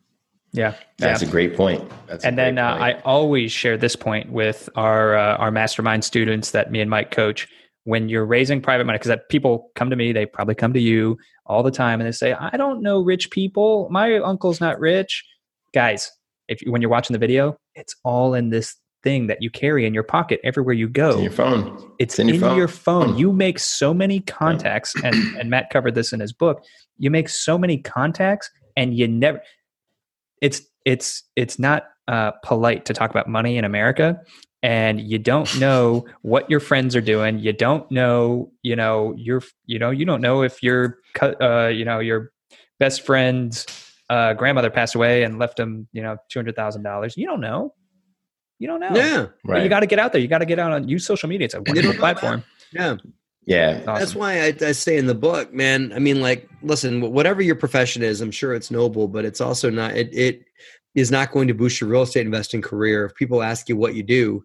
Yeah. 0.52 0.73
That's 0.97 1.21
yeah. 1.21 1.28
a 1.30 1.32
great 1.32 1.56
point. 1.56 1.89
That's 2.08 2.26
a 2.26 2.28
and 2.28 2.38
then 2.38 2.56
great 2.56 2.63
uh. 2.63 2.76
I 2.76 3.02
always 3.06 3.52
share 3.54 3.78
this 3.78 3.95
point 3.95 4.30
with 4.30 4.67
our 4.76 5.15
uh, 5.15 5.38
our 5.38 5.52
mastermind 5.52 6.04
students 6.04 6.52
that 6.52 6.69
me 6.69 6.82
and 6.82 6.89
Mike 6.89 7.12
coach. 7.12 7.47
When 7.86 8.08
you're 8.08 8.26
raising 8.26 8.62
private 8.62 8.86
money, 8.86 8.98
because 8.98 9.17
people 9.30 9.72
come 9.76 9.89
to 9.89 9.96
me, 9.96 10.13
they 10.13 10.26
probably 10.26 10.56
come 10.56 10.74
to 10.74 10.80
you 10.80 11.17
all 11.46 11.63
the 11.63 11.72
time, 11.72 12.00
and 12.00 12.08
they 12.08 12.12
say, 12.13 12.34
"I 12.34 12.56
don't 12.56 12.82
know 12.82 13.02
rich 13.02 13.30
people. 13.30 13.89
My 13.91 14.17
uncle's 14.19 14.62
not 14.62 14.80
rich." 14.80 15.24
Guys, 15.74 16.12
if 16.48 16.62
you, 16.62 16.72
when 16.72 16.82
you're 16.82 16.91
watching 16.91 17.13
the 17.13 17.19
video, 17.19 17.58
it's 17.76 17.96
all 18.04 18.34
in 18.34 18.50
this 18.52 18.76
thing 19.04 19.28
that 19.28 19.41
you 19.41 19.50
carry 19.50 19.86
in 19.86 19.93
your 19.93 20.04
pocket 20.04 20.39
everywhere 20.46 20.74
you 20.74 20.88
go. 20.88 21.10
It's 21.10 21.17
in 21.17 21.24
your 21.24 21.32
phone. 21.34 21.78
It's 22.00 22.13
It's 22.13 22.19
in 22.19 22.30
in, 22.30 22.36
your 22.36 22.56
your, 22.56 22.67
phone. 22.69 23.10
phone. 23.10 23.17
You 23.17 23.34
make 23.34 23.60
so 23.60 23.93
many 23.93 24.22
contacts, 24.22 24.93
and, 25.04 25.15
and 25.38 25.50
Matt 25.50 25.69
covered 25.69 25.93
this 25.93 26.13
in 26.13 26.22
his 26.22 26.32
book. 26.32 26.63
You 26.98 27.12
make 27.12 27.28
so 27.28 27.58
many 27.58 27.80
contacts, 27.80 28.50
and 28.78 28.96
you 28.98 29.08
never. 29.10 29.41
It's 30.41 30.62
it's 30.86 31.24
it's 31.36 31.60
not 31.60 31.84
uh, 32.08 32.32
polite 32.43 32.86
to 32.86 32.93
talk 32.93 33.10
about 33.10 33.28
money 33.28 33.58
in 33.58 33.65
America, 33.65 34.19
and 34.63 34.99
you 34.99 35.19
don't 35.19 35.60
know 35.60 36.06
what 36.23 36.49
your 36.49 36.60
friends 36.62 36.95
are 36.95 37.02
doing. 37.02 37.38
You 37.39 37.54
don't 37.54 37.89
know, 37.91 38.52
you 38.63 38.76
know, 38.76 39.13
your 39.17 39.43
you 39.67 39.78
know, 39.78 39.91
you 39.91 40.06
don't 40.06 40.21
know 40.21 40.41
if 40.41 40.63
your 40.63 40.97
co- 41.13 41.36
uh, 41.39 41.67
you 41.67 41.86
know 41.86 41.99
your 41.99 42.32
best 42.80 43.06
friend's 43.06 43.67
uh, 44.10 44.34
grandmother 44.34 44.69
passed 44.71 44.95
away 44.95 45.23
and 45.23 45.38
left 45.38 45.60
him, 45.60 45.88
you 45.91 46.02
know, 46.02 46.17
two 46.30 46.39
hundred 46.39 46.56
thousand 46.56 46.84
dollars. 46.84 47.15
You 47.17 47.28
don't 47.28 47.41
know. 47.41 47.73
You 48.60 48.67
don't 48.67 48.80
know. 48.80 48.95
Yeah, 48.95 49.26
But 49.43 49.52
Right. 49.54 49.63
you 49.63 49.69
got 49.69 49.82
to 49.82 49.88
get 49.88 49.99
out 49.99 50.13
there. 50.13 50.21
You 50.21 50.28
got 50.30 50.38
to 50.38 50.45
get 50.45 50.58
out 50.58 50.71
on 50.71 50.88
use 50.88 51.06
social 51.06 51.28
media. 51.28 51.45
It's 51.45 51.54
a 51.54 51.58
they 51.60 51.71
wonderful 51.71 51.91
don't 51.91 51.99
know 51.99 52.08
that. 52.08 52.17
platform. 52.19 52.43
yeah. 52.71 52.95
yeah. 53.45 53.82
Awesome. 53.82 53.95
That's 53.99 54.15
why 54.15 54.41
I, 54.41 54.56
I 54.62 54.71
say 54.71 54.95
in 54.97 55.06
the 55.08 55.15
book, 55.15 55.54
man. 55.54 55.91
I 55.93 55.99
mean, 55.99 56.21
like, 56.21 56.47
listen, 56.62 57.02
whatever 57.12 57.41
your 57.41 57.56
profession 57.56 58.04
is, 58.04 58.21
I'm 58.21 58.32
sure 58.32 58.54
it's 58.54 58.71
noble, 58.71 59.10
but 59.10 59.26
it's 59.26 59.41
also 59.41 59.69
not. 59.69 59.97
It 59.97 60.13
it 60.13 60.45
is 60.95 61.12
not 61.12 61.32
going 61.32 61.47
to 61.47 61.53
boost 61.53 61.82
your 61.82 61.89
real 61.89 62.03
estate 62.03 62.25
investing 62.25 62.62
career. 62.62 63.06
If 63.06 63.15
people 63.15 63.41
ask 63.43 63.67
you 63.69 63.77
what 63.77 63.95
you 63.95 64.03
do, 64.03 64.43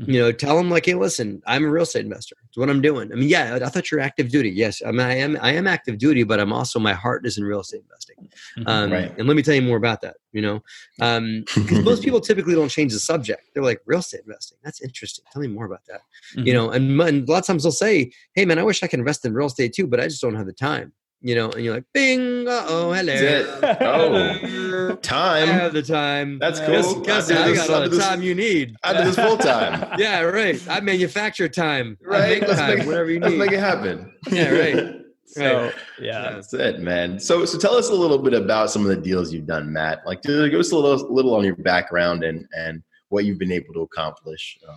Mm-hmm. 0.00 0.12
you 0.12 0.18
know, 0.18 0.32
tell 0.32 0.56
them 0.56 0.70
like, 0.70 0.86
hey, 0.86 0.94
listen, 0.94 1.42
I'm 1.46 1.62
a 1.62 1.68
real 1.68 1.82
estate 1.82 2.06
investor. 2.06 2.34
It's 2.48 2.56
what 2.56 2.70
I'm 2.70 2.80
doing. 2.80 3.12
I 3.12 3.16
mean, 3.16 3.28
yeah, 3.28 3.58
I 3.62 3.68
thought 3.68 3.90
you're 3.90 4.00
active 4.00 4.30
duty. 4.30 4.48
Yes, 4.48 4.80
I 4.80 4.92
mean, 4.92 5.00
I 5.00 5.14
am. 5.18 5.36
I 5.42 5.52
am 5.52 5.66
active 5.66 5.98
duty, 5.98 6.22
but 6.22 6.40
I'm 6.40 6.54
also 6.54 6.78
my 6.78 6.94
heart 6.94 7.26
is 7.26 7.36
in 7.36 7.44
real 7.44 7.60
estate 7.60 7.82
investing. 7.82 8.30
Mhm. 8.56 8.64
Um, 8.66 8.92
Right. 8.92 9.12
And 9.18 9.28
let 9.28 9.36
me 9.36 9.42
tell 9.42 9.54
you 9.54 9.60
more 9.60 9.76
about 9.76 10.00
that. 10.00 10.16
You 10.32 10.40
know, 10.40 10.62
um, 11.02 11.44
because 11.54 11.84
most 11.84 12.02
people 12.02 12.18
typically 12.18 12.54
don't 12.54 12.70
change 12.70 12.94
the 12.94 12.98
subject. 12.98 13.50
They're 13.52 13.62
like 13.62 13.82
real 13.84 13.98
estate 13.98 14.22
investing. 14.24 14.56
That's 14.64 14.80
interesting. 14.80 15.26
Tell 15.34 15.42
me 15.42 15.48
more 15.48 15.66
about 15.66 15.84
that 15.90 16.00
you 16.34 16.44
Mhm. 16.44 16.54
know 16.54 16.70
and, 16.70 16.98
and 17.02 17.28
a 17.28 17.30
lot 17.32 17.40
of 17.40 17.46
times 17.46 17.64
they'll 17.64 17.72
say 17.72 18.10
hey 18.34 18.44
man 18.46 18.58
i 18.58 18.62
wish 18.62 18.82
i 18.82 18.86
could 18.86 19.00
invest 19.00 19.24
in 19.26 19.34
real 19.34 19.48
estate 19.48 19.72
too 19.74 19.86
but 19.86 19.98
i 20.00 20.04
just 20.04 20.20
don't 20.22 20.36
have 20.36 20.46
the 20.46 20.52
time 20.52 20.92
you 21.22 21.34
know 21.34 21.50
and 21.50 21.64
you're 21.64 21.74
like 21.74 21.84
bing 21.92 22.48
uh-oh 22.48 22.92
hello 22.92 23.04
That's 23.04 23.62
it. 23.62 23.78
Oh. 23.82 24.92
i 24.92 24.96
Time. 25.02 25.48
have 25.48 25.72
the 25.72 25.82
time 25.82 26.38
That's 26.38 26.60
cool. 26.60 27.00
guess 27.02 27.30
I 27.30 27.44
do 27.46 27.52
I, 27.52 27.54
got 27.54 27.70
all 27.70 27.82
do 27.84 27.88
the 27.90 27.96
this- 27.96 28.04
time 28.06 28.22
you 28.22 28.34
need 28.34 28.76
I 28.82 28.96
do 28.96 29.04
this 29.04 29.16
full 29.16 29.36
time. 29.52 29.94
yeah 29.98 30.20
right 30.22 30.60
i 30.68 30.80
manufacture 30.80 31.48
time 31.48 31.98
I 32.04 32.08
Right. 32.08 32.40
make 32.40 32.48
Let's 32.48 32.60
time 32.60 32.78
make, 32.78 32.86
whatever 32.86 33.10
you 33.10 33.20
let's 33.20 33.32
need 33.32 33.38
make 33.38 33.52
it 33.52 33.60
happen. 33.60 34.12
Yeah, 34.30 34.50
right. 34.50 34.96
So 35.26 35.64
Right. 35.64 35.74
yeah, 36.00 36.32
That's 36.32 36.52
it, 36.54 36.80
man. 36.80 37.20
So, 37.20 37.44
so 37.44 37.56
tell 37.56 37.74
us 37.76 37.88
a 37.88 37.94
little 37.94 38.18
bit 38.18 38.34
about 38.34 38.70
some 38.70 38.82
of 38.82 38.88
the 38.88 38.96
deals 38.96 39.32
you've 39.32 39.46
done, 39.46 39.72
Matt. 39.72 40.00
Like, 40.04 40.22
give 40.22 40.34
us 40.54 40.72
a 40.72 40.76
little, 40.76 41.14
little 41.14 41.36
on 41.36 41.44
your 41.44 41.54
background 41.54 42.24
and 42.24 42.46
and 42.56 42.82
what 43.10 43.24
you've 43.24 43.38
been 43.38 43.52
able 43.52 43.72
to 43.74 43.80
accomplish. 43.82 44.58
uh, 44.68 44.72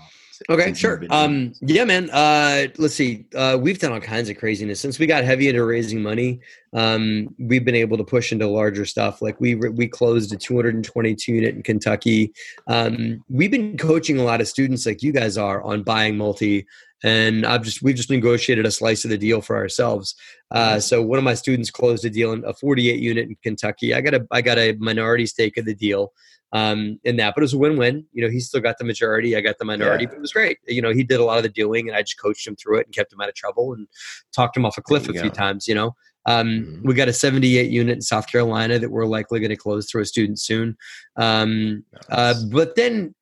Okay, 0.50 0.74
sure. 0.74 1.04
Um, 1.10 1.54
yeah, 1.62 1.86
man. 1.86 2.10
Uh, 2.10 2.68
let's 2.78 2.96
see. 2.96 3.26
Uh, 3.36 3.58
we've 3.60 3.80
done 3.80 3.92
all 3.92 4.00
kinds 4.00 4.30
of 4.30 4.38
craziness 4.38 4.80
since 4.80 5.00
we 5.00 5.08
got 5.08 5.24
heavy 5.24 5.48
into 5.48 5.64
raising 5.64 6.02
money. 6.02 6.42
Um, 6.74 7.34
we've 7.40 7.64
been 7.64 7.76
able 7.76 7.98
to 7.98 8.04
push 8.04 8.32
into 8.32 8.48
larger 8.48 8.86
stuff. 8.86 9.22
Like 9.22 9.40
we 9.40 9.56
we 9.56 9.88
closed 9.88 10.34
a 10.34 10.38
222 10.38 11.32
unit 11.32 11.56
in 11.56 11.64
Kentucky. 11.64 12.34
Um, 12.68 13.24
we've 13.30 13.52
been 13.52 13.78
coaching 13.78 14.20
a 14.20 14.24
lot 14.24 14.42
of 14.42 14.48
students, 14.48 14.86
like 14.86 15.02
you 15.02 15.14
guys 15.14 15.38
are, 15.38 15.62
on 15.64 15.84
buying 15.84 16.18
multi. 16.18 16.66
And 17.04 17.46
I've 17.46 17.64
just 17.64 17.82
we've 17.82 17.96
just 17.96 18.10
negotiated 18.10 18.66
a 18.66 18.72
slice 18.72 19.04
of 19.04 19.10
the 19.12 19.18
deal 19.18 19.42
for 19.42 19.58
ourselves. 19.58 20.16
Uh, 20.52 20.80
so 20.80 21.02
one 21.02 21.18
of 21.18 21.24
my 21.26 21.34
students 21.34 21.70
closed 21.70 22.06
a 22.06 22.10
deal 22.10 22.32
in 22.32 22.44
a 22.46 22.54
48 22.54 23.00
unit 23.00 23.28
in 23.28 23.36
Kentucky. 23.44 23.94
I 23.94 24.02
got 24.02 24.14
a 24.14 24.26
I 24.32 24.42
got 24.42 24.58
a 24.58 24.74
minority 24.80 25.26
stake 25.26 25.58
of 25.58 25.66
the 25.66 25.76
deal 25.76 26.14
um, 26.54 27.00
in 27.04 27.18
that. 27.18 27.34
But 27.36 27.42
it 27.42 27.46
was 27.46 27.54
a 27.54 27.58
win-win. 27.58 28.06
You 28.14 28.24
know, 28.24 28.30
he 28.32 28.40
still 28.40 28.62
got 28.62 28.78
the 28.78 28.86
majority. 28.86 29.36
I 29.36 29.42
got 29.42 29.58
the 29.58 29.66
minority, 29.66 30.04
Yeah. 30.04 30.10
but 30.12 30.18
it 30.18 30.22
was 30.22 30.32
great. 30.34 30.60
You 30.68 30.82
know, 30.82 30.94
he 30.94 31.04
did 31.04 31.20
a 31.20 31.24
lot 31.26 31.38
of 31.38 31.44
the 31.44 31.50
doing, 31.50 31.90
and 31.90 31.98
I 31.98 32.04
just 32.04 32.20
coached 32.20 32.48
him 32.48 32.56
through 32.56 32.78
it 32.80 32.86
and 32.88 32.96
kept 32.96 33.12
him 33.12 33.20
out 33.22 33.28
of 33.30 33.36
trouble 33.36 33.74
and 33.74 33.88
talked 34.34 34.56
him 34.56 34.66
off 34.66 34.78
a 34.78 34.82
cliff 34.82 35.10
a 35.10 35.14
you 35.14 35.20
few 35.20 35.30
times. 35.32 35.68
You 35.68 35.76
know, 35.76 35.96
um, 36.26 36.48
Mhm. 36.48 36.84
we 36.86 36.94
got 36.94 37.10
a 37.10 37.14
78 37.14 37.70
unit 37.72 37.96
in 37.96 38.02
South 38.02 38.28
Carolina 38.28 38.80
that 38.80 38.90
we're 38.92 39.08
likely 39.08 39.40
going 39.40 39.50
to 39.50 39.56
close 39.58 39.90
through 39.90 40.04
a 40.04 40.06
student 40.06 40.40
soon. 40.40 40.78
Um, 41.18 41.84
uh, 42.10 42.36
but 42.52 42.76
then 42.76 43.14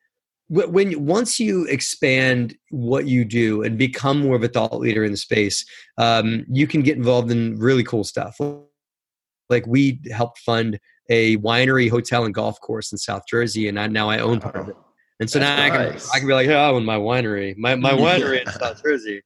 when 0.51 1.05
once 1.05 1.39
you 1.39 1.65
expand 1.67 2.55
what 2.71 3.05
you 3.05 3.23
do 3.23 3.63
and 3.63 3.77
become 3.77 4.19
more 4.19 4.35
of 4.35 4.43
a 4.43 4.49
thought 4.49 4.79
leader 4.79 5.05
in 5.05 5.11
the 5.11 5.17
space, 5.17 5.65
um, 5.97 6.45
you 6.49 6.67
can 6.67 6.81
get 6.81 6.97
involved 6.97 7.31
in 7.31 7.57
really 7.57 7.85
cool 7.85 8.03
stuff. 8.03 8.37
Like 9.49 9.65
we 9.65 10.01
helped 10.11 10.39
fund 10.39 10.77
a 11.09 11.37
winery, 11.37 11.89
hotel, 11.89 12.25
and 12.25 12.33
golf 12.33 12.59
course 12.59 12.91
in 12.91 12.97
South 12.97 13.23
Jersey, 13.29 13.69
and 13.69 13.79
I, 13.79 13.87
now 13.87 14.09
I 14.09 14.19
own 14.19 14.41
part 14.41 14.57
of 14.57 14.67
it. 14.67 14.75
And 15.21 15.29
so 15.29 15.39
That's 15.39 15.57
now 15.57 15.63
I 15.63 15.69
can. 15.69 15.99
I 16.13 16.19
can 16.19 16.27
be 16.27 16.33
like, 16.33 16.47
yeah, 16.47 16.67
I 16.67 16.69
own 16.69 16.83
my 16.83 16.97
winery, 16.97 17.55
my 17.55 17.75
my 17.75 17.93
winery 17.93 18.41
in 18.41 18.51
South 18.51 18.81
Jersey. 18.83 19.21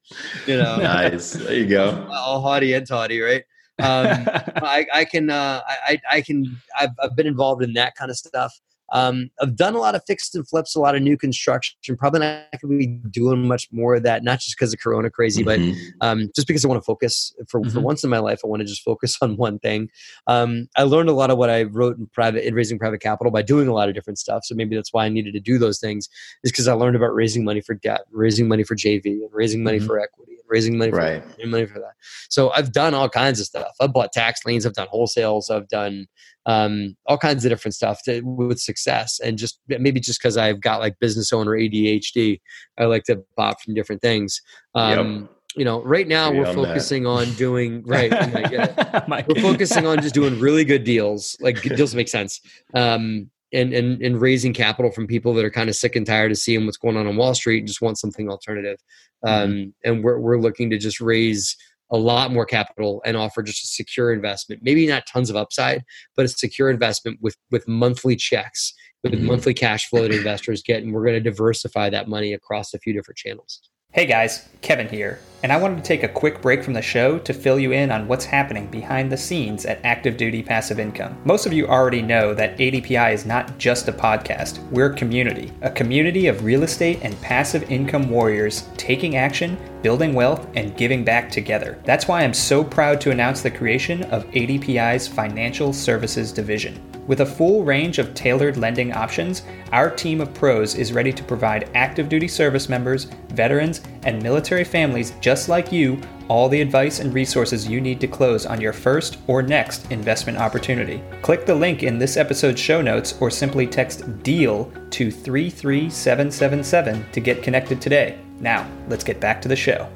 You 0.45 0.57
know, 0.57 0.77
nice. 0.77 1.31
There 1.31 1.55
you 1.55 1.67
go. 1.67 2.07
all 2.13 2.41
haughty 2.41 2.73
and 2.73 2.85
toddy, 2.85 3.19
right? 3.19 3.43
Um, 3.79 4.27
I, 4.57 4.85
I 4.93 5.05
can 5.05 5.31
uh, 5.31 5.61
I, 5.67 5.77
I 5.87 6.17
I 6.17 6.21
can 6.21 6.61
I've, 6.79 6.91
I've 7.01 7.15
been 7.15 7.25
involved 7.25 7.63
in 7.63 7.73
that 7.73 7.95
kind 7.95 8.11
of 8.11 8.17
stuff. 8.17 8.53
Um, 8.93 9.29
I've 9.41 9.55
done 9.55 9.73
a 9.75 9.79
lot 9.79 9.95
of 9.95 10.03
fixed 10.05 10.35
and 10.35 10.47
flips, 10.47 10.75
a 10.75 10.79
lot 10.79 10.95
of 10.95 11.01
new 11.01 11.17
construction. 11.17 11.77
Probably 11.97 12.19
not 12.19 12.45
going 12.61 12.79
to 12.79 12.87
be 12.87 12.87
doing 13.09 13.47
much 13.47 13.67
more 13.71 13.95
of 13.95 14.03
that, 14.03 14.23
not 14.23 14.39
just 14.39 14.55
because 14.57 14.73
of 14.73 14.79
Corona 14.79 15.09
crazy, 15.09 15.43
but 15.43 15.59
Mhm. 15.59 15.75
um, 16.01 16.31
just 16.35 16.47
because 16.47 16.63
I 16.63 16.67
want 16.67 16.81
to 16.81 16.85
focus 16.85 17.33
for, 17.47 17.63
for 17.65 17.79
Mhm. 17.79 17.83
once 17.83 18.03
in 18.03 18.09
my 18.09 18.19
life. 18.19 18.41
I 18.43 18.47
want 18.47 18.61
to 18.61 18.65
just 18.65 18.83
focus 18.83 19.17
on 19.21 19.37
one 19.37 19.59
thing. 19.59 19.89
Um, 20.27 20.67
I 20.75 20.83
learned 20.83 21.09
a 21.09 21.13
lot 21.13 21.31
of 21.31 21.37
what 21.37 21.49
I 21.49 21.63
wrote 21.63 21.97
in 21.97 22.07
private 22.07 22.45
in 22.47 22.53
raising 22.53 22.77
private 22.77 23.01
capital 23.01 23.31
by 23.31 23.41
doing 23.41 23.67
a 23.67 23.73
lot 23.73 23.89
of 23.89 23.95
different 23.95 24.19
stuff. 24.19 24.43
So 24.45 24.53
maybe 24.55 24.75
that's 24.75 24.93
why 24.93 25.05
I 25.05 25.09
needed 25.09 25.33
to 25.33 25.39
do 25.39 25.57
those 25.57 25.79
things 25.79 26.07
is 26.43 26.51
because 26.51 26.67
I 26.67 26.73
learned 26.73 26.95
about 26.95 27.13
raising 27.13 27.43
money 27.43 27.61
for 27.61 27.73
debt, 27.73 28.01
raising 28.11 28.47
money 28.47 28.63
for 28.63 28.75
JV, 28.75 29.05
and 29.23 29.29
raising 29.31 29.63
money 29.63 29.79
Mhm. 29.79 29.85
for 29.87 29.99
equity, 29.99 30.33
and 30.33 30.41
raising 30.47 30.77
money 30.77 30.91
for 30.91 30.97
Right. 30.97 31.23
and 31.39 31.49
money 31.51 31.65
for 31.65 31.79
that. 31.79 31.93
So 32.29 32.51
I've 32.51 32.71
done 32.71 32.93
all 32.93 33.09
kinds 33.09 33.39
of 33.39 33.45
stuff. 33.47 33.71
I've 33.81 33.93
bought 33.93 34.11
tax 34.13 34.45
liens. 34.45 34.65
I've 34.65 34.73
done 34.73 34.87
wholesales. 34.93 35.49
I've 35.49 35.67
done 35.69 36.07
um, 36.45 36.95
all 37.05 37.17
kinds 37.17 37.43
of 37.45 37.49
different 37.49 37.73
stuff 37.73 38.01
to, 38.03 38.21
with 38.21 38.59
success. 38.59 39.19
And 39.19 39.37
just 39.37 39.59
maybe 39.67 39.99
just 39.99 40.19
because 40.21 40.37
I've 40.37 40.61
got 40.61 40.79
like 40.79 40.99
business 40.99 41.33
owner 41.33 41.51
ADHD, 41.51 42.39
I 42.77 42.85
like 42.85 43.03
to 43.05 43.23
pop 43.37 43.61
from 43.61 43.73
different 43.73 44.01
things. 44.01 44.41
Um, 44.75 45.29
you 45.55 45.63
know, 45.63 45.81
right 45.83 46.07
now 46.07 46.27
Agree 46.27 46.39
we're 46.41 46.47
on 46.47 46.55
that. 46.57 46.67
focusing 46.67 47.05
on 47.07 47.31
doing 47.33 47.83
right. 47.87 48.11
I 48.11 48.41
get 48.43 48.77
it. 48.77 49.07
My- 49.07 49.25
we're 49.27 49.41
focusing 49.41 49.87
on 49.87 50.01
just 50.01 50.13
doing 50.13 50.39
really 50.39 50.65
good 50.65 50.83
deals, 50.83 51.37
like 51.39 51.61
good 51.61 51.75
deals 51.77 51.91
that 51.91 51.97
make 51.97 52.09
sense, 52.09 52.41
um, 52.73 53.29
and 53.53 53.73
and 53.73 54.01
and 54.01 54.19
raising 54.19 54.53
capital 54.53 54.91
from 54.91 55.07
people 55.07 55.33
that 55.35 55.45
are 55.45 55.51
kind 55.51 55.69
of 55.69 55.75
sick 55.75 55.95
and 55.95 56.05
tired 56.05 56.31
of 56.31 56.37
seeing 56.37 56.65
what's 56.65 56.77
going 56.77 56.97
on 56.97 57.07
on 57.07 57.15
Wall 57.15 57.33
Street 57.33 57.59
and 57.59 57.67
just 57.67 57.81
want 57.81 57.97
something 57.97 58.29
alternative. 58.29 58.77
Um, 59.25 59.73
and 59.83 60.03
we're 60.03 60.19
we're 60.19 60.39
looking 60.39 60.69
to 60.71 60.77
just 60.77 60.99
raise 60.99 61.55
a 61.91 61.97
lot 61.97 62.31
more 62.31 62.45
capital 62.45 63.01
and 63.05 63.15
offer 63.15 63.43
just 63.43 63.63
a 63.63 63.67
secure 63.67 64.11
investment. 64.11 64.61
Maybe 64.63 64.87
not 64.87 65.05
tons 65.07 65.29
of 65.29 65.35
upside, 65.35 65.83
but 66.15 66.25
a 66.25 66.27
secure 66.27 66.69
investment 66.69 67.19
with 67.21 67.37
with 67.51 67.67
monthly 67.67 68.15
checks, 68.15 68.73
with 69.03 69.13
Mhm. 69.13 69.21
monthly 69.21 69.53
cash 69.53 69.87
flow 69.89 70.01
that 70.01 70.11
investors 70.11 70.63
get, 70.63 70.81
and 70.83 70.93
we're 70.93 71.03
going 71.05 71.21
to 71.21 71.29
diversify 71.29 71.89
that 71.91 72.07
money 72.07 72.33
across 72.33 72.73
a 72.73 72.79
few 72.79 72.93
different 72.93 73.17
channels. 73.17 73.61
Hey 73.93 74.05
guys, 74.05 74.49
Kevin 74.61 74.89
here, 74.89 75.19
and 75.45 75.53
I 75.53 75.57
wanted 75.57 75.75
to 75.75 75.83
take 75.83 76.01
a 76.01 76.07
quick 76.07 76.41
break 76.41 76.63
from 76.63 76.73
the 76.73 76.81
show 76.81 77.19
to 77.19 77.31
fill 77.31 77.59
you 77.59 77.71
in 77.71 77.91
on 77.91 78.07
what's 78.07 78.25
happening 78.25 78.65
behind 78.65 79.11
the 79.11 79.17
scenes 79.17 79.67
at 79.67 79.79
Active 79.83 80.17
Duty 80.17 80.41
Passive 80.41 80.79
Income. 80.79 81.21
Most 81.23 81.45
of 81.45 81.53
you 81.53 81.67
already 81.67 82.01
know 82.01 82.33
that 82.33 82.57
ADPI 82.57 83.13
is 83.13 83.27
not 83.27 83.55
just 83.59 83.87
a 83.87 83.93
podcast, 83.93 84.57
we're 84.71 84.91
a 84.91 84.97
community, 84.97 85.51
a 85.61 85.69
community 85.69 86.25
of 86.25 86.43
real 86.43 86.63
estate 86.63 86.97
and 87.03 87.21
passive 87.21 87.69
income 87.69 88.09
warriors 88.09 88.67
taking 88.75 89.17
action, 89.17 89.55
building 89.83 90.15
wealth, 90.15 90.47
and 90.55 90.75
giving 90.75 91.03
back 91.03 91.29
together. 91.29 91.77
That's 91.83 92.07
why 92.07 92.23
I'm 92.23 92.33
so 92.33 92.63
proud 92.63 92.99
to 93.01 93.11
announce 93.11 93.43
the 93.43 93.51
creation 93.51 94.01
of 94.05 94.25
ADPI's 94.31 95.07
Financial 95.07 95.71
Services 95.71 96.31
Division. 96.31 96.81
With 97.07 97.19
a 97.19 97.25
full 97.25 97.63
range 97.63 97.99
of 97.99 98.15
tailored 98.15 98.57
lending 98.57 98.91
options, 98.91 99.43
our 99.71 99.91
team 99.91 100.21
of 100.21 100.33
pros 100.33 100.73
is 100.73 100.91
ready 100.91 101.13
to 101.13 101.23
provide 101.23 101.69
active 101.75 102.09
duty 102.09 102.27
service 102.27 102.67
members, 102.67 103.03
veterans, 103.29 103.81
and 104.05 104.23
military 104.23 104.63
families 104.63 105.13
just 105.21 105.34
like 105.49 105.71
you 105.71 105.99
all 106.27 106.49
the 106.49 106.59
advice 106.61 106.99
and 106.99 107.13
resources 107.13 107.67
you 107.67 107.79
need 107.79 107.99
to 108.01 108.07
close 108.07 108.45
on 108.47 108.59
your 108.59 108.73
first 108.73 109.17
or 109.27 109.41
next 109.43 109.91
investment 109.91 110.37
opportunity. 110.39 111.01
Click 111.21 111.45
the 111.45 111.53
link 111.53 111.83
in 111.83 111.99
this 111.99 112.17
episode's 112.17 112.59
show 112.59 112.81
notes 112.81 113.15
or 113.21 113.29
simply 113.29 113.67
text 113.67 114.03
DEAL 114.23 114.71
to 114.89 115.11
33777 115.11 117.05
to 117.11 117.19
get 117.19 117.43
connected 117.43 117.79
today. 117.79 118.17
Now, 118.39 118.67
let's 118.89 119.03
get 119.03 119.19
back 119.19 119.41
to 119.43 119.47
the 119.47 119.55
show. 119.55 119.87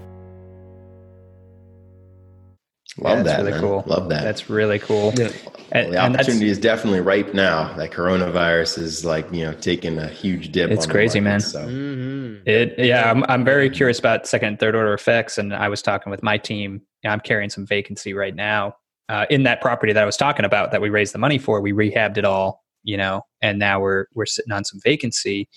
Love 2.97 3.19
Yeah, 3.19 3.23
that. 3.23 3.23
that's 3.23 3.38
really 3.39 3.52
man. 3.52 3.62
cool. 3.62 3.84
Love 3.88 4.10
that. 4.10 4.23
That's 4.23 4.49
really 4.49 4.80
cool. 4.80 5.13
Yeah. 5.17 5.30
And- 5.71 5.93
the 5.93 6.01
and 6.01 6.15
opportunity 6.15 6.49
is 6.49 6.58
definitely 6.58 7.01
ripe 7.01 7.34
now. 7.34 7.73
That 7.73 7.91
coronavirus 7.91 8.79
is 8.79 9.05
like 9.05 9.32
you 9.32 9.43
know 9.45 9.53
taking 9.53 9.97
a 9.97 10.08
huge 10.08 10.51
dip. 10.51 10.71
It's 10.71 10.86
on 10.86 10.91
crazy, 10.91 11.19
market, 11.19 11.32
man. 11.32 11.39
So 11.41 11.67
Mhm. 11.67 12.47
It 12.47 12.79
yeah, 12.79 13.10
I'm 13.10 13.23
I'm 13.29 13.43
very 13.43 13.69
curious 13.69 13.99
about 13.99 14.27
second 14.27 14.47
and 14.49 14.60
third 14.60 14.75
order 14.75 14.93
effects, 14.93 15.38
and 15.38 15.53
I 15.53 15.69
was 15.69 15.82
talking 15.82 16.12
with 16.12 16.23
my 16.23 16.38
team. 16.38 16.82
I'm 17.05 17.19
carrying 17.19 17.49
some 17.49 17.65
vacancy 17.65 18.13
right 18.13 18.36
now 18.36 18.75
uh, 19.10 19.25
in 19.29 19.43
that 19.43 19.62
property 19.62 19.93
that 19.93 20.01
I 20.03 20.05
was 20.05 20.17
talking 20.17 20.45
about 20.45 20.71
that 20.71 20.82
we 20.82 20.89
raised 20.89 21.13
the 21.13 21.17
money 21.19 21.38
for. 21.38 21.62
We 21.62 21.71
rehabbed 21.71 22.17
it 22.17 22.25
all, 22.25 22.63
you 22.84 22.97
know, 22.97 23.23
and 23.41 23.60
now 23.60 23.79
we're 23.79 24.05
we're 24.13 24.25
sitting 24.25 24.51
on 24.51 24.63
some 24.63 24.79
vacancy. 24.84 25.49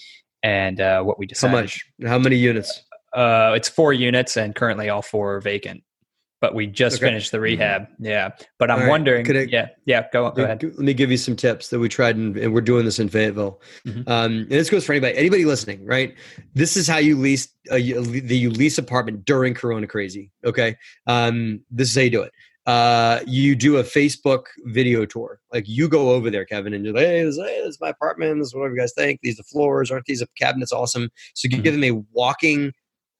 And 0.45 0.81
uh, 0.81 1.03
what 1.03 1.19
we 1.19 1.27
decided? 1.27 1.55
How 1.55 1.61
much? 1.61 1.85
How 2.05 2.19
many 2.19 2.37
units? 2.37 2.83
Uh, 3.15 3.53
it's 3.55 3.69
four 3.69 3.93
units, 3.93 4.37
and 4.37 4.55
currently 4.55 4.89
all 4.89 5.03
four 5.03 5.37
are 5.37 5.41
vacant. 5.41 5.83
But 6.43 6.57
we 6.57 6.67
just 6.67 6.97
Okay. 6.97 7.07
finished 7.07 7.31
the 7.31 7.39
rehab. 7.41 7.87
Yeah, 8.01 8.31
but 8.59 8.69
I'm 8.69 8.81
right. 8.81 8.89
wondering. 8.89 9.25
I- 9.35 9.43
yeah, 9.49 9.69
yeah. 9.87 10.07
Go 10.13 10.29
go 10.33 10.43
ahead. 10.43 10.63
Let 10.63 10.77
me 10.79 10.93
give 10.93 11.11
you 11.11 11.17
some 11.17 11.37
tips 11.37 11.69
that 11.69 11.79
we 11.79 11.89
tried, 11.89 12.17
and, 12.17 12.37
and 12.37 12.53
we're 12.53 12.61
doing 12.61 12.85
this 12.85 12.99
in 12.99 13.09
Fayetteville. 13.09 13.63
Mhm. 13.87 14.09
Um, 14.09 14.33
and 14.41 14.51
this 14.51 14.69
goes 14.69 14.85
for 14.85 14.93
anybody, 14.93 15.17
anybody 15.17 15.45
listening, 15.45 15.87
right? 15.87 16.15
This 16.55 16.77
is 16.77 16.89
how 16.89 16.99
you 16.99 17.17
lease 17.17 17.49
uh, 17.71 17.77
you, 17.77 18.03
the 18.03 18.37
you 18.37 18.51
lease 18.51 18.77
apartment 18.77 19.25
during 19.25 19.55
Corona 19.55 19.87
crazy. 19.87 20.33
Okay, 20.45 20.77
um, 21.07 21.61
this 21.71 21.89
is 21.91 21.95
how 21.95 22.03
you 22.03 22.11
do 22.11 22.23
it. 22.23 22.33
Uh, 22.67 23.21
you 23.27 23.55
do 23.55 23.77
a 23.77 23.85
Facebook 23.85 24.47
video 24.65 25.05
tour. 25.07 25.39
Like 25.53 25.69
you 25.69 25.89
go 25.89 26.11
over 26.11 26.29
there, 26.29 26.45
Kevin, 26.45 26.75
and 26.75 26.85
you're 26.85 26.95
like, 26.95 27.07
"Hey, 27.07 27.23
this, 27.23 27.37
hey, 27.37 27.61
this 27.61 27.75
is 27.77 27.81
my 27.81 27.91
apartment. 27.91 28.39
This 28.41 28.49
is 28.49 28.55
what 28.57 28.69
you 28.71 28.77
guys 28.77 28.93
think. 28.95 29.21
These 29.23 29.35
are 29.35 29.43
the 29.43 29.45
floors. 29.45 29.93
Aren't 29.93 30.07
these 30.07 30.25
cabinets 30.37 30.73
awesome?" 30.73 31.09
So 31.35 31.47
you 31.49 31.59
Mhm. 31.59 31.63
give 31.63 31.75
them 31.75 31.85
a 31.85 32.03
walking 32.13 32.73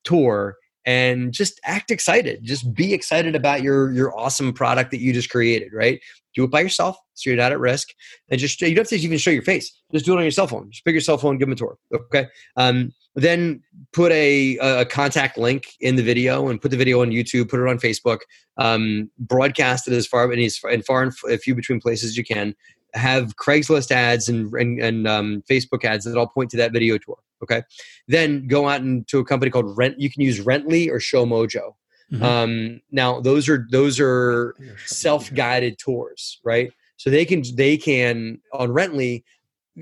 tour 0.05 0.57
and 0.85 1.33
just 1.33 1.61
act 1.65 1.91
excited. 1.91 2.43
Just 2.43 2.75
be 2.75 2.93
excited 2.93 3.35
about 3.35 3.63
your 3.63 3.93
your 3.93 4.17
awesome 4.19 4.53
product 4.53 4.91
that 4.91 5.01
you 5.01 5.13
just 5.13 5.31
created. 5.31 5.73
Right? 5.73 6.01
Do 6.35 6.45
it 6.45 6.51
by 6.51 6.61
yourself, 6.61 6.97
so 7.15 7.29
you're 7.29 7.37
not 7.37 7.53
at 7.53 7.61
risk, 7.61 7.89
and 8.31 8.41
just 8.41 8.61
you 8.61 8.75
don't 8.75 8.79
have 8.79 8.89
to 8.89 8.97
even 8.97 9.19
show 9.19 9.31
your 9.31 9.43
face. 9.43 9.71
Just 9.93 10.07
do 10.07 10.15
it 10.15 10.17
on 10.17 10.23
your 10.23 10.31
cell 10.31 10.47
phone. 10.47 10.71
Just 10.71 10.85
pick 10.85 10.93
your 10.93 11.01
cell 11.03 11.19
phone, 11.19 11.37
give 11.37 11.47
them 11.47 11.53
a 11.53 11.57
tour. 11.57 11.77
Okay. 11.95 12.27
Um, 12.57 12.93
then 13.15 13.63
put 13.93 14.11
a, 14.13 14.57
a 14.59 14.87
contact 14.87 15.37
link 15.37 15.67
in 15.81 15.97
the 15.97 16.03
video 16.03 16.49
and 16.49 16.61
put 16.61 16.71
the 16.71 16.77
video 16.77 17.03
on 17.03 17.11
YouTube. 17.11 17.51
Put 17.51 17.61
it 17.61 17.69
on 17.69 17.79
Facebook. 17.79 18.21
Um, 18.57 19.11
broadcast 19.19 19.87
it 19.89 19.93
as 19.93 20.07
far 20.07 20.31
and 20.31 20.41
as 20.41 20.59
and 20.65 20.85
far 20.85 21.03
and 21.03 21.43
few 21.43 21.55
between 21.55 21.81
places 21.81 22.11
as 22.11 22.17
you 22.17 22.25
can. 22.25 22.55
Have 22.95 23.37
Craigslist 23.37 23.91
ads 23.91 24.29
and 24.29 24.53
and, 24.55 24.79
and 24.81 25.07
um, 25.07 25.43
Facebook 25.51 25.85
ads 25.85 26.05
that 26.05 26.17
all 26.17 26.27
point 26.27 26.51
to 26.51 26.57
that 26.59 26.73
video 26.73 26.99
tour. 26.99 27.19
Okay. 27.43 27.63
Then 28.09 28.47
go 28.47 28.69
out 28.69 28.81
and 28.83 29.07
to 29.09 29.19
a 29.19 29.25
company 29.25 29.51
called 29.51 29.77
Rent. 29.77 29.99
You 29.99 30.11
can 30.11 30.23
use 30.23 30.41
Rently 30.41 30.89
or 30.91 31.01
Show 31.01 31.27
Mojo. 31.27 31.73
Mhm. 32.13 32.23
Um, 32.23 32.81
now 32.91 33.21
those 33.21 33.49
are 33.49 33.67
those 33.71 33.99
are 33.99 34.55
self-guided 34.85 35.79
tours 35.79 36.39
right 36.45 36.71
so 36.99 37.09
they 37.11 37.25
can 37.25 37.43
they 37.55 37.77
can 37.79 38.39
on 38.53 38.69
rently 38.71 39.25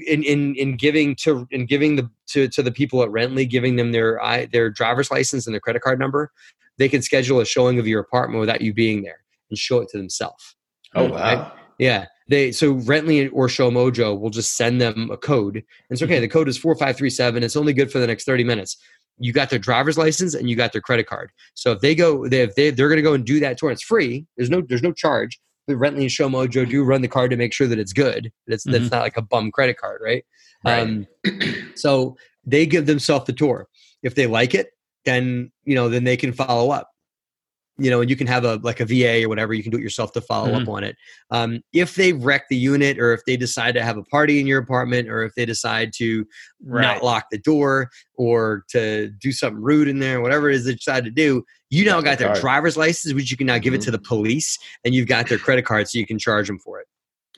in 0.06 0.22
in 0.22 0.54
in 0.54 0.76
giving 0.76 1.16
to 1.16 1.46
in 1.50 1.66
giving 1.66 1.96
the 1.96 2.08
to 2.28 2.46
to 2.48 2.62
the 2.62 2.70
people 2.70 3.02
at 3.02 3.10
rently 3.10 3.44
giving 3.48 3.74
them 3.76 3.90
their 3.90 4.22
i 4.22 4.46
their 4.46 4.70
driver's 4.70 5.10
license 5.10 5.46
and 5.46 5.54
their 5.54 5.60
credit 5.60 5.82
card 5.82 5.98
number 5.98 6.30
they 6.78 6.88
can 6.88 7.02
schedule 7.02 7.40
a 7.40 7.44
showing 7.44 7.80
of 7.80 7.86
your 7.88 8.00
apartment 8.00 8.38
without 8.40 8.60
you 8.60 8.72
being 8.72 9.02
there 9.02 9.18
and 9.50 9.58
show 9.58 9.80
it 9.80 9.88
to 9.88 9.98
themselves 9.98 10.54
oh 10.94 11.08
Right? 11.08 11.38
wow, 11.38 11.52
yeah 11.80 12.06
they 12.30 12.52
so 12.52 12.72
rently 12.72 13.28
or 13.28 13.48
show 13.48 13.70
mojo 13.70 14.18
will 14.18 14.30
just 14.30 14.56
send 14.56 14.80
them 14.80 15.10
a 15.10 15.16
code 15.16 15.56
and 15.56 15.64
it's 15.90 16.02
okay 16.02 16.20
the 16.20 16.28
code 16.28 16.48
is 16.48 16.56
4537 16.56 17.42
it's 17.42 17.56
only 17.56 17.72
good 17.72 17.90
for 17.90 17.98
the 17.98 18.06
next 18.06 18.24
30 18.24 18.44
minutes 18.44 18.76
you 19.18 19.32
got 19.32 19.50
their 19.50 19.58
driver's 19.58 19.98
license 19.98 20.34
and 20.34 20.48
you 20.48 20.56
got 20.56 20.72
their 20.72 20.80
credit 20.80 21.06
card 21.06 21.30
so 21.54 21.72
if 21.72 21.80
they 21.80 21.94
go 21.94 22.26
they, 22.28 22.42
if 22.42 22.54
they, 22.54 22.70
they're 22.70 22.88
going 22.88 22.96
to 22.96 23.02
go 23.02 23.14
and 23.14 23.26
do 23.26 23.40
that 23.40 23.58
tour 23.58 23.70
it's 23.70 23.82
free 23.82 24.24
there's 24.36 24.50
no 24.50 24.62
there's 24.68 24.82
no 24.82 24.92
charge 24.92 25.38
the 25.66 25.76
Rently 25.76 26.02
and 26.02 26.12
Show 26.12 26.28
Mojo 26.28 26.68
do 26.68 26.84
run 26.84 27.00
the 27.00 27.08
card 27.08 27.30
to 27.30 27.36
make 27.36 27.52
sure 27.52 27.66
that 27.66 27.78
it's 27.78 27.92
good. 27.92 28.32
That 28.46 28.54
it's 28.54 28.64
that's 28.64 28.90
not 28.90 29.02
like 29.02 29.16
a 29.16 29.22
bum 29.22 29.50
credit 29.52 29.78
card, 29.78 30.00
right? 30.04 30.24
Right. 30.64 30.80
Um, 30.80 31.06
so 31.74 32.16
they 32.44 32.66
give 32.66 32.86
themselves 32.86 33.26
the 33.26 33.32
tour. 33.32 33.68
If 34.02 34.14
they 34.14 34.26
like 34.26 34.54
it, 34.54 34.70
then 35.04 35.52
you 35.64 35.74
know, 35.74 35.88
then 35.88 36.04
they 36.04 36.16
can 36.16 36.32
follow 36.32 36.70
up. 36.70 36.90
You 37.80 37.90
know, 37.90 38.00
and 38.00 38.10
you 38.10 38.16
can 38.16 38.26
have 38.26 38.44
a 38.44 38.56
like 38.56 38.80
a 38.80 38.84
VA 38.84 39.24
or 39.24 39.28
whatever. 39.28 39.54
You 39.54 39.62
can 39.62 39.72
do 39.72 39.78
it 39.78 39.82
yourself 39.82 40.12
to 40.12 40.20
follow 40.20 40.54
up 40.54 40.68
on 40.68 40.84
it. 40.84 40.96
Um, 41.30 41.62
if 41.72 41.94
they 41.94 42.12
wreck 42.12 42.44
the 42.50 42.56
unit, 42.56 42.98
or 42.98 43.12
if 43.12 43.24
they 43.24 43.36
decide 43.36 43.74
to 43.74 43.82
have 43.82 43.96
a 43.96 44.02
party 44.04 44.38
in 44.38 44.46
your 44.46 44.60
apartment, 44.60 45.08
or 45.08 45.22
if 45.22 45.34
they 45.34 45.46
decide 45.46 45.92
to 45.94 46.26
Right. 46.62 46.82
not 46.82 47.02
lock 47.02 47.26
the 47.30 47.38
door, 47.38 47.90
or 48.16 48.64
to 48.68 49.08
do 49.08 49.32
something 49.32 49.62
rude 49.62 49.88
in 49.88 49.98
there, 49.98 50.20
whatever 50.20 50.50
it 50.50 50.56
is 50.56 50.66
they 50.66 50.74
decide 50.74 51.04
to 51.04 51.10
do, 51.10 51.42
you 51.70 51.84
now 51.84 52.00
Got 52.00 52.18
the 52.18 52.24
their 52.24 52.34
driver's 52.34 52.76
license, 52.76 53.14
which 53.14 53.30
you 53.30 53.36
can 53.36 53.46
now 53.46 53.58
give 53.58 53.72
it 53.72 53.80
to 53.82 53.90
the 53.90 53.98
police, 53.98 54.58
and 54.84 54.94
you've 54.94 55.08
got 55.08 55.28
their 55.28 55.38
credit 55.38 55.64
card, 55.64 55.88
so 55.88 55.98
you 55.98 56.06
can 56.06 56.18
charge 56.18 56.46
them 56.46 56.58
for 56.58 56.80
it. 56.80 56.86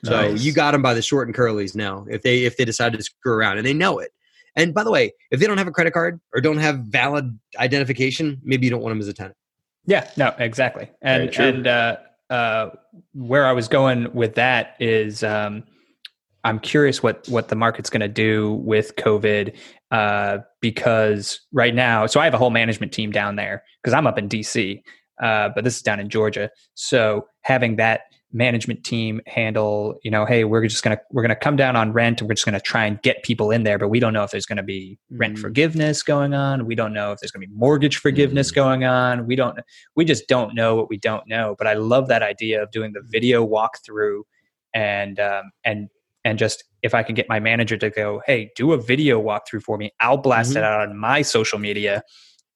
So 0.03 0.11
Nice. 0.11 0.43
you 0.43 0.51
got 0.51 0.71
them 0.71 0.81
by 0.81 0.93
the 0.93 1.01
short 1.01 1.27
and 1.29 1.35
curlies 1.35 1.75
now. 1.75 2.05
If 2.09 2.23
they 2.23 2.43
if 2.43 2.57
they 2.57 2.65
decide 2.65 2.91
to 2.93 3.01
screw 3.01 3.33
around, 3.33 3.57
and 3.57 3.65
they 3.65 3.73
know 3.73 3.99
it. 3.99 4.11
And 4.55 4.73
by 4.73 4.83
the 4.83 4.91
way, 4.91 5.13
if 5.31 5.39
they 5.39 5.47
don't 5.47 5.57
have 5.57 5.67
a 5.67 5.71
credit 5.71 5.93
card 5.93 6.19
or 6.33 6.41
don't 6.41 6.57
have 6.57 6.79
valid 6.79 7.39
identification, 7.57 8.39
maybe 8.43 8.65
you 8.65 8.69
don't 8.71 8.81
want 8.81 8.91
them 8.91 8.99
as 8.99 9.07
a 9.07 9.13
tenant. 9.13 9.35
Yeah, 9.85 10.09
no, 10.17 10.33
exactly. 10.37 10.89
And 11.01 11.35
and 11.37 11.67
uh, 11.67 11.97
uh, 12.29 12.69
where 13.13 13.45
I 13.45 13.51
was 13.51 13.67
going 13.67 14.13
with 14.13 14.35
that 14.35 14.75
is, 14.79 15.23
um, 15.23 15.63
I'm 16.43 16.59
curious 16.59 17.03
what 17.03 17.27
what 17.27 17.49
the 17.49 17.55
market's 17.55 17.89
going 17.89 18.01
to 18.01 18.07
do 18.07 18.53
with 18.53 18.95
COVID 18.95 19.55
uh, 19.91 20.39
because 20.61 21.41
right 21.51 21.75
now, 21.75 22.05
so 22.05 22.19
I 22.19 22.25
have 22.25 22.33
a 22.33 22.37
whole 22.37 22.49
management 22.49 22.91
team 22.91 23.11
down 23.11 23.35
there 23.35 23.63
because 23.81 23.93
I'm 23.93 24.07
up 24.07 24.17
in 24.17 24.29
DC, 24.29 24.81
uh, 25.21 25.49
but 25.53 25.63
this 25.63 25.75
is 25.75 25.81
down 25.81 25.99
in 25.99 26.09
Georgia. 26.09 26.49
So 26.75 27.27
having 27.41 27.75
that 27.75 28.01
management 28.33 28.83
team 28.83 29.21
handle, 29.27 29.99
you 30.03 30.09
know, 30.09 30.25
hey, 30.25 30.43
we're 30.43 30.65
just 30.67 30.83
gonna 30.83 30.97
we're 31.11 31.21
gonna 31.21 31.35
come 31.35 31.55
down 31.55 31.75
on 31.75 31.93
rent 31.93 32.19
and 32.19 32.27
we're 32.27 32.33
just 32.33 32.45
gonna 32.45 32.59
try 32.59 32.85
and 32.85 33.01
get 33.03 33.21
people 33.23 33.51
in 33.51 33.63
there, 33.63 33.77
but 33.77 33.89
we 33.89 33.99
don't 33.99 34.11
know 34.13 34.23
if 34.23 34.31
there's 34.31 34.45
going 34.47 34.57
to 34.57 34.63
be 34.63 34.97
rent 35.11 35.37
Mhm. 35.37 35.41
forgiveness 35.41 36.01
going 36.01 36.33
on. 36.33 36.65
We 36.65 36.73
don't 36.75 36.93
know 36.93 37.11
if 37.11 37.19
there's 37.19 37.31
going 37.31 37.41
to 37.41 37.47
be 37.47 37.53
mortgage 37.55 37.97
forgiveness 37.97 38.51
Mhm. 38.51 38.55
going 38.55 38.83
on. 38.83 39.27
We 39.27 39.35
don't 39.35 39.59
we 39.95 40.03
just 40.03 40.27
don't 40.27 40.55
know 40.55 40.75
what 40.75 40.89
we 40.89 40.97
don't 40.97 41.27
know. 41.27 41.55
But 41.57 41.67
I 41.67 41.73
love 41.73 42.07
that 42.07 42.23
idea 42.23 42.61
of 42.63 42.71
doing 42.71 42.91
the 42.93 43.01
video 43.05 43.45
walkthrough 43.47 44.23
and 44.73 45.19
um, 45.19 45.51
and 45.63 45.89
and 46.25 46.39
just 46.39 46.63
if 46.81 46.93
I 46.95 47.03
can 47.03 47.15
get 47.15 47.29
my 47.29 47.39
manager 47.39 47.77
to 47.77 47.89
go, 47.89 48.21
hey, 48.25 48.49
do 48.55 48.73
a 48.73 48.77
video 48.81 49.21
walkthrough 49.21 49.61
for 49.63 49.77
me, 49.77 49.91
I'll 49.99 50.17
blast 50.17 50.53
Mhm. 50.53 50.57
it 50.57 50.63
out 50.63 50.81
on 50.89 50.97
my 50.97 51.21
social 51.21 51.59
media, 51.59 52.01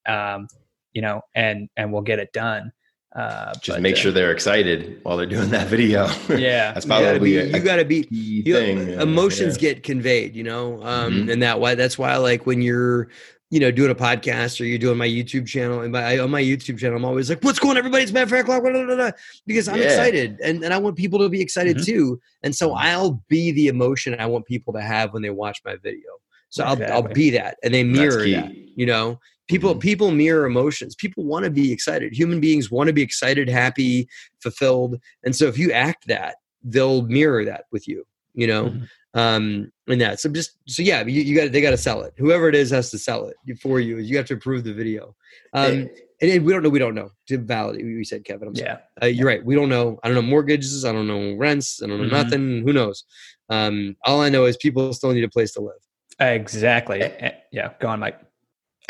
um, 0.07 0.47
you 0.93 1.01
know, 1.01 1.21
and 1.35 1.69
and 1.77 1.93
we'll 1.93 2.01
get 2.01 2.17
it 2.19 2.33
done. 2.33 2.71
Uh, 3.17 3.51
just 3.55 3.69
but, 3.77 3.81
make 3.81 3.95
uh, 3.95 3.97
sure 3.97 4.11
they're 4.11 4.31
excited 4.31 4.99
while 5.01 5.17
they're 5.17 5.25
doing 5.25 5.49
that 5.49 5.67
video. 5.67 6.05
Yeah. 6.29 6.73
that's 6.73 6.85
You 6.85 6.89
gotta 6.89 7.05
probably 7.13 7.31
be, 7.31 7.37
a, 7.37 7.45
you 7.47 7.59
gotta 7.59 7.83
be 7.85 8.03
key 8.03 8.43
you 8.45 8.53
know, 8.53 8.59
thing. 8.59 9.01
emotions 9.01 9.55
yeah. 9.55 9.73
get 9.73 9.83
conveyed 9.83 10.35
you 10.35 10.43
know 10.43 10.83
um 10.83 11.13
Mhm. 11.25 11.31
and 11.33 11.41
that 11.41 11.59
why 11.59 11.73
that's 11.73 11.97
why 11.97 12.15
like 12.17 12.45
when 12.45 12.61
you're 12.61 13.09
you 13.49 13.61
know, 13.61 13.71
doing 13.71 13.89
a 13.89 13.95
podcast 13.95 14.59
or 14.59 14.65
you're 14.65 14.77
doing 14.77 14.97
my 14.97 15.07
YouTube 15.07 15.47
channel, 15.47 15.79
and 15.79 15.93
my, 15.93 16.19
on 16.19 16.29
my 16.29 16.41
YouTube 16.43 16.77
channel, 16.77 16.97
I'm 16.97 17.05
always 17.05 17.29
like, 17.29 17.41
"What's 17.45 17.59
going? 17.59 17.71
on, 17.71 17.77
Everybody, 17.77 18.03
it's 18.03 18.11
Matt 18.11 18.27
Faircloth," 18.27 18.61
blah, 18.61 18.71
blah, 18.73 18.83
blah, 18.85 18.95
blah, 18.97 19.11
because 19.45 19.69
I'm 19.69 19.77
Yeah. 19.77 19.83
excited, 19.85 20.37
and 20.43 20.65
and 20.65 20.73
I 20.73 20.77
want 20.77 20.97
people 20.97 21.17
to 21.19 21.29
be 21.29 21.39
excited 21.39 21.77
Mhm. 21.77 21.85
too, 21.85 22.21
and 22.43 22.53
so 22.53 22.73
I'll 22.73 23.23
be 23.29 23.51
the 23.53 23.67
emotion 23.67 24.17
I 24.19 24.25
want 24.25 24.47
people 24.47 24.73
to 24.73 24.81
have 24.81 25.13
when 25.13 25.21
they 25.21 25.29
watch 25.29 25.61
my 25.63 25.77
video. 25.81 26.09
So 26.49 26.65
I'll 26.65 26.83
I'll 26.91 27.01
be 27.03 27.29
that, 27.39 27.55
and 27.63 27.73
they 27.73 27.85
mirror 27.85 28.27
that. 28.29 28.51
You 28.75 28.85
know, 28.85 29.17
people 29.47 29.75
Mhm. 29.75 29.79
people 29.79 30.11
mirror 30.11 30.45
emotions. 30.45 30.95
People 30.95 31.23
want 31.25 31.45
to 31.45 31.51
be 31.51 31.71
excited. 31.71 32.13
Human 32.13 32.39
beings 32.39 32.69
want 32.71 32.87
to 32.87 32.93
be 32.93 33.01
excited, 33.01 33.49
happy, 33.49 34.07
fulfilled, 34.41 34.99
and 35.23 35.35
so 35.35 35.45
if 35.47 35.57
you 35.57 35.71
act 35.71 36.07
that, 36.07 36.35
they'll 36.63 37.03
mirror 37.03 37.45
that 37.45 37.65
with 37.71 37.87
you. 37.87 38.05
You 38.33 38.47
know, 38.47 38.63
Mhm. 38.69 38.87
um 39.13 39.71
and 39.87 40.01
that 40.01 40.19
so 40.19 40.29
just 40.29 40.57
so 40.67 40.83
yeah 40.83 41.01
you, 41.05 41.21
you 41.21 41.33
got 41.33 41.51
they 41.53 41.61
got 41.61 41.71
to 41.71 41.77
sell 41.77 42.01
it 42.03 42.13
whoever 42.17 42.49
it 42.49 42.53
is 42.55 42.69
has 42.69 42.91
to 42.91 42.99
sell 42.99 43.25
it 43.29 43.35
for 43.61 43.79
you 43.79 43.97
you 43.99 44.17
have 44.17 44.25
to 44.25 44.33
approve 44.33 44.65
the 44.65 44.73
video 44.73 45.15
um 45.53 45.87
and, 46.21 46.29
and 46.31 46.45
we 46.45 46.51
don't 46.51 46.61
know 46.61 46.67
we 46.69 46.77
don't 46.77 46.93
know 46.93 47.09
to 47.25 47.37
validate 47.37 47.85
we 47.85 48.03
said 48.03 48.25
kevin 48.25 48.49
i'm 48.49 48.55
sorry 48.55 48.71
Yeah. 48.71 48.79
uh, 49.01 49.05
you're 49.05 49.25
right 49.25 49.43
we 49.45 49.55
don't 49.55 49.69
know 49.69 49.97
i 50.03 50.07
don't 50.09 50.15
know 50.15 50.21
mortgages 50.21 50.83
i 50.83 50.91
don't 50.91 51.07
know 51.07 51.35
rents 51.35 51.81
i 51.81 51.87
don't 51.87 51.99
know 51.99 52.03
Mhm. 52.03 52.11
nothing 52.11 52.61
who 52.67 52.73
knows 52.73 53.05
um 53.49 53.95
all 54.03 54.19
i 54.21 54.27
know 54.29 54.43
is 54.43 54.57
people 54.57 54.91
still 54.93 55.13
need 55.13 55.23
a 55.23 55.29
place 55.29 55.53
to 55.53 55.61
live 55.61 55.81
Exactly. 56.19 57.01
Eh, 57.01 57.31
Yeah. 57.51 57.73
Go 57.79 57.87
on, 57.87 57.99
Mike. 58.01 58.19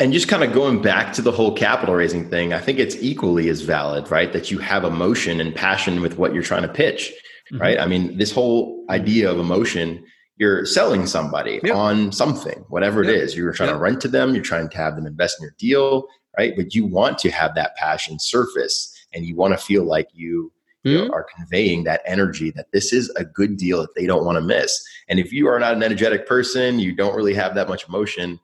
And 0.00 0.12
just 0.12 0.28
kind 0.28 0.44
of 0.44 0.52
going 0.52 0.80
back 0.80 1.12
to 1.14 1.22
the 1.22 1.32
whole 1.32 1.52
capital 1.52 1.94
raising 1.96 2.30
thing, 2.30 2.52
I 2.52 2.60
think 2.60 2.78
it's 2.78 2.94
equally 2.96 3.48
as 3.48 3.62
valid, 3.62 4.10
right? 4.12 4.32
That 4.32 4.48
you 4.50 4.58
have 4.58 4.84
emotion 4.84 5.40
and 5.40 5.52
passion 5.52 6.00
with 6.00 6.18
what 6.18 6.32
you're 6.32 6.44
trying 6.44 6.62
to 6.62 6.68
pitch, 6.68 7.12
Mhm. 7.52 7.60
right? 7.60 7.80
I 7.80 7.86
mean, 7.86 8.16
this 8.16 8.30
whole 8.30 8.84
idea 8.90 9.28
of 9.28 9.40
emotion, 9.40 10.04
you're 10.36 10.64
selling 10.64 11.04
somebody 11.06 11.60
Yep. 11.64 11.74
on 11.74 12.12
something, 12.12 12.64
whatever 12.68 13.02
it 13.02 13.08
Yep. 13.08 13.16
is. 13.16 13.36
You're 13.36 13.52
trying 13.52 13.70
to 13.70 13.76
rent 13.78 14.00
to 14.02 14.08
them, 14.08 14.34
you're 14.36 14.44
trying 14.44 14.68
to 14.68 14.76
have 14.76 14.94
them 14.94 15.04
invest 15.04 15.40
in 15.40 15.42
your 15.42 15.54
deal, 15.58 16.06
right? 16.38 16.54
But 16.56 16.76
you 16.76 16.86
want 16.86 17.18
to 17.18 17.30
have 17.32 17.56
that 17.56 17.74
passion 17.76 18.20
surface 18.20 18.94
and 19.12 19.24
you 19.24 19.34
want 19.34 19.52
to 19.52 19.58
feel 19.58 19.82
like 19.82 20.06
you, 20.12 20.52
you 20.84 20.94
know, 20.96 21.06
Mhm. 21.06 21.12
are 21.12 21.26
conveying 21.36 21.82
that 21.84 22.02
energy 22.06 22.52
that 22.52 22.66
this 22.72 22.92
is 22.92 23.10
a 23.16 23.24
good 23.24 23.56
deal 23.56 23.80
that 23.80 23.96
they 23.96 24.06
don't 24.06 24.24
want 24.24 24.36
to 24.36 24.42
miss. 24.42 24.80
And 25.08 25.18
if 25.18 25.32
you 25.32 25.48
are 25.48 25.58
not 25.58 25.74
an 25.74 25.82
energetic 25.82 26.24
person, 26.28 26.78
you 26.78 26.92
don't 26.94 27.16
really 27.16 27.34
have 27.34 27.56
that 27.56 27.68
much 27.68 27.88
emotion, 27.88 28.38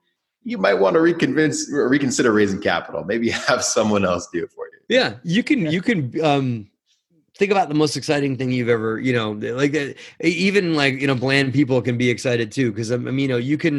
you 0.45 0.59
might 0.59 0.75
want 0.75 0.95
to 0.95 1.01
reconvince 1.01 1.65
reconsider 1.71 2.33
raising 2.33 2.61
capital. 2.61 3.03
Maybe 3.05 3.31
have 3.49 3.65
someone 3.65 4.05
else 4.05 4.29
do 4.33 4.45
it 4.45 4.51
for 4.53 4.67
you. 4.67 4.79
yeah 4.89 5.15
you 5.23 5.43
can 5.43 5.61
Yeah. 5.63 5.71
you 5.71 5.81
can 5.83 5.99
um 6.25 6.71
think 7.39 7.51
about 7.51 7.69
the 7.69 7.75
most 7.75 7.97
exciting 7.97 8.37
thing 8.37 8.53
you've 8.53 8.69
ever 8.69 9.01
you 9.01 9.13
know 9.13 9.33
like 9.33 9.75
uh, 9.75 9.89
even 10.21 10.75
like 10.77 11.01
you 11.01 11.07
know 11.09 11.15
bland 11.17 11.53
people 11.53 11.81
can 11.83 11.97
be 11.99 12.09
excited 12.11 12.53
too 12.53 12.71
because 12.71 12.93
i 12.93 12.97
mean 12.97 13.19
you 13.19 13.29
know 13.29 13.37
you 13.39 13.59
can 13.59 13.77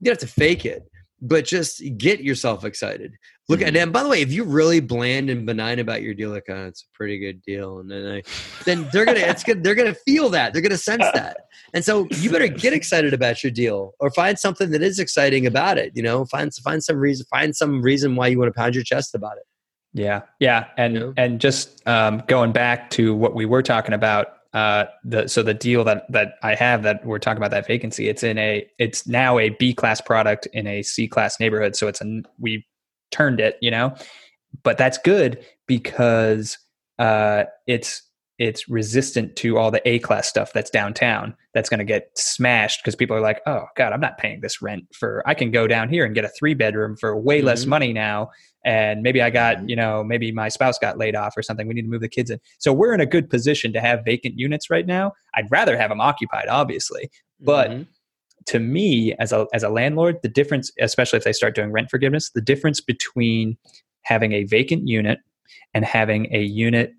you 0.00 0.04
don't 0.04 0.12
have 0.20 0.28
to 0.28 0.40
fake 0.40 0.66
it 0.66 0.82
but 1.22 1.44
just 1.44 1.82
get 1.96 2.20
yourself 2.20 2.64
excited 2.64 3.14
look 3.50 3.62
at 3.62 3.76
and 3.76 3.92
by 3.92 4.02
the 4.02 4.08
way 4.08 4.22
if 4.22 4.32
you're 4.32 4.46
really 4.46 4.80
bland 4.80 5.28
and 5.28 5.44
benign 5.44 5.78
about 5.78 6.02
your 6.02 6.14
deal 6.14 6.30
like 6.30 6.46
oh, 6.48 6.66
it's 6.66 6.82
a 6.82 6.96
pretty 6.96 7.18
good 7.18 7.42
deal 7.42 7.80
and 7.80 7.90
then 7.90 8.06
I, 8.06 8.22
then 8.64 8.88
they're 8.92 9.04
gonna 9.04 9.20
it's 9.20 9.42
good 9.42 9.62
they're 9.62 9.74
gonna 9.74 9.94
feel 9.94 10.30
that 10.30 10.52
they're 10.52 10.62
gonna 10.62 10.76
sense 10.76 11.04
that. 11.14 11.36
And 11.74 11.84
so 11.84 12.08
you 12.10 12.30
better 12.30 12.48
get 12.48 12.72
excited 12.72 13.14
about 13.14 13.44
your 13.44 13.50
deal 13.50 13.92
or 14.00 14.10
find 14.10 14.38
something 14.38 14.70
that 14.70 14.82
is 14.82 14.98
exciting 14.98 15.46
about 15.46 15.78
it 15.78 15.92
you 15.94 16.02
know? 16.02 16.24
Find 16.26 16.52
find 16.54 16.82
some 16.82 16.96
reason 16.96 17.26
find 17.30 17.54
some 17.54 17.82
reason 17.82 18.16
why 18.16 18.28
you 18.28 18.38
want 18.38 18.52
to 18.52 18.58
pound 18.58 18.74
your 18.74 18.84
chest 18.84 19.14
about 19.14 19.36
it. 19.36 19.44
Yeah, 19.92 20.22
yeah, 20.38 20.68
and 20.76 20.94
You 20.94 21.00
know? 21.00 21.14
and 21.16 21.40
just 21.40 21.86
um, 21.86 22.22
going 22.28 22.52
back 22.52 22.90
to 22.90 23.14
what 23.14 23.34
we 23.34 23.44
were 23.44 23.62
talking 23.62 23.92
about, 23.92 24.28
uh, 24.52 24.84
the 25.04 25.28
so 25.28 25.42
the 25.42 25.54
deal 25.54 25.84
that 25.84 26.10
that 26.12 26.34
I 26.42 26.54
have 26.54 26.82
that 26.84 27.04
we're 27.04 27.18
talking 27.18 27.38
about 27.38 27.50
that 27.50 27.66
vacancy, 27.66 28.08
it's 28.08 28.22
in 28.22 28.38
a 28.38 28.66
it's 28.78 29.06
now 29.06 29.38
a 29.38 29.50
B 29.50 29.74
class 29.74 30.00
product 30.00 30.46
in 30.52 30.66
a 30.66 30.82
C 30.82 31.08
class 31.08 31.40
neighborhood, 31.40 31.74
so 31.76 31.88
it's 31.88 32.00
a 32.00 32.22
we 32.38 32.64
turned 33.10 33.40
it, 33.40 33.56
you 33.60 33.70
know, 33.70 33.94
but 34.62 34.78
that's 34.78 34.98
good 34.98 35.44
because 35.66 36.58
uh, 36.98 37.44
it's 37.66 38.02
it's 38.38 38.70
resistant 38.70 39.36
to 39.36 39.58
all 39.58 39.70
the 39.70 39.86
A 39.86 39.98
class 39.98 40.26
stuff 40.26 40.50
that's 40.54 40.70
downtown. 40.70 41.36
That's 41.52 41.68
going 41.68 41.78
to 41.78 41.84
get 41.84 42.10
smashed 42.16 42.80
because 42.82 42.96
people 42.96 43.14
are 43.14 43.20
like, 43.20 43.42
oh 43.46 43.64
god, 43.76 43.92
I'm 43.92 44.00
not 44.00 44.16
paying 44.16 44.40
this 44.40 44.62
rent 44.62 44.84
for. 44.94 45.22
I 45.26 45.34
can 45.34 45.50
go 45.50 45.66
down 45.66 45.90
here 45.90 46.06
and 46.06 46.14
get 46.14 46.24
a 46.24 46.30
three 46.30 46.54
bedroom 46.54 46.96
for 46.96 47.14
way 47.14 47.42
less 47.42 47.64
Mhm. 47.64 47.68
money 47.68 47.92
now 47.92 48.30
and 48.64 49.02
maybe 49.02 49.20
I 49.20 49.28
got, 49.30 49.58
Mhm. 49.58 49.68
you 49.68 49.76
know, 49.76 50.02
maybe 50.04 50.32
my 50.32 50.48
spouse 50.48 50.78
got 50.78 50.96
laid 50.98 51.16
off 51.16 51.36
or 51.36 51.42
something. 51.42 51.66
We 51.66 51.74
need 51.74 51.82
to 51.82 51.88
move 51.88 52.00
the 52.00 52.08
kids 52.08 52.30
in. 52.30 52.40
So 52.58 52.72
we're 52.72 52.94
in 52.94 53.00
a 53.00 53.06
good 53.06 53.28
position 53.28 53.72
to 53.74 53.80
have 53.80 54.04
vacant 54.06 54.38
units 54.38 54.70
right 54.70 54.86
now. 54.86 55.12
I'd 55.34 55.50
rather 55.50 55.76
have 55.78 55.90
them 55.90 56.00
occupied, 56.00 56.48
obviously. 56.48 57.10
But 57.40 57.70
Mhm. 57.70 57.86
To 58.46 58.58
me, 58.58 59.14
as 59.18 59.32
a 59.32 59.46
as 59.52 59.62
a 59.62 59.68
landlord, 59.68 60.16
the 60.22 60.28
difference, 60.28 60.70
especially 60.80 61.16
if 61.18 61.24
they 61.24 61.32
start 61.32 61.54
doing 61.54 61.72
rent 61.72 61.90
forgiveness, 61.90 62.30
the 62.30 62.40
difference 62.40 62.80
between 62.80 63.56
having 64.02 64.32
a 64.32 64.44
vacant 64.44 64.88
unit 64.88 65.18
and 65.74 65.84
having 65.84 66.26
a 66.34 66.40
unit 66.42 66.92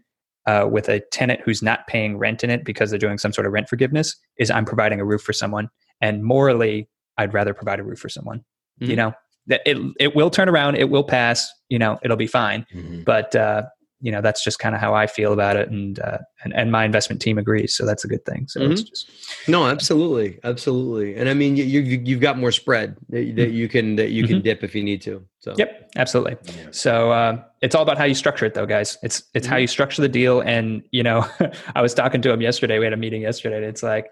uh, 0.46 0.68
with 0.72 0.88
a 0.89 1.00
tenant 1.12 1.39
who's 1.42 1.62
not 1.62 1.88
paying 1.88 2.18
rent 2.18 2.44
in 2.44 2.50
it 2.50 2.64
because 2.64 2.89
they're 2.89 3.00
doing 3.00 3.18
some 3.18 3.34
sort 3.34 3.46
of 3.48 3.54
rent 3.54 3.70
forgiveness 3.70 4.16
is 4.38 4.50
I'm 4.52 4.66
providing 4.66 5.00
a 5.00 5.06
roof 5.06 5.22
for 5.22 5.34
someone. 5.34 5.70
And 6.02 6.24
morally, 6.24 6.88
I'd 7.18 7.34
rather 7.34 7.54
provide 7.54 7.80
a 7.80 7.84
roof 7.84 8.00
for 8.00 8.10
someone. 8.10 8.44
You 8.80 8.89
Mhm. 8.89 8.98
know, 8.98 9.14
it 9.48 9.78
it 10.00 10.16
will 10.16 10.30
turn 10.30 10.48
around, 10.50 10.76
it 10.76 10.89
will 10.89 11.04
pass. 11.04 11.52
You 11.70 11.80
know, 11.80 12.00
it'll 12.04 12.18
be 12.18 12.28
fine 12.28 12.66
but 13.06 13.36
uh, 13.36 13.64
you 14.02 14.12
know 14.12 14.22
that's 14.22 14.43
just 14.43 14.60
kind 14.60 14.76
of 14.76 14.82
how 14.82 14.93
I 14.93 15.08
feel 15.08 15.34
about 15.34 15.56
it, 15.56 15.70
and, 15.70 15.99
uh, 15.99 16.20
and 16.43 16.54
and 16.54 16.72
my 16.72 16.86
investment 16.86 17.22
team 17.22 17.38
agrees, 17.38 17.76
so 17.76 17.86
that's 17.86 18.04
a 18.04 18.08
good 18.08 18.26
thing. 18.26 18.47
So 18.47 18.62
it's 18.62 18.84
just 18.84 19.10
No, 19.47 19.68
absolutely, 19.68 20.39
absolutely, 20.43 21.16
and 21.16 21.30
I 21.30 21.34
mean 21.34 21.56
you, 21.56 21.64
you 21.64 22.02
you've 22.04 22.22
got 22.22 22.38
more 22.38 22.52
spread 22.52 22.97
that, 23.10 23.36
that 23.36 23.52
you 23.52 23.70
can 23.70 23.95
that 23.95 24.10
you 24.10 24.28
can 24.28 24.41
dip 24.41 24.64
if 24.64 24.76
you 24.76 24.84
need 24.84 25.02
to. 25.04 25.26
So 25.39 25.56
yep, 25.58 25.91
absolutely. 25.95 26.38
So 26.72 27.12
uh, 27.12 27.43
it's 27.62 27.74
all 27.74 27.82
about 27.82 27.97
how 27.97 28.04
you 28.04 28.16
structure 28.16 28.45
it, 28.45 28.54
though, 28.54 28.66
guys. 28.66 28.97
It's 29.02 29.24
it's 29.34 29.47
how 29.47 29.58
you 29.58 29.68
structure 29.68 30.02
the 30.02 30.10
deal, 30.10 30.41
and 30.41 30.84
you 30.91 31.04
know, 31.04 31.28
I 31.76 31.82
was 31.82 31.93
talking 31.93 32.22
to 32.22 32.32
him 32.32 32.41
yesterday. 32.41 32.80
We 32.80 32.86
had 32.86 32.93
a 32.93 32.97
meeting 32.97 33.22
yesterday. 33.22 33.58
And 33.58 33.66
it's 33.66 33.84
like, 33.84 34.08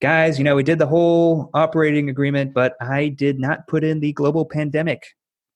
guys, 0.00 0.38
you 0.38 0.44
know, 0.44 0.54
we 0.54 0.62
did 0.62 0.78
the 0.78 0.86
whole 0.86 1.50
operating 1.54 2.08
agreement, 2.08 2.54
but 2.54 2.74
I 2.80 3.08
did 3.08 3.38
not 3.38 3.66
put 3.68 3.84
in 3.84 4.00
the 4.00 4.12
global 4.12 4.44
pandemic. 4.44 5.04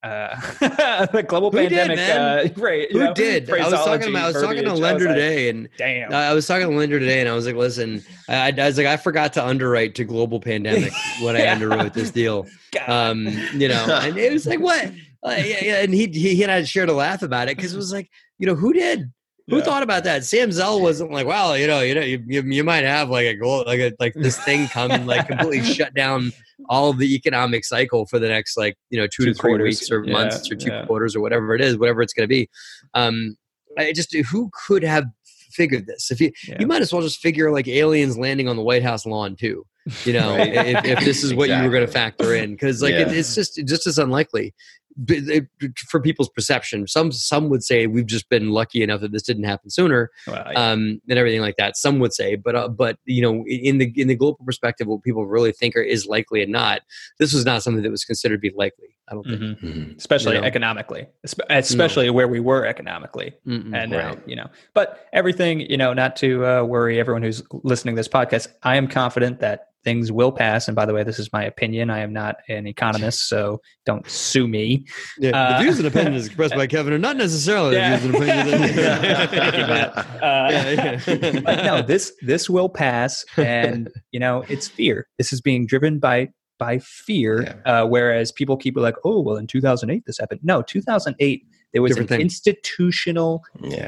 Uh, 0.02 0.34
the 1.12 1.22
global 1.26 1.50
Who 1.50 1.58
did, 1.58 1.70
pandemic, 1.72 1.96
man? 1.96 2.20
uh, 2.20 2.48
right? 2.56 2.90
you 2.90 2.98
who 2.98 3.04
know, 3.06 3.14
did? 3.14 3.50
I 3.50 3.68
was 3.68 3.84
talking 3.84 4.08
about 4.08 4.24
I 4.24 4.26
was 4.28 4.42
talking 4.42 4.64
to. 4.64 4.72
Lender 4.72 5.04
like, 5.06 5.14
today, 5.14 5.48
and 5.50 5.68
Damn. 5.76 6.14
I 6.14 6.32
was 6.32 6.46
talking 6.46 6.70
to 6.70 6.74
lender 6.74 6.98
today, 6.98 7.20
and 7.20 7.28
I 7.28 7.34
was 7.34 7.44
like, 7.44 7.54
"Listen, 7.54 8.02
I, 8.28 8.50
I 8.56 8.66
was 8.66 8.78
like, 8.78 8.86
I 8.86 8.96
forgot 8.96 9.34
to 9.34 9.44
underwrite 9.44 9.94
to 9.96 10.04
global 10.04 10.40
pandemic 10.40 10.92
when 11.20 11.36
I 11.36 11.40
underwrote 11.40 11.92
this 11.92 12.10
deal. 12.10 12.46
Um, 12.86 13.26
you 13.52 13.68
know, 13.68 14.00
and 14.02 14.16
it 14.16 14.32
was 14.32 14.46
like, 14.46 14.60
what? 14.60 14.86
Uh, 15.22 15.36
yeah, 15.36 15.58
yeah, 15.62 15.82
and 15.82 15.92
he, 15.92 16.06
he 16.06 16.34
he 16.34 16.42
and 16.44 16.50
I 16.50 16.64
shared 16.64 16.88
a 16.88 16.94
laugh 16.94 17.22
about 17.22 17.48
it 17.50 17.56
because 17.58 17.74
it 17.74 17.76
was 17.76 17.92
like, 17.92 18.10
you 18.38 18.46
know, 18.46 18.54
who 18.54 18.72
did? 18.72 19.12
Who 19.50 19.58
Yeah. 19.58 19.62
thought 19.64 19.82
about 19.82 20.04
that? 20.04 20.24
Sam 20.24 20.52
Zell 20.52 20.80
wasn't 20.80 21.10
like, 21.10 21.26
well, 21.26 21.58
you 21.58 21.66
know, 21.66 21.80
you 21.80 21.94
know, 21.94 22.00
you, 22.02 22.22
you, 22.26 22.42
you 22.42 22.64
might 22.64 22.84
have 22.84 23.10
like 23.10 23.26
a 23.26 23.34
goal, 23.34 23.64
like 23.66 23.80
a 23.80 23.92
like 24.00 24.14
this 24.14 24.38
thing 24.44 24.68
come 24.68 24.90
and 24.92 25.06
like 25.06 25.26
completely 25.26 25.60
shut 25.74 25.92
down 25.94 26.32
all 26.68 26.90
of 26.90 26.98
the 26.98 27.14
economic 27.14 27.64
cycle 27.64 28.06
for 28.06 28.18
the 28.18 28.28
next 28.28 28.56
like 28.56 28.76
you 28.90 28.98
know 28.98 29.06
two, 29.06 29.24
Two 29.24 29.32
to 29.32 29.34
three 29.34 29.50
quarters. 29.50 29.64
weeks 29.64 29.90
or 29.90 30.04
Yeah, 30.04 30.12
months 30.12 30.50
or 30.50 30.56
two 30.56 30.70
yeah. 30.70 30.84
quarters 30.86 31.16
or 31.16 31.20
whatever 31.20 31.54
it 31.54 31.60
is, 31.60 31.76
whatever 31.76 32.00
it's 32.02 32.12
going 32.12 32.24
to 32.24 32.28
be. 32.28 32.48
Um, 32.94 33.36
I 33.78 33.92
just 33.92 34.14
who 34.14 34.50
could 34.66 34.82
have 34.84 35.04
figured 35.50 35.86
this? 35.86 36.10
If 36.10 36.20
you 36.20 36.30
you 36.58 36.66
might 36.66 36.80
as 36.82 36.92
well 36.92 37.02
just 37.02 37.18
figure 37.20 37.50
like 37.50 37.66
aliens 37.68 38.16
landing 38.16 38.48
on 38.48 38.56
the 38.56 38.62
White 38.62 38.82
House 38.82 39.04
lawn 39.04 39.36
too. 39.36 39.64
You 40.04 40.12
know, 40.18 40.36
Right. 40.36 40.54
if, 40.54 40.84
if 40.84 41.00
this 41.00 41.24
is 41.24 41.34
what 41.34 41.48
you 41.48 41.62
were 41.64 41.70
going 41.70 41.84
to 41.86 41.90
factor 41.92 42.34
in, 42.34 42.52
because 42.52 42.82
like 42.82 42.94
it, 42.94 43.10
it's 43.12 43.34
just 43.34 43.60
just 43.66 43.86
as 43.86 43.98
unlikely 43.98 44.54
for 45.88 46.00
people's 46.00 46.28
perception. 46.28 46.86
Some 46.86 47.12
some 47.12 47.48
would 47.48 47.62
say 47.62 47.86
we've 47.86 48.06
just 48.06 48.28
been 48.28 48.50
lucky 48.50 48.82
enough 48.82 49.00
that 49.00 49.12
this 49.12 49.22
didn't 49.22 49.44
happen 49.44 49.70
sooner, 49.70 50.10
Well, 50.26 50.44
yeah. 50.52 50.70
um, 50.72 51.00
and 51.08 51.18
everything 51.18 51.40
like 51.40 51.56
that. 51.56 51.76
Some 51.76 51.98
would 52.00 52.12
say, 52.12 52.36
but 52.36 52.54
uh, 52.56 52.68
but 52.68 52.98
you 53.04 53.22
know, 53.22 53.44
in 53.46 53.78
the 53.78 53.92
in 53.96 54.08
the 54.08 54.14
global 54.16 54.38
perspective, 54.44 54.86
what 54.86 55.02
people 55.02 55.26
really 55.26 55.52
think 55.52 55.76
are, 55.76 55.82
is 55.82 56.06
likely 56.06 56.42
and 56.42 56.52
not. 56.52 56.82
This 57.18 57.32
was 57.32 57.44
not 57.44 57.62
something 57.62 57.82
that 57.82 57.90
was 57.90 58.04
considered 58.04 58.36
to 58.42 58.50
be 58.50 58.54
likely. 58.56 58.88
I 59.08 59.14
don't 59.14 59.24
think. 59.26 59.40
Mhm. 59.40 59.60
Mhm. 59.60 59.96
especially 59.98 60.36
you 60.36 60.40
know. 60.42 60.46
economically, 60.46 61.06
espe- 61.26 61.44
especially 61.48 62.10
where 62.10 62.28
we 62.28 62.38
were 62.38 62.64
economically. 62.64 63.32
Mm-mm. 63.46 63.74
And 63.74 63.90
now, 63.90 64.10
Right. 64.10 64.18
you 64.28 64.36
know, 64.36 64.46
but 64.72 65.08
everything, 65.12 65.60
you 65.62 65.76
know, 65.76 65.92
not 65.92 66.14
to 66.16 66.46
uh, 66.46 66.62
worry 66.62 67.00
everyone 67.00 67.22
who's 67.22 67.42
listening 67.64 67.96
to 67.96 67.98
this 67.98 68.06
podcast, 68.08 68.46
I 68.62 68.76
am 68.76 68.86
confident 68.86 69.40
that 69.40 69.69
things 69.84 70.12
will 70.12 70.30
pass. 70.32 70.68
And 70.68 70.74
by 70.74 70.84
the 70.86 70.92
way, 70.92 71.02
this 71.04 71.18
is 71.18 71.32
my 71.32 71.44
opinion. 71.44 71.90
I 71.90 72.00
am 72.00 72.12
not 72.12 72.36
an 72.48 72.66
economist, 72.66 73.28
so 73.28 73.60
don't 73.86 74.08
sue 74.08 74.46
me. 74.46 74.84
Yeah, 75.18 75.30
Uh, 75.30 75.56
the 75.58 75.64
views 75.64 75.78
and 75.78 75.86
opinions 75.88 76.26
expressed 76.30 76.54
by 76.54 76.66
Kevin 76.66 76.92
are 76.92 76.98
not 76.98 77.16
necessarily 77.16 77.76
Yeah. 77.76 77.96
the 77.96 78.08
views 78.08 78.14
and 78.14 78.22
opinions. 78.46 78.74
Thank 79.30 79.54
you, 79.56 79.66
Matt. 79.66 79.96
Uh, 80.20 80.48
Yeah, 80.50 81.00
yeah. 81.06 81.40
but 81.40 81.64
no, 81.64 81.82
this 81.82 82.12
this 82.22 82.50
will 82.50 82.68
pass, 82.68 83.24
and 83.36 83.88
you 84.12 84.20
know, 84.20 84.44
it's 84.48 84.68
fear. 84.68 85.06
This 85.18 85.32
is 85.32 85.40
being 85.40 85.66
driven 85.66 85.98
by 85.98 86.28
by 86.58 86.78
fear. 86.78 87.62
Uh, 87.64 87.86
whereas 87.86 88.30
people 88.32 88.56
keep 88.58 88.76
like, 88.76 88.96
oh, 89.04 89.20
well, 89.20 89.36
in 89.36 89.46
2008 89.46 90.04
this 90.06 90.18
happened. 90.18 90.40
No, 90.42 90.60
2008 90.62 91.42
there 91.72 91.80
was 91.82 91.96
an 91.96 92.06
institutional 92.20 93.42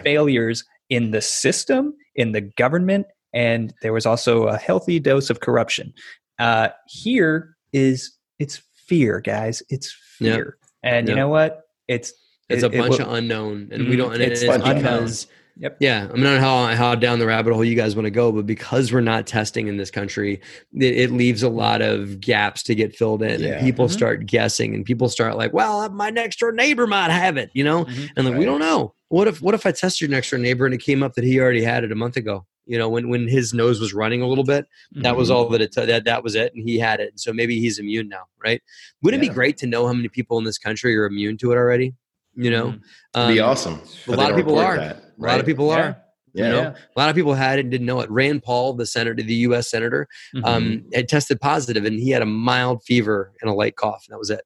failures 0.05 0.65
in 0.89 1.11
the 1.11 1.21
system, 1.21 1.95
in 2.15 2.33
the 2.33 2.41
government, 2.41 3.07
and 3.33 3.73
there 3.83 3.93
was 3.93 4.07
also 4.07 4.45
a 4.49 4.57
healthy 4.57 4.99
dose 5.01 5.31
of 5.31 5.41
corruption. 5.41 5.93
Uh, 6.39 6.69
here 6.89 7.57
is 7.73 8.17
it's 8.39 8.63
fear, 8.75 9.21
guys. 9.21 9.63
It's 9.69 9.93
fear. 10.19 10.57
And 10.83 11.09
you 11.09 11.15
know 11.15 11.29
what? 11.29 11.63
It's 11.89 12.13
It's 12.49 12.63
it- 12.63 12.67
a 12.75 12.79
bunch 12.79 12.99
will- 12.99 13.07
of 13.09 13.13
unknown, 13.15 13.69
and 13.73 13.89
we 13.89 13.95
Mhm. 13.95 13.99
don't. 13.99 14.13
And 14.15 14.23
It's 14.23 14.43
it's, 14.43 14.57
because 14.65 15.27
Yep. 15.59 15.77
yeah, 15.81 16.09
I 16.11 16.15
mean, 16.17 16.27
I 16.27 16.33
don't 16.33 16.35
know 16.37 16.41
how 16.41 16.67
how 16.75 16.95
down 16.95 17.19
the 17.19 17.27
rabbit 17.27 17.53
hole 17.53 17.63
you 17.65 17.75
guys 17.77 17.95
want 17.95 18.07
to 18.07 18.11
go, 18.11 18.33
but 18.33 18.47
because 18.47 18.91
we're 18.93 19.01
not 19.03 19.27
testing 19.27 19.69
in 19.69 19.77
this 19.77 19.91
country, 19.91 20.41
it, 20.75 20.97
it 20.97 21.11
leaves 21.13 21.43
a 21.43 21.49
lot 21.51 21.83
of 21.83 22.21
gaps 22.21 22.63
to 22.65 22.75
get 22.75 22.97
filled 22.97 23.23
in, 23.23 23.41
Yeah. 23.41 23.49
and 23.57 23.65
people 23.67 23.87
Mhm. 23.87 23.91
start 23.93 24.27
guessing, 24.27 24.75
and 24.75 24.85
people 24.85 25.09
start 25.11 25.37
like, 25.37 25.53
"Well, 25.53 25.89
my 25.91 26.09
next 26.11 26.39
door 26.41 26.53
neighbor 26.53 26.87
might 26.87 27.11
have 27.11 27.37
it," 27.37 27.51
you 27.53 27.65
know, 27.65 27.85
Mhm. 27.85 28.11
and 28.17 28.27
like 28.27 28.37
we 28.39 28.45
don't 28.47 28.61
know. 28.61 28.95
What 29.09 29.29
if 29.29 29.43
what 29.43 29.55
if 29.55 29.67
I 29.67 29.73
tested 29.73 30.01
your 30.01 30.11
next 30.11 30.31
door 30.31 30.39
neighbor 30.39 30.65
and 30.65 30.75
it 30.75 30.83
came 30.83 31.03
up 31.03 31.15
that 31.15 31.25
he 31.25 31.39
already 31.39 31.63
had 31.63 31.85
it 31.85 31.93
a 31.93 31.97
month 31.97 32.17
ago? 32.17 32.47
You 32.67 32.79
know, 32.79 32.89
when 32.89 33.09
when 33.09 33.27
his 33.29 33.53
nose 33.53 33.81
was 33.81 33.93
running 33.93 34.23
a 34.23 34.27
little 34.29 34.45
bit, 34.45 34.67
that 34.93 35.17
was 35.17 35.31
Mhm. 35.31 35.35
all 35.35 35.49
that 35.49 35.61
it 35.61 35.75
that 35.75 36.05
that 36.05 36.23
was 36.23 36.35
it, 36.35 36.53
and 36.55 36.69
he 36.69 36.79
had 36.79 37.01
it. 37.01 37.11
and 37.11 37.21
So 37.21 37.33
maybe 37.33 37.59
he's 37.59 37.79
immune 37.79 38.09
now, 38.09 38.25
right? 38.43 38.63
Wouldn't 39.03 39.23
it 39.23 39.29
be 39.29 39.33
great 39.35 39.57
to 39.59 39.67
know 39.67 39.87
how 39.87 39.93
many 39.93 40.09
people 40.09 40.39
in 40.39 40.45
this 40.45 40.59
country 40.59 40.97
are 40.97 41.05
immune 41.07 41.37
to 41.39 41.51
it 41.53 41.57
already? 41.57 41.95
You 42.37 42.51
know, 42.51 42.67
Mhm. 42.69 42.81
It'd 43.27 43.35
be 43.35 43.41
Um, 43.41 43.49
awesome. 43.51 43.81
a 44.09 44.13
lot 44.13 44.31
of 44.31 44.37
people 44.37 44.59
are. 44.59 44.77
that, 44.77 45.03
A 45.19 45.23
lot 45.23 45.41
of 45.41 45.47
people 45.47 45.69
Yeah. 45.69 45.77
are. 45.79 45.97
Yeah. 46.35 46.47
you 46.47 46.51
know? 46.53 46.61
Yeah. 46.63 46.75
A 46.97 46.99
lot 46.99 47.11
of 47.11 47.15
people 47.15 47.35
had 47.35 47.59
it 47.59 47.63
and 47.63 47.71
didn't 47.71 47.87
know 47.87 48.01
it. 48.01 48.11
Rand 48.11 48.43
Paul, 48.43 48.73
the 48.73 48.87
senator, 48.87 49.23
the 49.23 49.35
U.S. 49.49 49.69
senator, 49.69 50.09
Mhm. 50.35 50.45
um, 50.47 50.85
had 50.95 51.07
tested 51.07 51.41
positive, 51.43 51.85
and 51.85 52.01
he 52.01 52.09
had 52.09 52.23
a 52.23 52.27
mild 52.27 52.83
fever 52.85 53.33
and 53.43 53.51
a 53.51 53.53
light 53.53 53.77
cough, 53.77 54.05
and 54.09 54.15
that 54.15 54.19
was 54.19 54.31
it. 54.31 54.41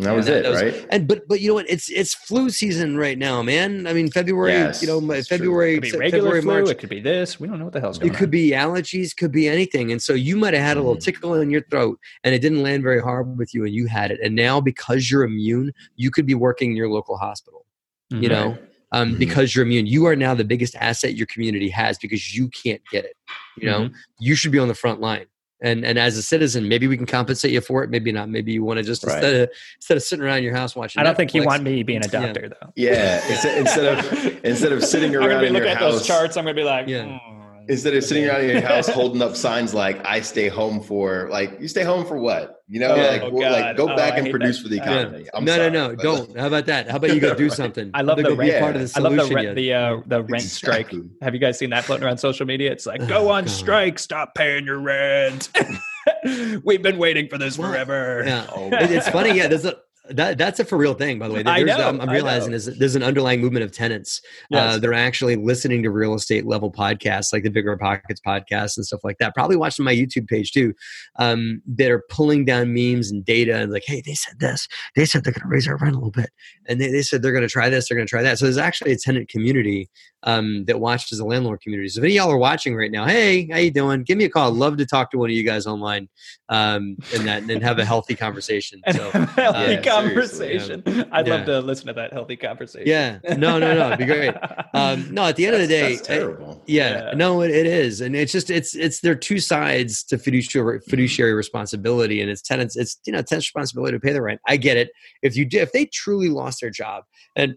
And 0.00 0.06
that 0.06 0.16
was 0.16 0.26
that- 0.26 0.38
it, 0.38 0.42
that 0.44 0.50
was- 0.50 0.62
right? 0.62 0.86
And 0.90 1.06
but 1.06 1.28
but 1.28 1.40
you 1.40 1.48
know 1.48 1.54
what? 1.54 1.68
It's 1.68 1.90
it's 1.90 2.14
flu 2.14 2.48
season 2.50 2.96
right 2.96 3.18
now, 3.18 3.42
man. 3.42 3.86
I 3.86 3.92
mean, 3.92 4.10
February. 4.10 4.52
Yes, 4.52 4.80
you 4.82 4.88
know, 4.88 5.00
my- 5.00 5.16
it's 5.16 5.28
true. 5.28 5.36
February, 5.38 5.74
It 5.76 5.80
could 5.82 5.92
be 5.92 5.98
regular 5.98 6.22
February, 6.22 6.42
flu. 6.42 6.52
March. 6.52 6.68
It 6.70 6.78
could 6.78 6.88
be 6.88 7.00
this. 7.00 7.38
We 7.38 7.48
don't 7.48 7.58
know 7.58 7.64
what 7.64 7.74
the 7.74 7.80
hell's 7.80 7.98
going 7.98 8.10
on. 8.10 8.14
It 8.14 8.18
could 8.18 8.28
on. 8.28 8.30
be 8.30 8.50
allergies, 8.50 9.14
could 9.16 9.32
be 9.32 9.48
anything. 9.48 9.92
And 9.92 10.00
so 10.02 10.14
you 10.14 10.36
might 10.36 10.54
have 10.54 10.62
had 10.62 10.76
a 10.76 10.80
little 10.80 10.96
Mhm. 10.96 11.04
tickle 11.04 11.34
in 11.34 11.50
your 11.50 11.62
throat 11.70 11.98
and 12.24 12.34
it 12.34 12.40
didn't 12.40 12.62
land 12.62 12.82
very 12.82 13.00
hard 13.00 13.36
with 13.38 13.52
you 13.54 13.64
and 13.64 13.74
you 13.74 13.86
had 13.86 14.10
it. 14.10 14.20
And 14.22 14.34
now 14.34 14.60
because 14.60 15.10
you're 15.10 15.24
immune, 15.24 15.72
you 15.96 16.10
could 16.10 16.26
be 16.26 16.34
working 16.34 16.70
in 16.70 16.76
your 16.76 16.88
local 16.88 17.16
hospital, 17.16 17.66
you 18.10 18.28
Mhm. 18.28 18.30
know, 18.30 18.58
um, 18.92 19.14
Mhm. 19.14 19.18
because 19.18 19.54
you're 19.54 19.64
immune. 19.64 19.86
You 19.86 20.06
are 20.06 20.16
now 20.16 20.34
the 20.34 20.44
biggest 20.44 20.74
asset 20.76 21.14
your 21.14 21.26
community 21.26 21.68
has 21.68 21.98
because 21.98 22.34
you 22.34 22.48
can't 22.48 22.80
get 22.90 23.04
it. 23.04 23.16
You 23.56 23.66
know, 23.68 23.80
Mhm. 23.88 23.92
you 24.18 24.34
should 24.34 24.50
be 24.52 24.58
on 24.58 24.68
the 24.68 24.74
front 24.74 25.00
line. 25.00 25.26
And 25.62 25.84
and 25.84 25.98
as 25.98 26.16
a 26.16 26.22
citizen, 26.22 26.68
maybe 26.68 26.86
we 26.86 26.96
can 26.96 27.06
compensate 27.06 27.50
you 27.52 27.60
for 27.60 27.84
it. 27.84 27.90
Maybe 27.90 28.12
not. 28.12 28.28
Maybe 28.30 28.52
you 28.52 28.64
want 28.64 28.78
to 28.78 28.82
just 28.82 29.04
Right. 29.04 29.14
instead 29.16 29.34
of 29.42 29.48
instead 29.76 29.96
of 29.98 30.02
sitting 30.02 30.24
around 30.24 30.42
your 30.42 30.54
house 30.54 30.74
watching. 30.74 31.00
I 31.00 31.02
don't 31.04 31.16
think 31.16 31.34
you 31.34 31.44
want 31.44 31.62
me 31.62 31.82
being 31.82 32.02
a 32.04 32.08
Yeah. 32.10 32.20
doctor, 32.26 32.48
though. 32.48 32.72
Yeah. 32.76 33.26
Instead, 33.28 33.58
instead 33.58 33.84
of 33.98 34.44
instead 34.44 34.72
of 34.72 34.82
sitting 34.92 35.14
I'm 35.14 35.22
around 35.22 35.40
be 35.42 35.46
in 35.48 35.52
your 35.54 35.62
looking 35.62 35.68
at 35.72 35.76
house, 35.78 35.92
those 35.98 36.06
charts. 36.06 36.36
I'm 36.36 36.44
gonna 36.44 36.54
be 36.54 36.64
like, 36.64 36.88
Yeah. 36.88 37.04
Hmm. 37.18 37.29
Instead 37.68 37.94
of 37.94 38.02
sitting 38.04 38.26
around 38.28 38.42
in 38.42 38.50
your 38.50 38.60
house 38.62 38.88
holding 38.88 39.22
up 39.22 39.36
signs 39.36 39.74
like 39.74 40.04
"I 40.06 40.20
stay 40.20 40.48
home 40.48 40.82
for," 40.82 41.28
like 41.30 41.60
you 41.60 41.68
stay 41.68 41.82
home 41.84 42.04
for 42.06 42.16
what? 42.18 42.56
You 42.68 42.80
know, 42.80 42.94
Oh, 42.94 42.96
like, 42.96 43.22
oh, 43.22 43.28
like 43.28 43.76
go 43.76 43.90
Oh, 43.92 43.96
back 43.96 44.14
I 44.14 44.18
and 44.18 44.30
produce 44.30 44.58
that. 44.58 44.62
for 44.62 44.68
the 44.68 44.76
Yeah. 44.76 44.82
economy. 44.82 45.26
I'm 45.34 45.44
no, 45.44 45.56
sorry, 45.56 45.70
no, 45.70 45.88
no, 45.90 45.96
but- 45.96 46.02
don't. 46.02 46.36
How 46.38 46.46
about 46.46 46.66
that? 46.66 46.88
How 46.88 46.96
about 46.96 47.14
you 47.14 47.20
go 47.20 47.34
do 47.34 47.44
Right. 47.48 47.52
something? 47.52 47.90
I 47.94 48.02
love 48.02 48.16
Go 48.18 48.22
the 48.30 48.30
be 48.30 48.48
rent- 48.50 48.60
part 48.60 48.76
of 48.76 48.82
the 48.82 48.88
solution. 48.88 49.12
I 49.12 49.16
love 49.22 49.26
solution. 49.28 49.54
the 49.54 49.72
rent, 49.72 50.04
the 50.06 50.14
uh, 50.14 50.18
the 50.20 50.22
rent 50.24 50.42
strike. 50.44 50.92
Have 51.22 51.34
you 51.34 51.40
guys 51.40 51.58
seen 51.58 51.70
that 51.70 51.84
floating 51.84 52.04
around 52.06 52.18
social 52.18 52.46
media? 52.46 52.70
It's 52.72 52.86
like, 52.86 53.02
Oh, 53.02 53.06
go 53.06 53.28
on 53.30 53.44
God. 53.44 53.50
strike, 53.50 53.98
stop 53.98 54.34
paying 54.34 54.64
your 54.66 54.78
rent. 54.80 55.50
We've 56.64 56.82
been 56.82 56.98
waiting 56.98 57.28
for 57.28 57.38
this 57.38 57.58
What? 57.58 57.68
forever. 57.70 58.22
Yeah. 58.26 58.46
Oh, 58.54 58.68
it's 58.72 59.08
funny. 59.08 59.36
Yeah, 59.36 59.48
there's 59.48 59.64
a 59.64 59.76
that 60.16 60.38
that's 60.38 60.60
a 60.60 60.64
for 60.64 60.76
real 60.76 60.94
thing. 60.94 61.18
By 61.18 61.28
the 61.28 61.34
way, 61.34 61.42
I 61.46 61.62
know, 61.62 61.88
I'm, 61.88 62.00
I'm 62.00 62.10
realizing 62.10 62.50
know. 62.50 62.56
is 62.56 62.66
there's 62.78 62.96
an 62.96 63.02
underlying 63.02 63.40
movement 63.40 63.64
of 63.64 63.72
tenants. 63.72 64.20
Yes. 64.50 64.74
Uh, 64.74 64.78
they're 64.78 64.94
actually 64.94 65.36
listening 65.36 65.82
to 65.82 65.90
real 65.90 66.14
estate 66.14 66.46
level 66.46 66.70
podcasts 66.70 67.32
like 67.32 67.42
the 67.42 67.50
Bigger 67.50 67.76
Pockets 67.76 68.20
podcast 68.24 68.76
and 68.76 68.86
stuff 68.86 69.00
like 69.04 69.18
that. 69.18 69.34
Probably 69.34 69.56
watching 69.56 69.84
my 69.84 69.94
YouTube 69.94 70.28
page 70.28 70.52
too. 70.52 70.74
Um, 71.16 71.62
that 71.66 71.90
are 71.90 72.02
pulling 72.10 72.44
down 72.44 72.74
memes 72.74 73.10
and 73.10 73.24
data 73.24 73.56
and 73.56 73.72
like, 73.72 73.84
hey, 73.86 74.02
they 74.04 74.14
said 74.14 74.40
this. 74.40 74.68
They 74.96 75.04
said 75.04 75.24
they're 75.24 75.32
going 75.32 75.42
to 75.42 75.48
raise 75.48 75.68
our 75.68 75.76
rent 75.76 75.94
a 75.94 75.98
little 75.98 76.10
bit, 76.10 76.30
and 76.66 76.80
they, 76.80 76.90
they 76.90 77.02
said 77.02 77.22
they're 77.22 77.32
going 77.32 77.42
to 77.42 77.48
try 77.48 77.68
this. 77.68 77.88
They're 77.88 77.96
going 77.96 78.06
to 78.06 78.10
try 78.10 78.22
that. 78.22 78.38
So 78.38 78.46
there's 78.46 78.58
actually 78.58 78.92
a 78.92 78.98
tenant 78.98 79.28
community 79.28 79.88
um, 80.22 80.64
that 80.66 80.80
watches 80.80 81.18
the 81.18 81.24
landlord 81.24 81.60
community. 81.60 81.88
So 81.88 82.00
if 82.00 82.04
any 82.04 82.18
of 82.18 82.24
y'all 82.24 82.32
are 82.32 82.38
watching 82.38 82.76
right 82.76 82.90
now, 82.90 83.06
hey, 83.06 83.48
how 83.50 83.58
you 83.58 83.70
doing? 83.70 84.02
Give 84.02 84.18
me 84.18 84.24
a 84.24 84.28
call. 84.28 84.50
I'd 84.50 84.56
love 84.56 84.76
to 84.76 84.86
talk 84.86 85.10
to 85.12 85.18
one 85.18 85.30
of 85.30 85.36
you 85.36 85.44
guys 85.44 85.66
online 85.66 86.08
um, 86.48 86.96
and 87.14 87.26
that 87.26 87.42
and 87.42 87.62
have 87.62 87.78
a 87.78 87.84
healthy 87.84 88.14
conversation. 88.14 88.82
So. 88.90 89.08
healthy 89.10 89.76
uh, 89.76 89.82
yeah, 90.02 90.08
conversation. 90.14 90.82
I'd 91.12 91.26
Yeah. 91.26 91.34
love 91.34 91.46
to 91.46 91.60
listen 91.60 91.86
to 91.88 91.92
that 91.94 92.12
healthy 92.12 92.36
conversation. 92.36 92.86
Yeah, 92.88 93.18
no, 93.36 93.58
no, 93.58 93.74
no, 93.74 93.86
it'd 93.88 93.98
be 93.98 94.04
great. 94.06 94.34
Um, 94.72 95.12
no, 95.12 95.24
at 95.24 95.34
the 95.34 95.46
end 95.46 95.56
of 95.56 95.60
the 95.62 95.66
day, 95.66 95.96
that's 95.96 96.08
I- 96.08 96.14
terrible. 96.14 96.62
yeah, 96.66 97.08
Yeah. 97.08 97.14
no, 97.16 97.42
it, 97.42 97.50
it 97.50 97.66
is, 97.66 98.00
and 98.00 98.14
it's 98.14 98.30
just 98.30 98.50
it's 98.50 98.76
it's 98.76 99.00
there 99.00 99.12
are 99.12 99.16
two 99.16 99.40
sides 99.40 100.04
to 100.04 100.16
fiduciary 100.16 100.80
fiduciary 100.88 101.34
responsibility, 101.34 102.20
and 102.20 102.30
it's 102.30 102.40
tenants. 102.40 102.76
It's 102.76 103.00
you 103.04 103.12
know 103.12 103.20
tenants' 103.20 103.48
responsibility 103.48 103.96
to 103.96 104.00
pay 104.00 104.12
the 104.12 104.22
rent. 104.22 104.40
I 104.46 104.56
get 104.58 104.76
it. 104.76 104.90
If 105.22 105.36
you 105.36 105.44
do, 105.44 105.58
if 105.58 105.72
they 105.72 105.86
truly 105.86 106.28
lost 106.28 106.60
their 106.60 106.70
job 106.70 107.02
and 107.34 107.56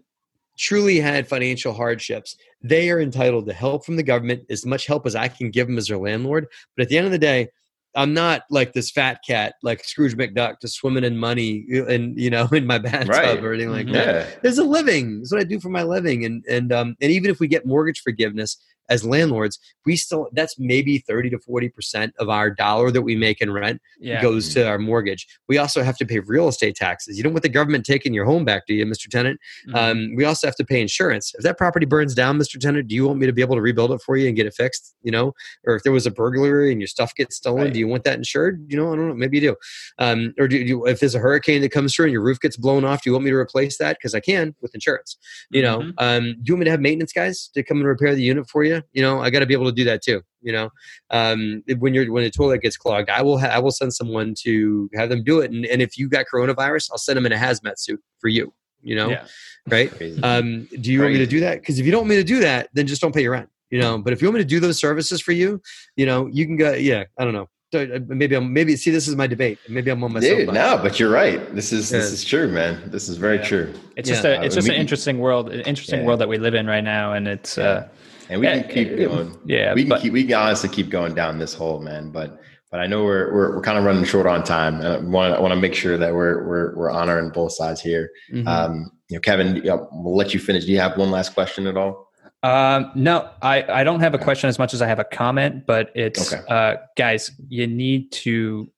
truly 0.58 0.98
had 1.00 1.28
financial 1.28 1.72
hardships, 1.72 2.36
they 2.62 2.90
are 2.90 3.00
entitled 3.00 3.46
to 3.46 3.52
help 3.52 3.84
from 3.86 3.94
the 3.96 4.02
government, 4.02 4.42
as 4.50 4.66
much 4.66 4.86
help 4.86 5.06
as 5.06 5.14
I 5.14 5.28
can 5.28 5.50
give 5.50 5.66
them 5.68 5.78
as 5.78 5.86
their 5.88 5.98
landlord. 5.98 6.46
But 6.76 6.82
at 6.82 6.88
the 6.88 6.98
end 6.98 7.06
of 7.06 7.12
the 7.12 7.18
day. 7.18 7.48
I'm 7.96 8.12
not 8.14 8.42
like 8.50 8.72
this 8.72 8.90
fat 8.90 9.20
cat, 9.26 9.54
like 9.62 9.84
Scrooge 9.84 10.16
McDuck, 10.16 10.60
just 10.60 10.74
swimming 10.74 11.04
in 11.04 11.16
money 11.16 11.64
and 11.88 12.18
you 12.18 12.30
know 12.30 12.48
in 12.52 12.66
my 12.66 12.78
bathtub 12.78 13.08
Right. 13.08 13.42
or 13.42 13.52
anything 13.54 13.70
like 13.72 13.86
Mhm. 13.86 13.92
that 13.92 14.06
Yeah. 14.14 14.26
there's 14.42 14.58
a 14.58 14.64
living. 14.64 15.18
That's 15.18 15.32
what 15.32 15.40
I 15.40 15.44
do 15.44 15.60
for 15.60 15.68
my 15.70 15.82
living. 15.82 16.24
And 16.24 16.44
and 16.48 16.72
um 16.72 16.96
and 17.00 17.10
even 17.12 17.30
if 17.30 17.38
we 17.40 17.46
get 17.48 17.66
mortgage 17.66 18.00
forgiveness 18.00 18.56
as 18.88 19.04
landlords, 19.04 19.58
we 19.86 19.96
still 19.96 20.28
that's 20.32 20.58
maybe 20.58 20.98
30 20.98 21.30
to 21.30 21.38
40 21.38 21.68
percent 21.70 22.14
of 22.18 22.28
our 22.28 22.50
dollar 22.50 22.90
that 22.90 23.02
we 23.02 23.16
make 23.16 23.40
in 23.40 23.50
rent 23.52 23.80
yeah. 23.98 24.20
goes 24.22 24.52
to 24.54 24.66
our 24.66 24.78
mortgage. 24.78 25.26
We 25.48 25.58
also 25.58 25.82
have 25.82 25.96
to 25.98 26.06
pay 26.06 26.20
real 26.20 26.48
estate 26.48 26.74
taxes. 26.76 27.16
You 27.16 27.22
don't 27.22 27.32
want 27.32 27.42
the 27.42 27.48
government 27.48 27.84
taking 27.86 28.12
your 28.14 28.24
home 28.24 28.44
back, 28.44 28.66
do 28.66 28.74
you, 28.74 28.84
Mr. 28.86 29.08
Tenant? 29.08 29.40
Mhm. 29.68 29.74
Um, 29.74 30.14
we 30.16 30.24
also 30.24 30.46
have 30.46 30.56
to 30.56 30.64
pay 30.64 30.80
insurance. 30.80 31.32
If 31.36 31.42
that 31.44 31.58
property 31.58 31.86
burns 31.86 32.14
down, 32.14 32.38
Mr. 32.38 32.58
Tenant, 32.58 32.88
do 32.88 32.94
you 32.94 33.06
want 33.06 33.18
me 33.18 33.26
to 33.26 33.32
be 33.32 33.42
able 33.42 33.56
to 33.56 33.62
rebuild 33.62 33.92
it 33.92 34.00
for 34.02 34.16
you 34.16 34.26
and 34.28 34.36
get 34.36 34.46
it 34.46 34.54
fixed? 34.54 34.94
You 35.02 35.12
know, 35.12 35.34
or 35.66 35.76
if 35.76 35.82
there 35.82 35.92
was 35.92 36.06
a 36.06 36.10
burglary 36.10 36.72
and 36.72 36.80
your 36.80 36.88
stuff 36.88 37.14
gets 37.14 37.36
stolen, 37.36 37.64
Right. 37.64 37.72
do 37.72 37.78
you 37.78 37.88
want 37.88 38.04
that 38.04 38.16
insured? 38.18 38.64
You 38.68 38.76
know, 38.76 38.92
I 38.92 38.96
don't 38.96 39.08
know. 39.08 39.14
Maybe 39.14 39.38
you 39.38 39.50
do. 39.50 39.56
Um, 39.98 40.34
or 40.38 40.48
do 40.48 40.56
you, 40.58 40.86
if 40.86 41.00
there's 41.00 41.14
a 41.14 41.18
hurricane 41.18 41.60
that 41.62 41.70
comes 41.70 41.94
through 41.94 42.06
and 42.06 42.12
your 42.12 42.22
roof 42.22 42.40
gets 42.40 42.56
blown 42.56 42.84
off, 42.84 43.02
do 43.02 43.10
you 43.10 43.14
want 43.14 43.24
me 43.24 43.30
to 43.30 43.36
replace 43.36 43.78
that? 43.78 43.96
Because 43.98 44.14
I 44.14 44.20
can 44.20 44.54
with 44.60 44.74
insurance. 44.74 45.16
You 45.50 45.62
know, 45.62 45.78
Mhm. 45.80 45.92
um, 45.98 46.22
do 46.24 46.42
you 46.46 46.54
want 46.54 46.60
me 46.60 46.64
to 46.66 46.70
have 46.70 46.80
maintenance 46.80 47.12
guys 47.12 47.48
to 47.54 47.62
come 47.62 47.78
and 47.78 47.86
repair 47.86 48.14
the 48.14 48.22
unit 48.22 48.48
for 48.48 48.64
you? 48.64 48.73
You 48.92 49.02
know, 49.02 49.20
I 49.20 49.30
got 49.30 49.40
to 49.40 49.46
be 49.46 49.54
able 49.54 49.66
to 49.66 49.72
do 49.72 49.84
that 49.84 50.02
too. 50.02 50.22
You 50.42 50.52
know, 50.52 50.70
um, 51.10 51.62
when 51.78 51.94
you're 51.94 52.10
when 52.12 52.24
the 52.24 52.30
toilet 52.30 52.60
gets 52.62 52.76
clogged, 52.76 53.08
I 53.10 53.22
will 53.22 53.38
ha- 53.38 53.48
I 53.48 53.58
will 53.58 53.70
send 53.70 53.92
someone 53.94 54.34
to 54.42 54.90
have 54.94 55.08
them 55.08 55.22
do 55.24 55.40
it. 55.40 55.50
And, 55.50 55.64
and 55.66 55.80
if 55.82 55.96
you 55.98 56.08
got 56.08 56.26
coronavirus, 56.32 56.90
I'll 56.92 56.98
send 56.98 57.16
them 57.16 57.26
in 57.26 57.32
a 57.32 57.36
hazmat 57.36 57.78
suit 57.78 58.00
for 58.20 58.28
you. 58.28 58.52
You 58.82 58.96
know, 58.96 59.10
Yeah. 59.10 59.24
right? 59.68 59.90
Crazy. 59.90 60.22
Um, 60.22 60.68
do 60.80 60.92
you 60.92 61.00
want 61.00 61.12
me 61.14 61.18
to 61.20 61.26
do 61.26 61.40
that? 61.40 61.60
Because 61.60 61.78
if 61.78 61.86
you 61.86 61.92
don't 61.92 62.00
want 62.02 62.10
me 62.10 62.16
to 62.16 62.24
do 62.24 62.40
that, 62.40 62.68
then 62.74 62.86
just 62.86 63.00
don't 63.00 63.14
pay 63.14 63.22
your 63.22 63.32
rent. 63.32 63.48
You 63.70 63.80
know, 63.80 63.98
but 63.98 64.12
if 64.12 64.20
you 64.20 64.28
want 64.28 64.34
me 64.36 64.42
to 64.42 64.48
do 64.48 64.60
those 64.60 64.78
services 64.78 65.20
for 65.22 65.32
you, 65.32 65.60
you 65.96 66.04
know, 66.06 66.26
you 66.26 66.44
can 66.46 66.56
go. 66.56 66.74
Yeah, 66.74 67.04
I 67.18 67.24
don't 67.24 67.32
know. 67.32 67.48
Uh, 67.72 67.98
Maybe 68.06 68.36
I'm. 68.36 68.52
Maybe 68.52 68.76
see, 68.76 68.92
this 68.92 69.08
is 69.08 69.16
my 69.16 69.26
debate. 69.26 69.58
Maybe 69.68 69.90
I'm 69.90 70.04
on 70.04 70.12
my 70.12 70.20
Dude, 70.20 70.46
soapbox. 70.46 70.54
no, 70.54 70.78
but 70.80 71.00
you're 71.00 71.10
right. 71.10 71.52
This 71.56 71.72
is 71.72 71.88
this 71.90 72.12
is 72.12 72.22
true, 72.22 72.46
man. 72.46 72.80
This 72.90 73.08
is 73.08 73.16
very 73.16 73.38
Yeah. 73.38 73.42
true. 73.48 73.74
It's 73.96 74.08
just 74.08 74.24
a 74.24 74.40
it's 74.44 74.54
just 74.54 74.68
mean, 74.68 74.76
an 74.76 74.80
interesting 74.80 75.18
world, 75.18 75.48
an 75.50 75.62
interesting 75.62 76.00
Yeah. 76.00 76.06
world 76.06 76.20
that 76.20 76.28
we 76.28 76.38
live 76.38 76.54
in 76.54 76.66
right 76.68 76.84
now, 76.84 77.14
and 77.14 77.26
it's 77.26 77.58
uh, 77.58 77.88
And 78.28 78.40
we 78.40 78.46
can 78.46 78.68
keep 78.68 78.96
going. 78.96 79.38
yeah, 79.44 79.74
we 79.74 79.82
can 79.82 79.88
but- 79.90 80.00
keep 80.02 80.12
we 80.12 80.24
can 80.24 80.34
honestly 80.34 80.68
keep 80.68 80.88
going 80.90 81.14
down 81.14 81.38
this 81.38 81.54
hole, 81.54 81.80
man. 81.80 82.10
But 82.10 82.40
but 82.70 82.80
I 82.80 82.86
know 82.86 83.04
we're 83.04 83.32
we're, 83.32 83.56
we're 83.56 83.62
kind 83.62 83.78
of 83.78 83.84
running 83.84 84.04
short 84.04 84.26
on 84.26 84.42
time, 84.44 84.76
and 84.80 84.86
I 84.86 84.96
want 84.98 85.34
I 85.34 85.40
want 85.40 85.52
to 85.54 85.60
make 85.60 85.74
sure 85.74 85.96
that 85.98 86.12
we're 86.14 86.46
we're 86.46 86.76
we're 86.76 86.90
honoring 86.90 87.30
both 87.30 87.52
sides 87.52 87.80
here. 87.80 88.10
Mhm. 88.32 88.46
Um, 88.46 88.90
you 89.08 89.16
know, 89.16 89.20
Kevin, 89.20 89.56
you 89.56 89.62
know, 89.64 89.88
we'll 89.92 90.16
let 90.16 90.32
you 90.34 90.40
finish. 90.40 90.64
Do 90.64 90.72
you 90.72 90.80
have 90.80 90.96
one 90.96 91.10
last 91.10 91.34
question 91.34 91.66
at 91.66 91.76
all? 91.76 92.08
Um, 92.42 92.90
no, 92.94 93.30
I, 93.40 93.62
I 93.80 93.84
don't 93.84 94.00
have 94.00 94.12
a 94.12 94.18
question 94.18 94.48
as 94.48 94.58
much 94.58 94.74
as 94.74 94.82
I 94.82 94.86
have 94.86 94.98
a 94.98 95.04
comment, 95.04 95.64
but 95.66 95.90
it's 95.94 96.32
Okay. 96.32 96.42
uh, 96.48 96.76
guys, 96.96 97.30
you 97.48 97.66
need 97.66 98.12
to 98.12 98.70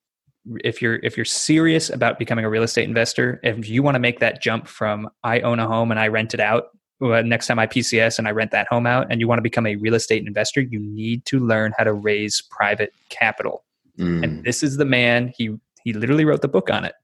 if 0.62 0.80
you're 0.80 0.96
if 1.02 1.16
you're 1.16 1.24
serious 1.24 1.90
about 1.90 2.18
becoming 2.20 2.44
a 2.44 2.50
real 2.50 2.62
estate 2.62 2.86
investor, 2.88 3.40
if 3.42 3.68
you 3.68 3.82
want 3.82 3.96
to 3.96 3.98
make 3.98 4.20
that 4.20 4.40
jump 4.40 4.68
from 4.68 5.08
I 5.24 5.40
own 5.40 5.58
a 5.58 5.66
home 5.66 5.90
and 5.90 5.98
I 5.98 6.08
rent 6.08 6.34
it 6.34 6.40
out 6.40 6.64
well, 6.66 6.70
next 7.00 7.46
time 7.46 7.58
I 7.58 7.66
PCS 7.66 8.18
and 8.18 8.26
I 8.26 8.30
rent 8.30 8.50
that 8.52 8.66
home 8.68 8.86
out, 8.86 9.06
and 9.10 9.20
you 9.20 9.28
want 9.28 9.38
to 9.38 9.42
become 9.42 9.66
a 9.66 9.76
real 9.76 9.94
estate 9.94 10.26
investor, 10.26 10.60
you 10.60 10.78
need 10.78 11.24
to 11.26 11.38
learn 11.38 11.72
how 11.76 11.84
to 11.84 11.92
raise 11.92 12.42
private 12.50 12.92
capital. 13.08 13.64
Mm. 13.98 14.24
And 14.24 14.44
this 14.44 14.62
is 14.62 14.76
the 14.76 14.84
man. 14.84 15.32
He 15.36 15.56
he 15.84 15.92
literally 15.92 16.24
wrote 16.24 16.42
the 16.42 16.48
book 16.48 16.70
on 16.70 16.84
it. 16.84 16.94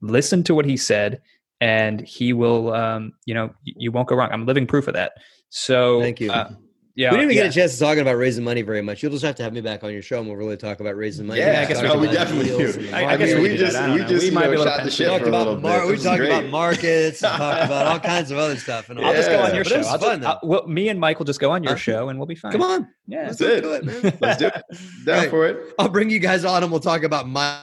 Listen 0.00 0.42
to 0.44 0.54
what 0.54 0.64
he 0.64 0.76
said, 0.76 1.20
and 1.60 2.00
he 2.00 2.32
will. 2.32 2.72
Um, 2.72 3.12
you 3.26 3.34
know, 3.34 3.50
you, 3.62 3.74
you 3.76 3.92
won't 3.92 4.08
go 4.08 4.16
wrong. 4.16 4.30
I'm 4.32 4.46
living 4.46 4.66
proof 4.66 4.88
of 4.88 4.94
that. 4.94 5.12
So 5.50 6.00
Thank 6.00 6.20
you. 6.20 6.32
uh, 6.32 6.50
yeah, 6.96 7.10
we 7.10 7.16
didn't 7.18 7.32
even 7.32 7.36
yeah. 7.36 7.42
get 7.48 7.52
a 7.52 7.54
chance 7.54 7.74
to 7.74 7.80
talk 7.80 7.98
about 7.98 8.16
raising 8.16 8.44
money 8.44 8.62
very 8.62 8.80
much. 8.82 9.02
You'll 9.02 9.10
just 9.12 9.24
have 9.24 9.34
to 9.36 9.42
have 9.42 9.52
me 9.52 9.60
back 9.60 9.82
on 9.82 9.92
your 9.92 10.02
show, 10.02 10.18
and 10.18 10.28
we'll 10.28 10.36
really 10.36 10.56
talk 10.56 10.80
about 10.80 10.96
raising 10.96 11.26
money. 11.26 11.40
Yeah, 11.40 11.62
I 11.62 11.72
guess 11.72 11.82
we 11.82 12.06
we 12.06 12.12
definitely 12.12 12.46
do. 12.46 12.90
I- 12.94 13.02
I 13.04 13.12
I 13.12 13.16
guess 13.16 13.34
we 13.34 13.40
we 13.42 13.56
just 13.56 13.76
we 13.90 13.98
just 14.04 14.24
We 14.24 14.30
might 14.30 14.44
know, 14.44 14.50
be 14.50 14.54
able 14.54 14.64
to 14.64 14.70
shot 14.70 14.84
the 14.84 14.90
shit 14.90 15.06
talked 15.08 15.24
for 15.24 15.28
a 15.30 15.32
little 15.36 15.52
about 15.54 15.62
mar- 15.62 15.86
bit. 15.86 15.96
we 15.98 16.02
talked 16.02 16.22
about 16.22 16.46
markets, 16.50 17.22
and 17.24 17.32
talked 17.32 17.64
about 17.64 17.86
all 17.86 17.98
kinds 18.00 18.30
of 18.30 18.38
other 18.38 18.56
stuff. 18.56 18.90
And 18.90 18.98
all 18.98 19.06
I'll 19.06 19.14
just 19.14 19.28
go 19.28 19.40
on 19.40 19.54
your 19.54 19.64
But 19.64 19.70
show. 19.70 19.74
it 19.76 19.78
was 19.78 19.88
fun, 19.88 20.00
just, 20.00 20.20
though. 20.20 20.26
I'll, 20.28 20.40
well, 20.42 20.66
me 20.68 20.88
and 20.88 21.00
Mike 21.00 21.18
will 21.18 21.26
just 21.26 21.40
go 21.40 21.50
on 21.50 21.62
your 21.64 21.72
Huh? 21.72 21.78
show, 21.78 22.08
and 22.08 22.18
we'll 22.18 22.26
be 22.26 22.34
fine. 22.36 22.52
Come 22.52 22.62
on, 22.62 22.88
Yeah. 23.06 23.26
That's 23.26 23.40
Let's 23.40 23.54
it. 23.58 23.60
do 23.62 23.72
it, 23.74 23.84
man. 23.84 24.18
Let's 24.20 24.38
do 24.38 24.46
it. 24.46 24.62
Down 25.04 25.18
Right. 25.18 25.30
for 25.30 25.46
it. 25.46 25.74
I'll 25.78 25.90
bring 25.90 26.08
you 26.08 26.18
guys 26.18 26.44
on 26.44 26.62
and 26.62 26.72
we'll 26.72 26.80
talk 26.80 27.02
about 27.02 27.28
my 27.28 27.60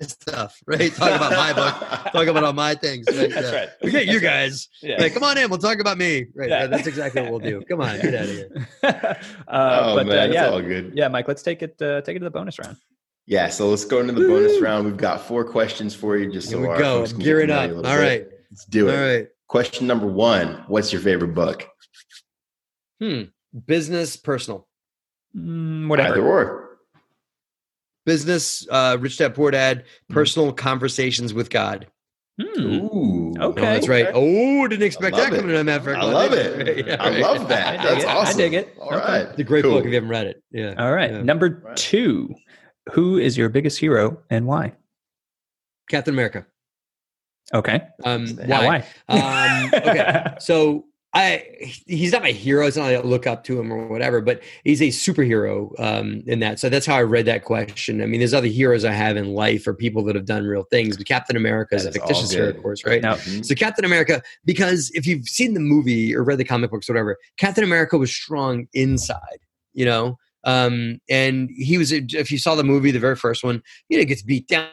stuff, 0.00 0.58
right? 0.66 0.92
Talk 0.92 1.12
about 1.12 1.30
my 1.30 1.52
book, 1.52 1.74
talk 2.12 2.26
about 2.26 2.42
all 2.42 2.52
my 2.52 2.74
things. 2.74 3.06
Right? 3.08 3.30
That's 3.30 3.52
Yeah. 3.52 3.56
right. 3.60 3.68
We 3.82 3.92
get 3.92 4.06
you 4.08 4.18
guys. 4.18 4.68
Yeah. 4.82 5.00
Like, 5.00 5.14
come 5.14 5.22
on 5.22 5.38
in, 5.38 5.48
we'll 5.48 5.58
talk 5.60 5.78
about 5.78 5.96
me. 5.96 6.26
Right. 6.34 6.48
Yeah. 6.48 6.60
Yeah, 6.62 6.66
that's 6.66 6.88
exactly 6.88 7.22
what 7.22 7.30
we'll 7.30 7.38
do. 7.40 7.62
Come 7.68 7.80
on, 7.82 8.00
get 8.00 8.14
out 8.14 8.22
of 8.24 8.30
here. 8.30 8.66
uh, 8.82 9.14
oh 9.48 9.94
but 9.96 10.06
man, 10.06 10.18
uh, 10.18 10.24
it's 10.24 10.34
yeah, 10.34 10.48
all 10.48 10.60
good. 10.62 10.92
yeah, 10.96 11.06
Mike, 11.08 11.28
let's 11.28 11.42
take 11.42 11.62
it. 11.62 11.80
Uh, 11.80 12.00
take 12.00 12.16
it 12.16 12.18
to 12.20 12.24
the 12.24 12.30
bonus 12.30 12.58
round. 12.58 12.76
Yeah, 13.26 13.48
so 13.48 13.68
let's 13.70 13.84
go 13.84 14.00
into 14.00 14.12
the 14.12 14.26
bonus 14.26 14.60
round. 14.60 14.86
We've 14.86 14.96
got 14.96 15.20
four 15.20 15.44
questions 15.44 15.94
for 15.94 16.16
you. 16.16 16.32
Just 16.32 16.50
so 16.50 16.58
Here 16.58 16.66
we 16.66 16.72
our 16.72 16.78
go. 16.78 16.98
folks 16.98 17.10
I'm 17.12 17.16
can 17.18 17.18
get 17.20 17.24
gearing 17.26 17.46
to 17.48 17.54
know 17.54 17.60
up. 17.60 17.68
you 17.68 17.74
a 17.74 17.76
All 17.76 17.82
little 17.82 18.00
right. 18.02 18.26
let's 18.50 18.64
do 18.64 18.88
it. 18.88 18.94
All 18.96 19.00
right. 19.18 19.28
Question 19.46 19.86
number 19.86 20.06
one: 20.08 20.64
What's 20.66 20.92
your 20.92 21.00
favorite 21.00 21.34
book? 21.34 21.68
Hmm. 23.00 23.22
Business, 23.66 24.16
personal. 24.16 24.66
Mm, 25.36 25.82
Either 25.84 25.88
whatever. 25.88 26.20
or. 26.22 26.66
Business, 28.06 28.66
uh, 28.70 28.96
Rich 28.98 29.18
Dad 29.18 29.34
Poor 29.34 29.50
Dad, 29.50 29.84
Mm-hmm. 29.84 30.14
personal 30.14 30.52
conversations 30.52 31.34
with 31.34 31.50
God. 31.50 31.86
Hmm. 32.40 32.60
Ooh, 32.64 33.34
Oh, 33.38 33.50
Okay. 33.50 33.60
that's 33.60 33.86
right. 33.88 34.08
Oh, 34.14 34.66
didn't 34.66 34.86
expect 34.86 35.14
that 35.16 35.28
coming 35.30 35.50
it. 35.54 35.58
in 35.58 35.66
Matt 35.66 35.86
I 35.86 36.02
love 36.04 36.32
it. 36.32 36.86
Yeah, 36.86 36.96
I 36.98 37.10
love 37.18 37.48
that. 37.48 37.66
I 37.80 37.82
dig 37.82 37.82
That's 37.92 38.04
it. 38.04 38.08
I 38.08 38.14
awesome. 38.14 38.36
dig 38.38 38.54
it. 38.54 38.76
All 38.80 38.94
Okay. 38.94 38.96
right, 39.06 39.22
It's 39.28 39.38
a 39.38 39.44
great 39.44 39.62
Cool. 39.64 39.72
book 39.72 39.84
if 39.84 39.88
you 39.90 39.94
haven't 39.94 40.08
read 40.08 40.26
it. 40.26 40.42
Yeah. 40.50 40.74
All 40.78 40.92
right. 40.92 41.10
Yeah. 41.10 41.22
Number 41.22 41.60
Right. 41.62 41.76
two. 41.76 42.34
Who 42.92 43.18
is 43.18 43.36
your 43.36 43.50
biggest 43.50 43.78
hero 43.78 44.22
and 44.30 44.46
why? 44.46 44.72
Captain 45.90 46.14
America. 46.14 46.46
Okay. 47.52 47.82
Um, 48.04 48.28
why? 48.46 48.84
Why? 49.08 49.64
Um, 49.64 49.70
okay. 49.74 50.34
So 50.40 50.86
I 51.12 51.44
he's 51.86 52.12
not 52.12 52.22
my 52.22 52.30
hero. 52.30 52.66
It's 52.66 52.76
not 52.76 52.84
like 52.84 52.96
I 52.96 53.00
look 53.00 53.26
up 53.26 53.42
to 53.44 53.58
him 53.58 53.72
or 53.72 53.88
whatever, 53.88 54.20
but 54.20 54.42
he's 54.62 54.80
a 54.80 54.88
superhero 54.88 55.72
um, 55.80 56.22
in 56.26 56.38
that. 56.38 56.60
So 56.60 56.68
that's 56.68 56.86
how 56.86 56.94
I 56.94 57.02
read 57.02 57.26
that 57.26 57.44
question. 57.44 58.00
I 58.00 58.06
mean, 58.06 58.20
there's 58.20 58.34
other 58.34 58.46
heroes 58.46 58.84
I 58.84 58.92
have 58.92 59.16
in 59.16 59.34
life 59.34 59.66
or 59.66 59.74
people 59.74 60.04
that 60.04 60.14
have 60.14 60.24
done 60.24 60.44
real 60.44 60.62
things, 60.70 60.96
but 60.96 61.06
Captain 61.06 61.36
America 61.36 61.74
is 61.74 61.82
That 61.82 61.90
a 61.90 61.92
fictitious 61.94 62.30
hero, 62.30 62.50
of 62.50 62.62
course, 62.62 62.84
right? 62.84 63.02
No. 63.02 63.14
Mhm. 63.14 63.44
So 63.44 63.56
Captain 63.56 63.84
America, 63.84 64.22
because 64.44 64.92
if 64.94 65.04
you've 65.04 65.28
seen 65.28 65.54
the 65.54 65.60
movie 65.60 66.14
or 66.14 66.22
read 66.22 66.38
the 66.38 66.44
comic 66.44 66.70
books, 66.70 66.88
or 66.88 66.92
whatever, 66.92 67.18
Captain 67.38 67.64
America 67.64 67.98
was 67.98 68.14
strong 68.14 68.68
inside, 68.72 69.40
you 69.74 69.84
know, 69.84 70.16
um, 70.44 71.00
and 71.10 71.50
he 71.56 71.76
was. 71.76 71.90
If 71.92 72.30
you 72.30 72.38
saw 72.38 72.54
the 72.54 72.64
movie, 72.64 72.92
the 72.92 73.00
very 73.00 73.16
first 73.16 73.42
one, 73.42 73.62
you 73.88 73.96
know, 73.96 74.00
he 74.00 74.06
gets 74.06 74.22
beat 74.22 74.46
down 74.46 74.68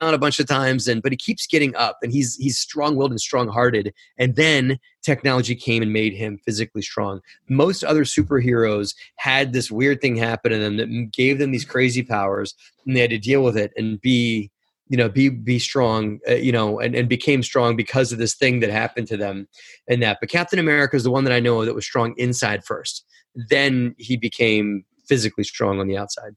a 0.00 0.18
bunch 0.18 0.38
of 0.40 0.46
times, 0.46 0.88
and 0.88 1.02
but 1.02 1.12
he 1.12 1.16
keeps 1.16 1.46
getting 1.46 1.74
up, 1.76 1.98
and 2.02 2.12
he's 2.12 2.36
he's 2.36 2.58
strong 2.58 2.96
willed 2.96 3.10
and 3.10 3.20
strong 3.20 3.48
hearted, 3.48 3.92
and 4.18 4.36
then 4.36 4.78
technology 5.02 5.54
came 5.54 5.82
and 5.82 5.92
made 5.92 6.14
him 6.14 6.38
physically 6.44 6.82
strong. 6.82 7.20
Most 7.48 7.84
other 7.84 8.04
superheroes 8.04 8.94
had 9.16 9.52
this 9.52 9.70
weird 9.70 10.00
thing 10.00 10.16
happen 10.16 10.52
to 10.52 10.58
them 10.58 10.76
that 10.78 11.12
gave 11.12 11.38
them 11.38 11.50
these 11.50 11.64
crazy 11.64 12.02
powers, 12.02 12.54
and 12.86 12.96
they 12.96 13.00
had 13.00 13.10
to 13.10 13.18
deal 13.18 13.42
with 13.42 13.56
it 13.56 13.72
and 13.76 14.00
be 14.00 14.50
you 14.88 14.96
know 14.96 15.08
be 15.08 15.28
be 15.28 15.58
strong 15.58 16.18
uh, 16.28 16.34
you 16.34 16.50
know 16.52 16.80
and, 16.80 16.94
and 16.94 17.08
became 17.08 17.42
strong 17.42 17.76
because 17.76 18.10
of 18.12 18.18
this 18.18 18.34
thing 18.34 18.60
that 18.60 18.70
happened 18.70 19.06
to 19.06 19.16
them 19.16 19.46
and 19.88 20.02
that 20.02 20.18
but 20.18 20.28
captain 20.28 20.58
america 20.58 20.96
is 20.96 21.04
the 21.04 21.12
one 21.12 21.22
that 21.22 21.32
i 21.32 21.38
know 21.38 21.64
that 21.64 21.76
was 21.76 21.84
strong 21.84 22.12
inside 22.16 22.64
first 22.64 23.04
then 23.48 23.94
he 23.98 24.16
became 24.16 24.84
physically 25.06 25.44
strong 25.44 25.78
on 25.78 25.86
the 25.86 25.96
outside 25.96 26.32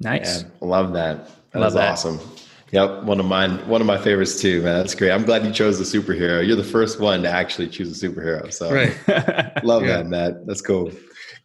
Nice. 0.00 0.42
Yeah, 0.42 0.48
love 0.60 0.92
that. 0.94 1.26
That 1.52 1.58
Love 1.60 1.66
was 1.66 1.74
that. 1.74 1.92
awesome. 1.92 2.18
Yep, 2.72 3.02
one 3.02 3.18
of 3.18 3.26
mine, 3.26 3.66
one 3.68 3.80
of 3.80 3.86
my 3.86 3.98
favorites 3.98 4.40
too, 4.40 4.62
man. 4.62 4.78
That's 4.78 4.94
great. 4.94 5.10
I'm 5.10 5.24
glad 5.24 5.44
you 5.44 5.52
chose 5.52 5.78
the 5.78 5.84
superhero. 5.98 6.46
You're 6.46 6.56
the 6.56 6.62
first 6.64 7.00
one 7.00 7.22
to 7.24 7.28
actually 7.28 7.68
choose 7.68 8.00
a 8.02 8.08
superhero. 8.08 8.52
So 8.52 8.72
right 8.72 8.94
love 9.64 9.82
Yeah. 9.84 9.96
that, 9.98 10.06
Matt. 10.06 10.46
That's 10.46 10.60
cool. 10.60 10.92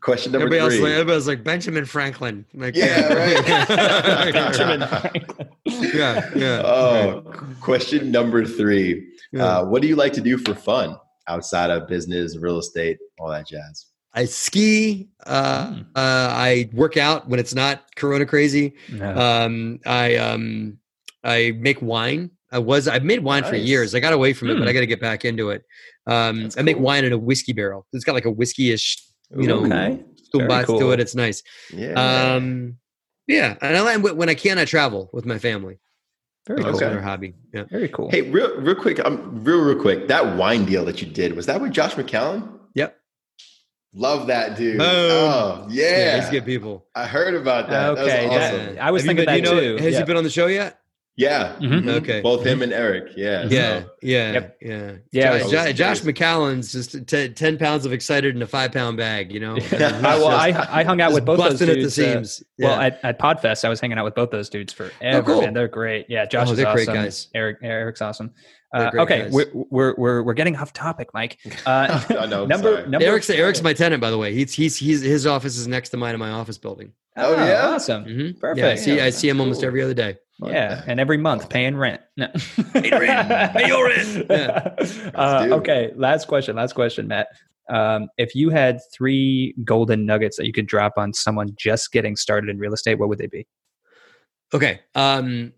Question 0.01 0.33
number 0.33 0.45
everybody 0.45 0.59
else, 0.61 0.73
three. 0.75 0.83
like, 0.83 0.91
everybody 0.93 1.15
was 1.15 1.27
like 1.27 1.43
benjamin 1.43 1.83
franklin 1.85 2.45
like 2.53 2.75
Yeah, 2.75 3.11
right. 3.11 4.33
Benjamin 4.33 4.87
Franklin. 4.87 5.49
yeah 5.65 6.29
yeah 6.35 6.61
oh, 6.63 7.21
question 7.59 8.11
number 8.11 8.45
three. 8.45 9.07
Yeah. 9.31 9.45
Uh, 9.45 9.65
what 9.65 9.81
do 9.81 9.87
you 9.87 9.95
like 9.95 10.13
to 10.13 10.21
do 10.21 10.37
for 10.37 10.53
fun 10.53 10.95
outside 11.27 11.71
of 11.71 11.87
business, 11.87 12.37
real 12.37 12.59
estate, 12.59 12.99
all 13.19 13.29
that 13.29 13.47
jazz? 13.47 13.87
i 14.13 14.25
ski 14.25 15.09
uh, 15.25 15.67
Hmm. 15.73 15.81
uh, 15.95 16.27
i 16.31 16.69
work 16.71 16.95
out 16.97 17.27
when 17.27 17.39
it's 17.39 17.55
not 17.55 17.83
corona 17.95 18.25
crazy 18.27 18.75
No. 18.91 19.09
um, 19.17 19.79
i 19.85 20.15
um, 20.17 20.77
i 21.25 21.51
make 21.59 21.81
wine 21.81 22.29
i 22.51 22.59
was 22.59 22.87
i've 22.87 23.03
made 23.03 23.19
wine 23.23 23.43
for 23.43 23.55
years 23.55 23.93
i 23.95 23.99
got 23.99 24.13
away 24.13 24.31
from 24.33 24.49
it 24.49 24.57
but 24.59 24.67
i 24.67 24.73
got 24.73 24.79
to 24.81 24.85
get 24.87 25.01
back 25.01 25.25
into 25.25 25.49
it 25.49 25.63
um, 26.07 26.43
That's 26.43 26.57
i 26.57 26.61
make 26.61 26.75
cool. 26.77 26.85
wine 26.85 27.03
in 27.05 27.11
a 27.13 27.17
whiskey 27.17 27.53
barrel 27.53 27.85
it's 27.93 28.03
got 28.05 28.13
like 28.13 28.25
a 28.25 28.31
whiskey-ish 28.31 29.03
you 29.37 29.47
know 29.47 29.65
okay. 29.65 30.03
Very 30.33 30.65
cool. 30.65 30.79
to 30.79 30.91
it 30.91 30.99
it's 30.99 31.15
nice 31.15 31.41
Yeah. 31.73 31.93
um, 32.35 32.77
yeah 33.27 33.55
and 33.61 33.75
I, 33.77 33.97
when 33.97 34.29
i 34.29 34.35
can 34.35 34.57
i 34.57 34.65
travel 34.65 35.09
with 35.13 35.25
my 35.25 35.39
family 35.39 35.79
Very 36.47 36.61
That's 36.61 36.71
cool. 36.71 36.75
Okay. 36.77 36.85
another 36.87 37.01
hobby 37.01 37.33
yeah 37.53 37.63
Very 37.71 37.89
cool. 37.89 38.09
hey, 38.11 38.21
real, 38.21 38.55
real 38.61 38.75
quick, 38.75 38.99
um, 39.05 39.43
real, 39.43 39.61
real 39.61 39.79
quick. 39.81 40.07
That 40.09 40.35
wine 40.37 40.65
deal 40.65 40.85
that 40.85 41.01
you 41.01 41.07
did 41.07 41.35
was 41.35 41.45
that 41.47 41.59
with 41.61 41.71
Josh 41.71 41.95
McCallan? 41.95 42.41
Yep. 42.75 42.95
Love 43.93 44.27
that 44.27 44.57
dude. 44.57 44.77
Boom. 44.77 44.85
Oh 44.87 45.67
yeah, 45.69 46.19
he's 46.19 46.29
good 46.29 46.45
people 46.45 46.85
I 46.93 47.05
heard 47.07 47.33
about 47.33 47.69
that. 47.69 47.91
Okay, 47.97 48.05
that 48.05 48.29
was 48.29 48.37
that- 48.37 48.53
awesome. 48.67 48.77
I 48.81 48.91
was 48.91 49.01
Have 49.03 49.07
thinking 49.07 49.25
been- 49.25 49.43
that 49.43 49.49
you 49.49 49.55
know- 49.55 49.77
too. 49.77 49.83
has 49.83 49.93
Yeah. 49.93 49.99
he 49.99 50.05
been 50.05 50.17
on 50.17 50.23
the 50.25 50.29
show 50.29 50.47
yet 50.47 50.79
yeah. 51.17 51.55
Mhm. 51.59 51.83
Mhm. 51.83 51.89
Okay. 52.01 52.21
Both 52.21 52.45
him 52.45 52.61
and 52.61 52.73
Eric. 52.73 53.13
Yeah. 53.15 53.45
yeah 53.49 53.81
so- 53.81 53.89
yeah 54.01 54.31
Yep. 54.33 54.57
yeah 54.61 54.91
Yeah, 55.11 55.37
Jo- 55.39 55.63
it 55.63 55.73
josh 55.73 56.01
amazing. 56.01 56.13
mccallan's 56.13 56.71
just 56.71 57.07
t- 57.07 57.29
10 57.29 57.57
pounds 57.57 57.85
of 57.85 57.93
excited 57.93 58.35
in 58.35 58.41
a 58.41 58.47
five 58.47 58.71
pound 58.71 58.97
bag 58.97 59.31
you 59.31 59.39
know 59.39 59.55
I 59.71 59.75
I, 59.75 60.17
well, 60.17 60.27
I, 60.27 60.51
just- 60.51 60.69
I 60.69 60.83
hung 60.83 61.01
out 61.01 61.13
with 61.13 61.25
both 61.25 61.37
those 61.39 61.51
busting 61.53 61.69
at 61.69 61.75
the 61.75 61.81
dudes. 61.81 61.99
uh, 61.99 62.13
seams 62.13 62.43
Well, 62.59 62.79
at, 62.79 62.99
at 63.03 63.19
Podfest, 63.19 63.63
I 63.65 63.69
was 63.69 63.79
hanging 63.79 63.97
out 63.97 64.05
with 64.05 64.15
both 64.15 64.29
those 64.31 64.49
dudes 64.49 64.73
forever. 64.73 65.23
cool. 65.23 65.41
Man, 65.41 65.53
they're 65.53 65.67
great. 65.67 66.05
Yeah, 66.09 66.25
Josh 66.25 66.49
Oh, 66.49 66.53
is 66.53 66.59
awesome. 66.59 66.73
great 66.73 66.87
guys. 66.87 67.27
Eric, 67.33 67.57
Eric's 67.63 68.01
awesome. 68.01 68.31
Uh, 68.73 68.91
okay, 68.95 69.29
we're, 69.31 69.45
we're 69.53 69.95
we're 69.97 70.23
we're 70.23 70.33
getting 70.33 70.57
off 70.57 70.73
topic, 70.73 71.07
Mike. 71.13 71.37
Uh, 71.65 72.03
I 72.19 72.25
know, 72.25 72.45
number 72.45 72.75
sorry. 72.77 72.89
number. 72.89 73.05
Eric's 73.07 73.29
Eric's 73.29 73.61
my 73.63 73.71
tenant, 73.73 74.01
by 74.01 74.11
the 74.11 74.17
way. 74.17 74.33
He's 74.33 74.53
he's 74.53 74.75
he's 74.75 75.01
his 75.01 75.25
office 75.25 75.55
is 75.57 75.65
next 75.67 75.89
to 75.89 75.97
mine 75.97 76.13
in 76.13 76.19
my 76.19 76.31
office 76.31 76.57
building. 76.57 76.91
Oh, 77.15 77.33
yeah? 77.35 77.67
awesome. 77.69 78.03
Mm-hmm. 78.03 78.39
Perfect. 78.41 78.57
Yeah, 78.59 78.71
I 78.71 78.75
see, 78.75 78.99
I 78.99 79.09
see 79.11 79.29
him 79.29 79.37
that's 79.37 79.43
almost 79.45 79.63
every 79.63 79.81
other 79.81 79.93
day. 79.93 80.17
Yeah, 80.39 80.83
and 80.87 80.99
every 80.99 81.17
month 81.17 81.49
paying 81.49 81.77
rent. 81.77 82.01
No. 82.17 82.27
Pay 82.73 82.91
rent. 82.91 83.53
Pay 83.55 83.67
your 83.67 83.85
rent. 83.85 84.25
Yeah. 84.29 84.75
Uh, 85.13 85.47
okay, 85.51 85.91
last 85.95 86.27
question. 86.27 86.55
Last 86.55 86.73
question, 86.73 87.07
Matt. 87.07 87.27
Um, 87.69 88.09
if 88.17 88.35
you 88.35 88.49
had 88.49 88.79
three 88.93 89.55
golden 89.63 90.05
nuggets 90.05 90.37
that 90.37 90.45
you 90.45 90.53
could 90.53 90.67
drop 90.67 90.93
on 90.97 91.13
someone 91.13 91.55
just 91.57 91.91
getting 91.91 92.15
started 92.15 92.49
in 92.49 92.59
real 92.59 92.73
estate, 92.73 92.99
what 92.99 93.09
would 93.09 93.17
they 93.17 93.27
be? 93.27 93.47
Okay. 94.53 94.81
Um, 94.93 95.53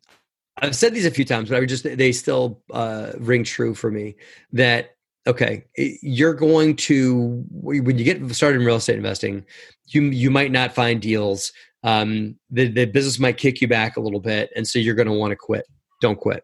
I've 0.62 0.76
said 0.76 0.94
these 0.94 1.06
a 1.06 1.12
few 1.12 1.26
times, 1.26 1.50
but 1.50 1.58
I 1.58 1.60
would 1.60 1.70
just 1.70 1.84
they 1.84 2.12
still 2.12 2.62
uh, 2.72 3.12
ring 3.18 3.44
true 3.44 3.76
for 3.76 3.92
me. 3.92 4.16
That 4.54 4.96
okay, 5.28 5.66
you're 5.76 6.34
going 6.34 6.76
to 6.78 7.44
when 7.52 7.98
you 7.98 8.04
get 8.04 8.34
started 8.34 8.62
in 8.62 8.66
real 8.66 8.78
estate 8.78 8.98
investing, 8.98 9.46
you 9.88 10.04
you 10.04 10.32
might 10.32 10.52
not 10.52 10.74
find 10.74 11.02
deals. 11.02 11.52
Um, 11.84 12.38
the 12.50 12.68
the 12.68 12.86
business 12.86 13.20
might 13.20 13.38
kick 13.38 13.62
you 13.62 13.68
back 13.68 13.98
a 13.98 14.02
little 14.02 14.20
bit, 14.20 14.50
and 14.56 14.68
so 14.68 14.80
you're 14.80 14.96
going 14.96 15.08
to 15.08 15.14
want 15.14 15.32
to 15.32 15.36
quit. 15.36 15.66
Don't 16.02 16.20
quit. 16.20 16.44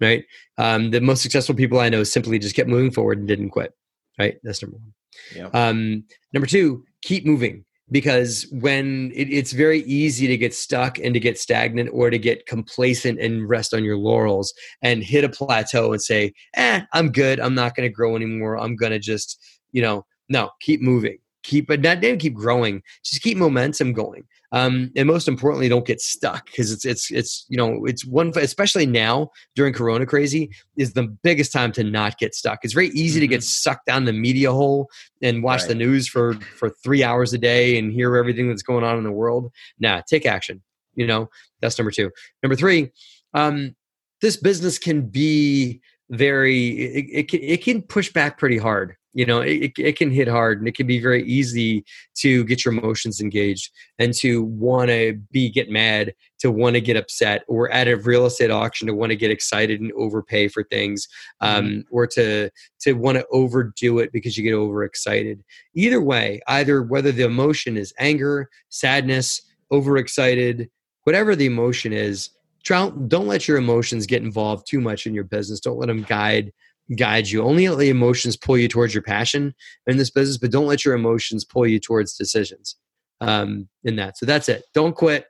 Right. 0.00 0.24
Um, 0.58 0.90
the 0.92 1.00
most 1.00 1.22
successful 1.22 1.54
people 1.54 1.80
I 1.80 1.88
know 1.88 2.04
simply 2.04 2.38
just 2.38 2.54
kept 2.54 2.68
moving 2.68 2.92
forward 2.92 3.18
and 3.18 3.26
didn't 3.26 3.50
quit. 3.50 3.74
Right. 4.18 4.38
That's 4.44 4.62
number 4.62 4.76
one. 4.76 5.50
Um, 5.52 6.04
number 6.32 6.46
two, 6.46 6.84
keep 7.02 7.26
moving 7.26 7.64
because 7.90 8.46
when 8.50 9.10
it, 9.14 9.30
it's 9.30 9.52
very 9.52 9.80
easy 9.80 10.26
to 10.26 10.36
get 10.36 10.54
stuck 10.54 10.98
and 10.98 11.14
to 11.14 11.20
get 11.20 11.38
stagnant 11.38 11.90
or 11.92 12.10
to 12.10 12.18
get 12.18 12.46
complacent 12.46 13.20
and 13.20 13.48
rest 13.48 13.72
on 13.72 13.84
your 13.84 13.96
laurels 13.96 14.52
and 14.82 15.02
hit 15.02 15.24
a 15.24 15.28
plateau 15.28 15.92
and 15.92 16.02
say, 16.02 16.32
eh, 16.54 16.82
I'm 16.92 17.10
good. 17.10 17.40
I'm 17.40 17.54
not 17.54 17.74
going 17.74 17.88
to 17.88 17.92
grow 17.92 18.16
anymore. 18.16 18.58
I'm 18.58 18.76
going 18.76 18.92
to 18.92 18.98
just, 18.98 19.42
you 19.72 19.82
know, 19.82 20.04
no, 20.28 20.50
keep 20.60 20.80
moving. 20.80 21.18
Keep 21.44 21.68
but 21.68 21.80
not 21.80 22.04
even 22.04 22.18
keep 22.18 22.34
growing. 22.34 22.82
Just 23.04 23.22
keep 23.22 23.38
momentum 23.38 23.92
going. 23.92 24.24
Um, 24.52 24.90
and 24.96 25.06
most 25.06 25.28
importantly, 25.28 25.68
don't 25.68 25.86
get 25.86 26.00
stuck 26.00 26.46
because 26.46 26.72
it's 26.72 26.84
it's 26.86 27.10
it's 27.10 27.44
you 27.48 27.56
know 27.56 27.84
it's 27.84 28.04
one 28.04 28.32
especially 28.36 28.86
now 28.86 29.28
during 29.54 29.74
Corona 29.74 30.06
crazy 30.06 30.50
is 30.76 30.94
the 30.94 31.04
biggest 31.22 31.52
time 31.52 31.70
to 31.72 31.84
not 31.84 32.18
get 32.18 32.34
stuck. 32.34 32.60
It's 32.62 32.72
very 32.72 32.88
easy 32.88 33.20
to 33.20 33.26
get 33.26 33.42
sucked 33.42 33.86
down 33.86 34.06
the 34.06 34.12
media 34.12 34.50
hole 34.50 34.88
and 35.22 35.42
watch 35.42 35.64
the 35.64 35.74
news 35.74 36.08
for 36.08 36.34
for 36.56 36.70
three 36.82 37.04
hours 37.04 37.32
a 37.34 37.38
day 37.38 37.78
and 37.78 37.92
hear 37.92 38.16
everything 38.16 38.48
that's 38.48 38.62
going 38.62 38.84
on 38.84 38.96
in 38.96 39.04
the 39.04 39.12
world. 39.12 39.52
Nah, 39.78 40.00
take 40.08 40.24
action. 40.24 40.62
You 40.94 41.06
know 41.06 41.28
that's 41.60 41.78
number 41.78 41.90
two. 41.90 42.10
Number 42.42 42.56
three, 42.56 42.90
um, 43.34 43.76
this 44.22 44.36
business 44.36 44.78
can 44.78 45.02
be 45.02 45.80
very 46.10 46.68
it, 46.68 47.06
it, 47.12 47.28
can, 47.28 47.42
it 47.42 47.62
can 47.62 47.82
push 47.82 48.10
back 48.10 48.38
pretty 48.38 48.56
hard 48.56 48.96
you 49.14 49.24
know 49.24 49.40
it, 49.40 49.72
it 49.78 49.96
can 49.96 50.10
hit 50.10 50.28
hard 50.28 50.58
and 50.58 50.68
it 50.68 50.74
can 50.74 50.86
be 50.86 51.00
very 51.00 51.24
easy 51.24 51.84
to 52.14 52.44
get 52.44 52.64
your 52.64 52.74
emotions 52.74 53.20
engaged 53.20 53.70
and 53.98 54.14
to 54.14 54.42
want 54.42 54.88
to 54.88 55.14
be 55.30 55.50
get 55.50 55.70
mad 55.70 56.14
to 56.38 56.50
want 56.50 56.74
to 56.74 56.80
get 56.80 56.96
upset 56.96 57.42
or 57.48 57.70
at 57.70 57.88
a 57.88 57.96
real 57.96 58.26
estate 58.26 58.50
auction 58.50 58.86
to 58.86 58.94
want 58.94 59.10
to 59.10 59.16
get 59.16 59.30
excited 59.30 59.80
and 59.80 59.92
overpay 59.92 60.48
for 60.48 60.62
things 60.64 61.08
um, 61.40 61.64
mm-hmm. 61.64 61.80
or 61.90 62.06
to 62.06 62.50
to 62.80 62.92
want 62.92 63.16
to 63.16 63.26
overdo 63.32 63.98
it 63.98 64.12
because 64.12 64.36
you 64.36 64.44
get 64.44 64.54
overexcited 64.54 65.42
either 65.74 66.00
way 66.00 66.40
either 66.48 66.82
whether 66.82 67.12
the 67.12 67.24
emotion 67.24 67.76
is 67.76 67.94
anger 67.98 68.48
sadness 68.68 69.42
overexcited 69.72 70.70
whatever 71.04 71.34
the 71.34 71.46
emotion 71.46 71.92
is 71.92 72.30
don't 72.68 73.26
let 73.26 73.48
your 73.48 73.56
emotions 73.56 74.04
get 74.04 74.22
involved 74.22 74.66
too 74.68 74.80
much 74.80 75.06
in 75.06 75.14
your 75.14 75.24
business. 75.24 75.60
Don't 75.60 75.78
let 75.78 75.86
them 75.86 76.02
guide 76.02 76.52
guide 76.96 77.28
you. 77.28 77.42
Only 77.42 77.68
let 77.68 77.78
the 77.78 77.90
emotions 77.90 78.36
pull 78.36 78.58
you 78.58 78.68
towards 78.68 78.94
your 78.94 79.02
passion 79.02 79.54
in 79.86 79.96
this 79.96 80.10
business, 80.10 80.38
but 80.38 80.50
don't 80.50 80.66
let 80.66 80.84
your 80.84 80.94
emotions 80.94 81.44
pull 81.44 81.66
you 81.66 81.78
towards 81.78 82.16
decisions 82.16 82.76
um, 83.20 83.68
in 83.84 83.96
that. 83.96 84.18
So 84.18 84.26
that's 84.26 84.48
it. 84.48 84.64
Don't 84.74 84.94
quit. 84.94 85.26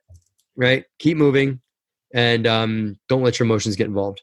Right. 0.56 0.84
Keep 0.98 1.18
moving, 1.18 1.61
and 2.12 2.46
um, 2.46 2.96
don't 3.09 3.22
let 3.22 3.38
your 3.38 3.46
emotions 3.46 3.76
get 3.76 3.86
involved. 3.86 4.22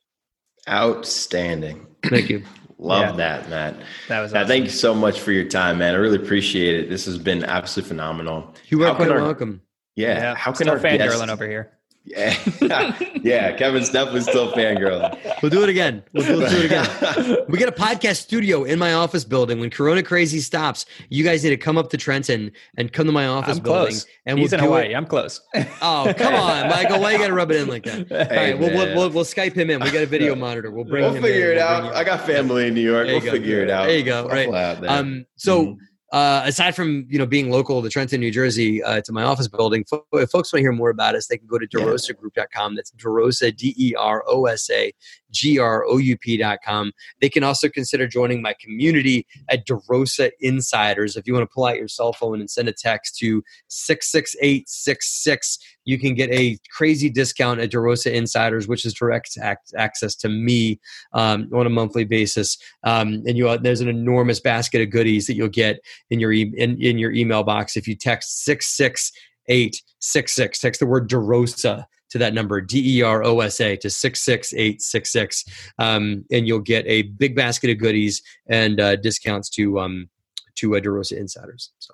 Outstanding. 0.68 1.88
Thank 2.06 2.30
you. 2.30 2.44
Love 2.78 3.02
yeah. 3.02 3.12
that, 3.14 3.50
Matt. 3.50 3.76
That 4.10 4.20
was 4.20 4.34
awesome. 4.34 4.48
thank 4.48 4.66
you 4.66 4.72
so 4.72 4.94
much 4.94 5.22
for 5.22 5.32
your 5.32 5.46
time, 5.46 5.78
man. 5.78 5.94
I 5.94 5.98
really 5.98 6.18
appreciate 6.18 6.76
it. 6.76 6.90
This 6.90 7.06
has 7.06 7.18
been 7.18 7.46
absolutely 7.46 7.88
phenomenal. 7.88 8.54
You 8.68 8.84
are 8.84 8.94
quite 8.96 9.10
welcome. 9.10 9.62
Yeah. 9.96 10.18
yeah. 10.18 10.36
How 10.36 10.52
can 10.52 10.68
Still 10.68 10.72
our 10.72 10.80
fangirling 10.80 11.30
over 11.30 11.48
here? 11.48 11.72
Yeah, 12.06 12.36
yeah. 13.24 13.52
Kevin's 13.54 13.90
definitely 13.90 14.22
still 14.22 14.52
fangirling. 14.52 15.18
We'll 15.42 15.50
do 15.50 15.64
it 15.64 15.70
again. 15.70 16.04
We'll 16.14 16.26
do, 16.26 16.38
we'll 16.38 16.50
do 16.50 16.58
it 16.58 16.66
again. 16.66 17.46
we 17.50 17.58
get 17.58 17.68
a 17.68 17.72
podcast 17.72 18.18
studio 18.18 18.64
in 18.64 18.78
my 18.78 18.94
office 18.94 19.24
building. 19.24 19.60
When 19.60 19.72
Corona 19.72 20.04
Crazy 20.04 20.40
stops, 20.40 20.86
you 21.10 21.24
guys 21.24 21.44
need 21.44 21.50
to 21.50 21.58
come 21.58 21.78
up 21.78 21.90
to 21.90 21.98
Trenton 21.98 22.52
and 22.78 22.94
come 22.94 23.08
to 23.08 23.12
my 23.12 23.26
office 23.26 23.58
I'm 23.58 23.64
building. 23.64 23.88
Close. 23.88 24.06
And 24.28 24.38
He's 24.38 24.52
we'll 24.52 24.60
in 24.60 24.66
Hawaii. 24.66 24.92
It. 24.92 24.96
I'm 24.96 25.08
close. 25.08 25.42
Oh, 25.82 26.14
come 26.16 26.36
on, 26.36 26.70
Michael. 26.70 27.00
Why 27.00 27.14
you 27.14 27.18
got 27.18 27.28
to 27.28 27.34
rub 27.34 27.52
it 27.52 27.58
in 27.58 27.68
like 27.68 27.84
that? 27.86 28.08
Hey, 28.08 28.18
All 28.18 28.36
right, 28.36 28.60
we'll, 28.60 28.70
we'll, 28.70 28.96
we'll, 28.96 29.10
we'll, 29.10 29.26
Skype 29.26 29.54
him 29.54 29.72
in. 29.72 29.80
We 29.80 29.90
got 29.90 30.04
a 30.04 30.08
video 30.08 30.36
monitor. 30.46 30.70
We'll 30.70 30.86
bring. 30.86 31.04
We'll 31.04 31.20
figure 31.22 31.52
in. 31.52 31.58
it 31.58 31.62
out. 31.62 31.96
I 31.96 32.04
got 32.04 32.26
family 32.26 32.68
in 32.68 32.76
New 32.76 32.82
York. 32.82 33.08
We'll 33.08 33.22
figure 33.22 33.62
it 33.62 33.70
out. 33.72 33.88
There 33.88 33.98
you 33.98 34.04
go. 34.04 34.28
Right. 34.28 34.48
Um. 34.86 35.26
So. 35.38 35.66
Mm-hmm 35.66 35.82
uh, 36.12 36.44
aside 36.46 36.76
from 36.76 37.06
you 37.10 37.18
know 37.18 37.26
being 37.26 37.50
local 37.50 37.82
to 37.82 37.90
Trenton, 37.90 38.20
New 38.20 38.32
Jersey, 38.32 38.84
uh, 38.84 39.02
to 39.02 39.12
my 39.12 39.24
office 39.24 39.48
building, 39.48 39.84
if 40.14 40.30
folks 40.30 40.54
want 40.54 40.60
to 40.60 40.60
hear 40.60 40.72
more 40.72 40.90
about 40.90 41.16
us, 41.16 41.28
they 41.28 41.38
can 41.38 41.48
go 41.48 41.58
to 41.58 41.68
derosagroup.com. 41.68 42.76
That's 42.76 42.92
Derosa, 42.92 43.56
D 43.56 43.74
E 43.78 43.96
R 43.96 44.24
O 44.28 44.46
S 44.46 44.70
A 44.70 44.94
G 45.36 45.60
R 45.60 45.86
O 45.86 45.98
U 45.98 46.18
P.com. 46.18 46.94
They 47.20 47.30
can 47.30 47.44
also 47.44 47.70
consider 47.70 48.08
joining 48.08 48.42
my 48.42 48.56
community 48.60 49.28
at 49.50 49.68
DeRosa 49.68 50.32
Insiders. 50.40 51.16
If 51.18 51.28
you 51.28 51.34
want 51.34 51.48
to 51.48 51.54
pull 51.54 51.66
out 51.66 51.76
your 51.76 51.90
cell 51.90 52.14
phone 52.14 52.40
and 52.40 52.50
send 52.50 52.70
a 52.70 52.74
text 52.74 53.18
to 53.20 53.44
66866, 53.68 55.60
you 55.84 56.00
can 56.00 56.16
get 56.16 56.32
a 56.32 56.58
crazy 56.72 57.10
discount 57.10 57.60
at 57.60 57.70
DeRosa 57.72 58.14
Insiders, 58.14 58.66
which 58.68 58.86
is 58.86 58.94
direct 58.94 59.38
access 59.78 60.16
to 60.16 60.30
me 60.30 60.80
um, 61.14 61.50
on 61.54 61.68
a 61.68 61.70
monthly 61.70 62.06
basis. 62.06 62.58
Um, 62.84 63.22
and 63.28 63.38
you 63.38 63.58
there's 63.58 63.82
an 63.82 63.90
enormous 63.90 64.40
basket 64.40 64.82
of 64.82 64.90
goodies 64.90 65.28
that 65.28 65.36
you'll 65.36 65.50
get 65.50 65.82
in 66.10 66.22
your 66.22 66.32
e- 66.32 66.54
in, 66.58 66.82
in 66.82 66.98
your 66.98 67.12
email 67.12 67.44
box 67.44 67.78
if 67.78 67.88
you 67.88 67.96
text 67.96 68.44
66866. 68.46 70.60
Text 70.60 70.80
the 70.80 70.86
word 70.86 71.10
DeRosa 71.10 71.86
to 72.10 72.18
that 72.18 72.34
number 72.34 72.62
d-e-r-o-s-a 72.62 73.78
to 73.78 73.90
66866 73.90 75.46
um, 75.80 76.26
and 76.32 76.48
you'll 76.48 76.60
get 76.60 76.86
a 76.88 77.04
big 77.04 77.36
basket 77.36 77.70
of 77.70 77.78
goodies 77.78 78.22
and 78.48 78.80
uh, 78.80 78.96
discounts 78.96 79.50
to 79.50 79.80
um, 79.80 80.10
to 80.56 80.76
uh, 80.76 80.80
DeRosa 80.80 81.18
insiders. 81.18 81.74
So 81.80 81.94